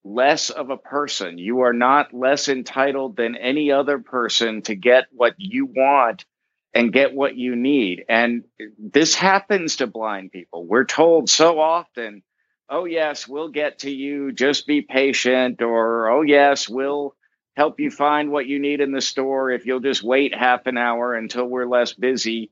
less 0.04 0.50
of 0.50 0.70
a 0.70 0.78
person. 0.78 1.38
You 1.38 1.62
are 1.62 1.74
not 1.74 2.14
less 2.14 2.50
entitled 2.50 3.16
than 3.16 3.36
any 3.36 3.72
other 3.72 4.00
person 4.00 4.62
to 4.64 4.76
get 4.76 5.06
what 5.12 5.36
you 5.38 5.66
want 5.66 6.26
and 6.74 6.92
get 6.92 7.14
what 7.14 7.38
you 7.38 7.56
need. 7.56 8.04
And 8.10 8.44
this 8.78 9.16
happens 9.16 9.78
to 9.78 9.88
blind 9.88 10.32
people. 10.32 10.66
We're 10.66 10.86
told 10.86 11.30
so 11.30 11.60
often 11.60 12.24
oh, 12.70 12.86
yes, 12.86 13.28
we'll 13.28 13.50
get 13.50 13.80
to 13.80 13.92
you, 13.92 14.32
just 14.32 14.68
be 14.68 14.82
patient, 14.82 15.62
or 15.62 16.10
oh, 16.10 16.22
yes, 16.22 16.68
we'll 16.68 17.16
help 17.56 17.80
you 17.80 17.92
find 17.92 18.32
what 18.32 18.48
you 18.48 18.60
need 18.60 18.82
in 18.82 18.92
the 18.92 19.02
store 19.02 19.52
if 19.52 19.66
you'll 19.66 19.80
just 19.80 20.04
wait 20.04 20.34
half 20.34 20.66
an 20.66 20.78
hour 20.78 21.14
until 21.14 21.46
we're 21.46 21.68
less 21.68 21.94
busy. 21.94 22.52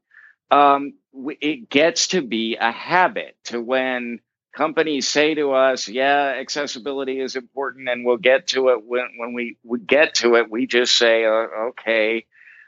Um, 0.52 0.94
it 1.14 1.70
gets 1.70 2.10
to 2.10 2.22
be 2.22 2.58
a 2.60 2.72
habit 2.72 3.36
to 3.46 3.62
when 3.62 4.20
companies 4.56 5.08
say 5.08 5.34
to 5.34 5.54
us, 5.54 5.88
yeah, 5.88 6.36
accessibility 6.40 7.20
is 7.20 7.36
important 7.36 7.90
and 7.90 8.06
we'll 8.06 8.18
get 8.18 8.48
to 8.48 8.70
it 8.70 8.84
when, 8.86 9.08
when 9.18 9.34
we, 9.34 9.58
we 9.64 9.80
get 9.80 10.16
to 10.16 10.36
it, 10.36 10.52
we 10.52 10.68
just 10.68 10.98
say, 10.98 11.26
uh, 11.26 11.70
okay. 11.70 12.26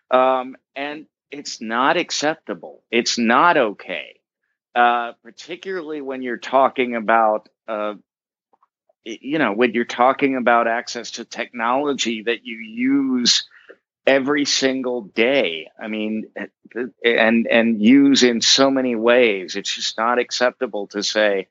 Um, 0.10 0.56
and 0.76 1.06
it's 1.30 1.62
not 1.62 1.98
acceptable. 1.98 2.84
It's 2.90 3.18
not 3.18 3.58
okay 3.58 4.22
uh, 4.76 5.14
particularly 5.24 6.02
when 6.02 6.22
you're 6.22 6.38
talking 6.38 6.96
about, 6.96 7.50
uh, 7.68 7.96
you 9.04 9.38
know, 9.38 9.54
when 9.54 9.74
you're 9.74 9.86
talking 9.86 10.36
about 10.36 10.68
access 10.68 11.12
to 11.12 11.26
technology 11.26 12.24
that 12.24 12.46
you 12.46 12.58
use 12.58 13.48
every 14.06 14.46
single 14.46 15.02
day. 15.02 15.70
I 15.80 15.88
mean, 15.88 16.26
and 17.04 17.48
and 17.48 17.82
use 17.82 18.24
in 18.24 18.42
so 18.42 18.70
many 18.70 18.96
ways. 18.96 19.56
It's 19.56 19.74
just 19.74 19.98
not 19.98 20.20
acceptable 20.20 20.88
to 20.88 21.04
say. 21.04 21.48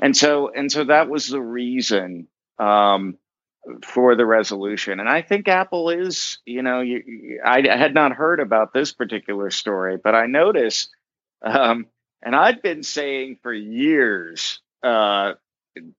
And 0.00 0.16
so 0.16 0.50
and 0.54 0.70
so 0.70 0.84
that 0.84 1.08
was 1.08 1.28
the 1.28 1.40
reason 1.40 2.28
um, 2.58 3.18
for 3.84 4.14
the 4.14 4.26
resolution. 4.26 5.00
And 5.00 5.08
I 5.08 5.22
think 5.22 5.48
Apple 5.48 5.90
is, 5.90 6.38
you 6.44 6.62
know, 6.62 6.80
you, 6.80 7.40
I, 7.44 7.58
I, 7.68 7.76
had 7.76 7.94
not 7.94 8.12
heard 8.12 8.40
about 8.40 8.72
this 8.72 8.92
particular 8.92 9.50
story, 9.50 9.96
but 10.02 10.14
I 10.14 10.26
noticed. 10.26 10.90
Um, 11.42 11.86
and 12.22 12.34
I've 12.34 12.62
been 12.62 12.82
saying 12.82 13.38
for 13.42 13.52
years, 13.52 14.60
uh, 14.82 15.34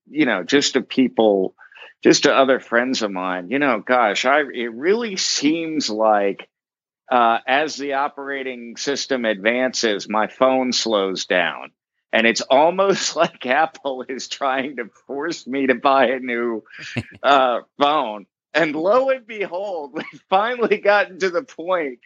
you 0.08 0.26
know, 0.26 0.42
just 0.42 0.74
to 0.74 0.82
people, 0.82 1.54
just 2.02 2.24
to 2.24 2.34
other 2.34 2.60
friends 2.60 3.02
of 3.02 3.10
mine, 3.10 3.50
you 3.50 3.58
know, 3.58 3.80
gosh, 3.80 4.24
I 4.24 4.40
it 4.40 4.72
really 4.72 5.16
seems 5.16 5.90
like 5.90 6.48
uh, 7.10 7.38
as 7.46 7.76
the 7.76 7.94
operating 7.94 8.76
system 8.76 9.24
advances, 9.24 10.08
my 10.08 10.28
phone 10.28 10.72
slows 10.72 11.26
down. 11.26 11.72
And 12.12 12.26
it's 12.26 12.40
almost 12.42 13.16
like 13.16 13.44
Apple 13.46 14.04
is 14.08 14.28
trying 14.28 14.76
to 14.76 14.86
force 15.06 15.46
me 15.46 15.66
to 15.66 15.74
buy 15.74 16.06
a 16.06 16.20
new 16.20 16.64
uh, 17.22 17.60
phone. 17.78 18.26
And 18.54 18.74
lo 18.74 19.10
and 19.10 19.26
behold, 19.26 19.92
we've 19.94 20.22
finally 20.28 20.78
gotten 20.78 21.18
to 21.20 21.30
the 21.30 21.42
point 21.42 22.00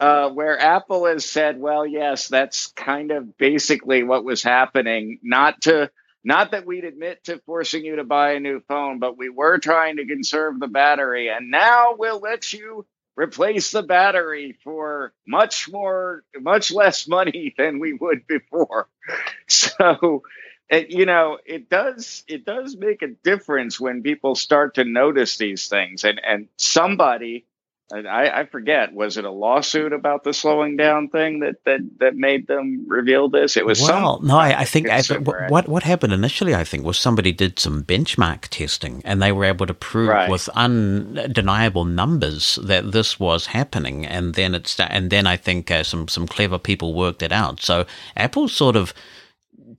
uh, 0.00 0.30
where 0.30 0.58
Apple 0.58 1.06
has 1.06 1.24
said, 1.24 1.58
well, 1.58 1.86
yes, 1.86 2.28
that's 2.28 2.68
kind 2.68 3.10
of 3.10 3.36
basically 3.38 4.02
what 4.02 4.24
was 4.24 4.42
happening. 4.42 5.18
Not 5.22 5.62
to 5.62 5.90
not 6.24 6.52
that 6.52 6.66
we'd 6.66 6.84
admit 6.84 7.24
to 7.24 7.38
forcing 7.44 7.84
you 7.84 7.96
to 7.96 8.04
buy 8.04 8.32
a 8.32 8.40
new 8.40 8.60
phone, 8.66 8.98
but 8.98 9.18
we 9.18 9.28
were 9.28 9.58
trying 9.58 9.96
to 9.98 10.06
conserve 10.06 10.58
the 10.58 10.68
battery, 10.68 11.28
and 11.28 11.50
now 11.50 11.94
we'll 11.98 12.18
let 12.20 12.52
you 12.52 12.86
replace 13.16 13.70
the 13.70 13.82
battery 13.82 14.58
for 14.64 15.12
much 15.26 15.70
more, 15.70 16.24
much 16.40 16.72
less 16.72 17.06
money 17.06 17.54
than 17.58 17.78
we 17.78 17.92
would 17.92 18.26
before. 18.26 18.88
So 19.46 20.22
it, 20.70 20.90
you 20.90 21.04
know, 21.04 21.38
it 21.44 21.68
does 21.68 22.24
it 22.26 22.46
does 22.46 22.74
make 22.76 23.02
a 23.02 23.08
difference 23.08 23.78
when 23.78 24.02
people 24.02 24.34
start 24.34 24.76
to 24.76 24.84
notice 24.84 25.36
these 25.36 25.68
things, 25.68 26.04
and 26.04 26.18
and 26.24 26.48
somebody 26.56 27.44
I, 27.92 28.40
I, 28.40 28.46
forget. 28.46 28.94
Was 28.94 29.18
it 29.18 29.26
a 29.26 29.30
lawsuit 29.30 29.92
about 29.92 30.24
the 30.24 30.32
slowing 30.32 30.76
down 30.76 31.08
thing 31.08 31.40
that 31.40 31.56
that 31.66 31.80
that 31.98 32.16
made 32.16 32.46
them 32.46 32.86
reveal 32.88 33.28
this? 33.28 33.58
It 33.58 33.66
was 33.66 33.80
well, 33.80 34.18
some. 34.18 34.26
No, 34.26 34.38
I, 34.38 34.60
I 34.60 34.64
think 34.64 34.88
I, 34.88 35.02
what 35.48 35.68
what 35.68 35.82
happened 35.82 36.14
initially, 36.14 36.54
I 36.54 36.64
think, 36.64 36.84
was 36.84 36.96
somebody 36.96 37.30
did 37.30 37.58
some 37.58 37.84
benchmark 37.84 38.48
testing, 38.48 39.02
and 39.04 39.20
they 39.20 39.32
were 39.32 39.44
able 39.44 39.66
to 39.66 39.74
prove 39.74 40.08
right. 40.08 40.30
with 40.30 40.48
undeniable 40.54 41.84
numbers 41.84 42.58
that 42.62 42.92
this 42.92 43.20
was 43.20 43.46
happening, 43.46 44.06
and 44.06 44.34
then 44.34 44.54
it's 44.54 44.80
and 44.80 45.10
then 45.10 45.26
I 45.26 45.36
think 45.36 45.70
uh, 45.70 45.82
some 45.82 46.08
some 46.08 46.26
clever 46.26 46.58
people 46.58 46.94
worked 46.94 47.22
it 47.22 47.32
out. 47.32 47.60
So 47.60 47.84
Apple 48.16 48.48
sort 48.48 48.76
of 48.76 48.94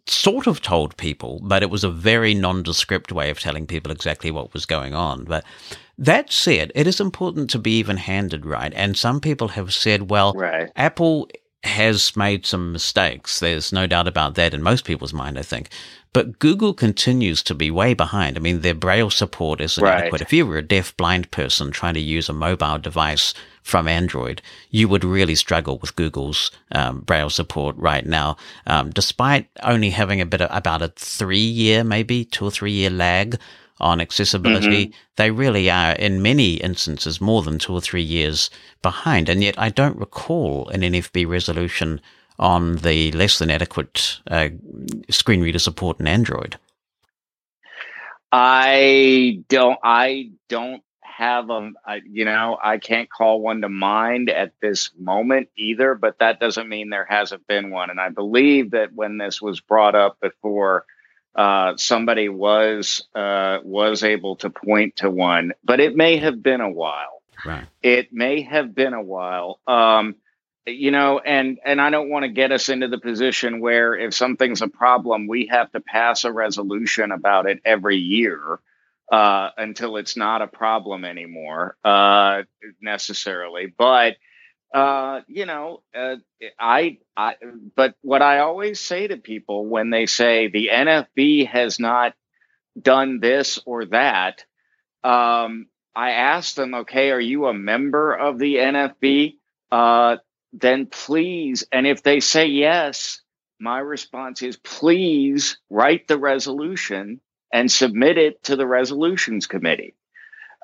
sort 0.05 0.45
of 0.45 0.61
told 0.61 0.95
people, 0.97 1.39
but 1.43 1.63
it 1.63 1.71
was 1.71 1.83
a 1.83 1.89
very 1.89 2.35
nondescript 2.35 3.11
way 3.11 3.31
of 3.31 3.39
telling 3.39 3.65
people 3.65 3.91
exactly 3.91 4.29
what 4.29 4.53
was 4.53 4.67
going 4.67 4.93
on. 4.93 5.23
But 5.23 5.43
that 5.97 6.31
said, 6.31 6.71
it 6.75 6.87
is 6.87 6.99
important 6.99 7.49
to 7.51 7.59
be 7.59 7.77
even 7.77 7.97
handed, 7.97 8.45
right? 8.45 8.73
And 8.75 8.97
some 8.97 9.19
people 9.21 9.49
have 9.49 9.73
said, 9.73 10.09
well, 10.09 10.33
right. 10.33 10.71
Apple 10.75 11.29
has 11.63 12.15
made 12.15 12.45
some 12.45 12.71
mistakes. 12.71 13.39
There's 13.39 13.73
no 13.73 13.87
doubt 13.87 14.07
about 14.07 14.35
that 14.35 14.53
in 14.53 14.61
most 14.61 14.85
people's 14.85 15.13
mind, 15.13 15.39
I 15.39 15.41
think. 15.41 15.69
But 16.13 16.39
Google 16.39 16.73
continues 16.73 17.43
to 17.43 17.53
be 17.53 17.69
way 17.69 17.93
behind. 17.93 18.37
I 18.37 18.39
mean, 18.39 18.61
their 18.61 18.73
Braille 18.73 19.09
support 19.09 19.59
is 19.59 19.77
inadequate. 19.77 20.13
Right. 20.13 20.21
If 20.21 20.31
you 20.31 20.45
were 20.45 20.57
a 20.57 20.61
deaf 20.61 20.95
blind 20.95 21.29
person 21.31 21.71
trying 21.71 21.95
to 21.95 21.99
use 21.99 22.29
a 22.29 22.33
mobile 22.33 22.77
device 22.77 23.33
from 23.63 23.87
Android, 23.87 24.41
you 24.69 24.87
would 24.87 25.03
really 25.03 25.35
struggle 25.35 25.77
with 25.79 25.95
Google's 25.95 26.51
um, 26.71 27.01
Braille 27.01 27.29
support 27.29 27.75
right 27.77 28.05
now, 28.05 28.37
um, 28.67 28.91
despite 28.91 29.49
only 29.63 29.89
having 29.89 30.21
a 30.21 30.25
bit 30.25 30.41
of 30.41 30.55
about 30.55 30.81
a 30.81 30.93
three 30.95 31.37
year, 31.37 31.83
maybe 31.83 32.23
two 32.23 32.45
or 32.45 32.51
three 32.51 32.71
year 32.71 32.91
lag 32.91 33.37
on 33.79 33.99
accessibility, 33.99 34.87
mm-hmm. 34.87 34.97
they 35.17 35.31
really 35.31 35.69
are, 35.69 35.93
in 35.93 36.21
many 36.21 36.55
instances, 36.55 37.19
more 37.19 37.41
than 37.41 37.59
two 37.59 37.73
or 37.73 37.81
three 37.81 38.01
years 38.01 38.49
behind. 38.81 39.29
And 39.29 39.43
yet, 39.43 39.55
I 39.57 39.69
don't 39.69 39.97
recall 39.97 40.69
an 40.69 40.81
NFB 40.81 41.27
resolution 41.27 41.99
on 42.39 42.77
the 42.77 43.11
less 43.11 43.39
than 43.39 43.49
adequate 43.49 44.19
uh, 44.27 44.49
screen 45.09 45.41
reader 45.41 45.59
support 45.59 45.99
in 45.99 46.07
Android. 46.07 46.57
I 48.31 49.43
don't. 49.47 49.79
I 49.83 50.31
don't 50.49 50.83
have 51.01 51.49
a. 51.49 51.71
You 52.09 52.25
know, 52.25 52.57
I 52.61 52.77
can't 52.77 53.09
call 53.09 53.39
one 53.41 53.61
to 53.61 53.69
mind 53.69 54.29
at 54.29 54.53
this 54.61 54.91
moment 54.99 55.49
either. 55.57 55.95
But 55.95 56.19
that 56.19 56.39
doesn't 56.39 56.67
mean 56.67 56.89
there 56.89 57.07
hasn't 57.09 57.47
been 57.47 57.71
one. 57.71 57.89
And 57.89 57.99
I 57.99 58.09
believe 58.09 58.71
that 58.71 58.93
when 58.93 59.17
this 59.17 59.41
was 59.41 59.61
brought 59.61 59.95
up 59.95 60.19
before 60.19 60.85
uh, 61.35 61.75
somebody 61.77 62.29
was 62.29 63.07
uh, 63.13 63.59
was 63.63 64.03
able 64.03 64.37
to 64.37 64.49
point 64.49 64.97
to 64.97 65.09
one, 65.09 65.53
but 65.63 65.79
it 65.79 65.95
may 65.95 66.17
have 66.17 66.41
been 66.41 66.61
a 66.61 66.69
while. 66.69 67.21
Right. 67.45 67.65
It 67.83 68.13
may 68.13 68.41
have 68.41 68.73
been 68.73 68.93
a 68.93 69.01
while. 69.01 69.59
Um, 69.67 70.15
you 70.65 70.91
know, 70.91 71.19
and 71.19 71.59
and 71.63 71.79
I 71.79 71.89
don't 71.89 72.09
want 72.09 72.23
to 72.23 72.29
get 72.29 72.51
us 72.51 72.69
into 72.69 72.87
the 72.87 72.97
position 72.97 73.59
where 73.59 73.95
if 73.95 74.13
something's 74.13 74.61
a 74.61 74.67
problem, 74.67 75.27
we 75.27 75.47
have 75.47 75.71
to 75.73 75.79
pass 75.79 76.23
a 76.23 76.31
resolution 76.31 77.11
about 77.11 77.47
it 77.47 77.61
every 77.65 77.97
year 77.97 78.59
uh, 79.11 79.49
until 79.57 79.97
it's 79.97 80.17
not 80.17 80.41
a 80.41 80.47
problem 80.47 81.05
anymore 81.05 81.75
uh, 81.83 82.43
necessarily. 82.81 83.67
But 83.77 84.15
uh, 84.73 85.21
you 85.27 85.45
know, 85.45 85.81
uh, 85.95 86.15
I, 86.59 86.97
I, 87.15 87.35
but 87.75 87.95
what 88.01 88.21
I 88.21 88.39
always 88.39 88.79
say 88.79 89.07
to 89.07 89.17
people 89.17 89.65
when 89.65 89.89
they 89.89 90.05
say 90.05 90.47
the 90.47 90.69
NFB 90.73 91.47
has 91.47 91.79
not 91.79 92.13
done 92.79 93.19
this 93.19 93.59
or 93.65 93.85
that, 93.85 94.43
um, 95.03 95.67
I 95.95 96.11
ask 96.11 96.55
them, 96.55 96.73
okay, 96.75 97.11
are 97.11 97.19
you 97.19 97.45
a 97.45 97.53
member 97.53 98.13
of 98.13 98.37
the 98.37 98.55
NFB? 98.55 99.37
Uh, 99.71 100.17
then 100.51 100.87
please, 100.87 101.65
and 101.71 101.87
if 101.87 102.03
they 102.03 102.19
say 102.19 102.47
yes, 102.47 103.21
my 103.59 103.79
response 103.79 104.41
is 104.41 104.57
please 104.57 105.57
write 105.69 106.07
the 106.07 106.17
resolution 106.17 107.21
and 107.53 107.71
submit 107.71 108.17
it 108.17 108.43
to 108.43 108.55
the 108.55 108.67
resolutions 108.67 109.47
committee. 109.47 109.95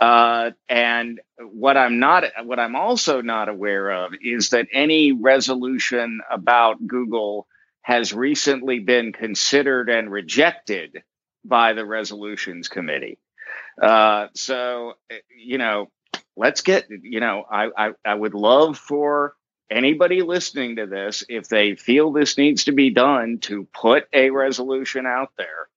Uh, 0.01 0.51
and 0.67 1.21
what 1.39 1.77
I'm 1.77 1.99
not, 1.99 2.25
what 2.43 2.59
I'm 2.59 2.75
also 2.75 3.21
not 3.21 3.49
aware 3.49 3.91
of 3.91 4.13
is 4.19 4.49
that 4.49 4.67
any 4.73 5.11
resolution 5.11 6.21
about 6.31 6.87
Google 6.87 7.47
has 7.83 8.11
recently 8.11 8.79
been 8.79 9.13
considered 9.13 9.89
and 9.89 10.11
rejected 10.11 11.03
by 11.45 11.73
the 11.73 11.85
resolutions 11.85 12.67
committee. 12.67 13.19
Uh, 13.81 14.27
so, 14.33 14.93
you 15.37 15.59
know, 15.59 15.91
let's 16.35 16.61
get, 16.61 16.87
you 16.89 17.19
know, 17.19 17.45
I, 17.51 17.69
I, 17.77 17.91
I 18.03 18.15
would 18.15 18.33
love 18.33 18.79
for 18.79 19.35
anybody 19.69 20.23
listening 20.23 20.77
to 20.77 20.87
this, 20.87 21.23
if 21.29 21.47
they 21.47 21.75
feel 21.75 22.11
this 22.11 22.37
needs 22.39 22.65
to 22.65 22.71
be 22.71 22.89
done, 22.89 23.37
to 23.41 23.67
put 23.73 24.05
a 24.13 24.31
resolution 24.31 25.05
out 25.05 25.29
there. 25.37 25.69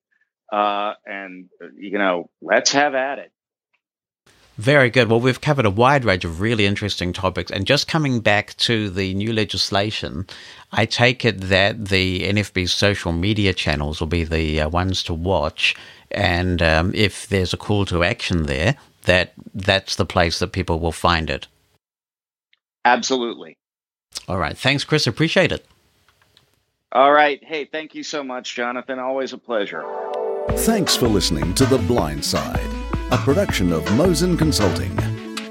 Uh, 0.53 0.95
and, 1.07 1.51
you 1.77 1.99
know, 1.99 2.31
let's 2.41 2.73
have 2.73 2.95
at 2.95 3.19
it. 3.19 3.33
Very 4.57 4.89
good. 4.89 5.09
Well, 5.09 5.21
we've 5.21 5.41
covered 5.41 5.67
a 5.67 5.71
wide 5.71 6.05
range 6.05 6.25
of 6.25 6.41
really 6.41 6.65
interesting 6.65 7.13
topics. 7.13 7.51
And 7.51 7.67
just 7.67 7.89
coming 7.89 8.21
back 8.21 8.57
to 8.59 8.89
the 8.89 9.13
new 9.15 9.33
legislation, 9.33 10.27
I 10.71 10.87
take 10.87 11.25
it 11.25 11.41
that 11.41 11.87
the 11.87 12.21
NFB's 12.21 12.73
social 12.73 13.13
media 13.13 13.53
channels 13.53 13.99
will 13.99 14.07
be 14.07 14.23
the 14.23 14.61
uh, 14.61 14.69
ones 14.69 15.03
to 15.05 15.15
watch. 15.15 15.75
And 16.13 16.63
um, 16.63 16.93
if 16.95 17.27
there's 17.27 17.53
a 17.53 17.57
call 17.57 17.85
to 17.87 18.05
action 18.05 18.45
there, 18.45 18.77
that 19.03 19.33
that's 19.55 19.97
the 19.97 20.07
place 20.07 20.39
that 20.39 20.53
people 20.53 20.79
will 20.79 20.93
find 20.93 21.31
it. 21.31 21.49
Absolutely. 22.85 23.59
All 24.29 24.39
right. 24.39 24.57
Thanks, 24.57 24.85
Chris. 24.85 25.09
Appreciate 25.09 25.51
it. 25.51 25.67
All 26.93 27.13
right. 27.13 27.43
Hey, 27.43 27.65
thank 27.65 27.95
you 27.97 28.05
so 28.05 28.23
much, 28.23 28.55
Jonathan. 28.55 29.01
Always 29.01 29.33
a 29.33 29.39
pleasure. 29.39 29.85
Thanks 30.51 30.95
for 30.95 31.09
listening 31.09 31.55
to 31.55 31.67
The 31.67 31.79
Blind 31.79 32.25
Side 32.25 32.74
a 33.11 33.19
production 33.19 33.73
of 33.73 33.85
Mosen 33.97 34.37
Consulting. 34.37 34.97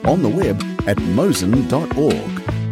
On 0.06 0.22
the 0.22 0.30
web 0.30 0.62
at 0.88 0.98
mosen.org. 0.98 2.63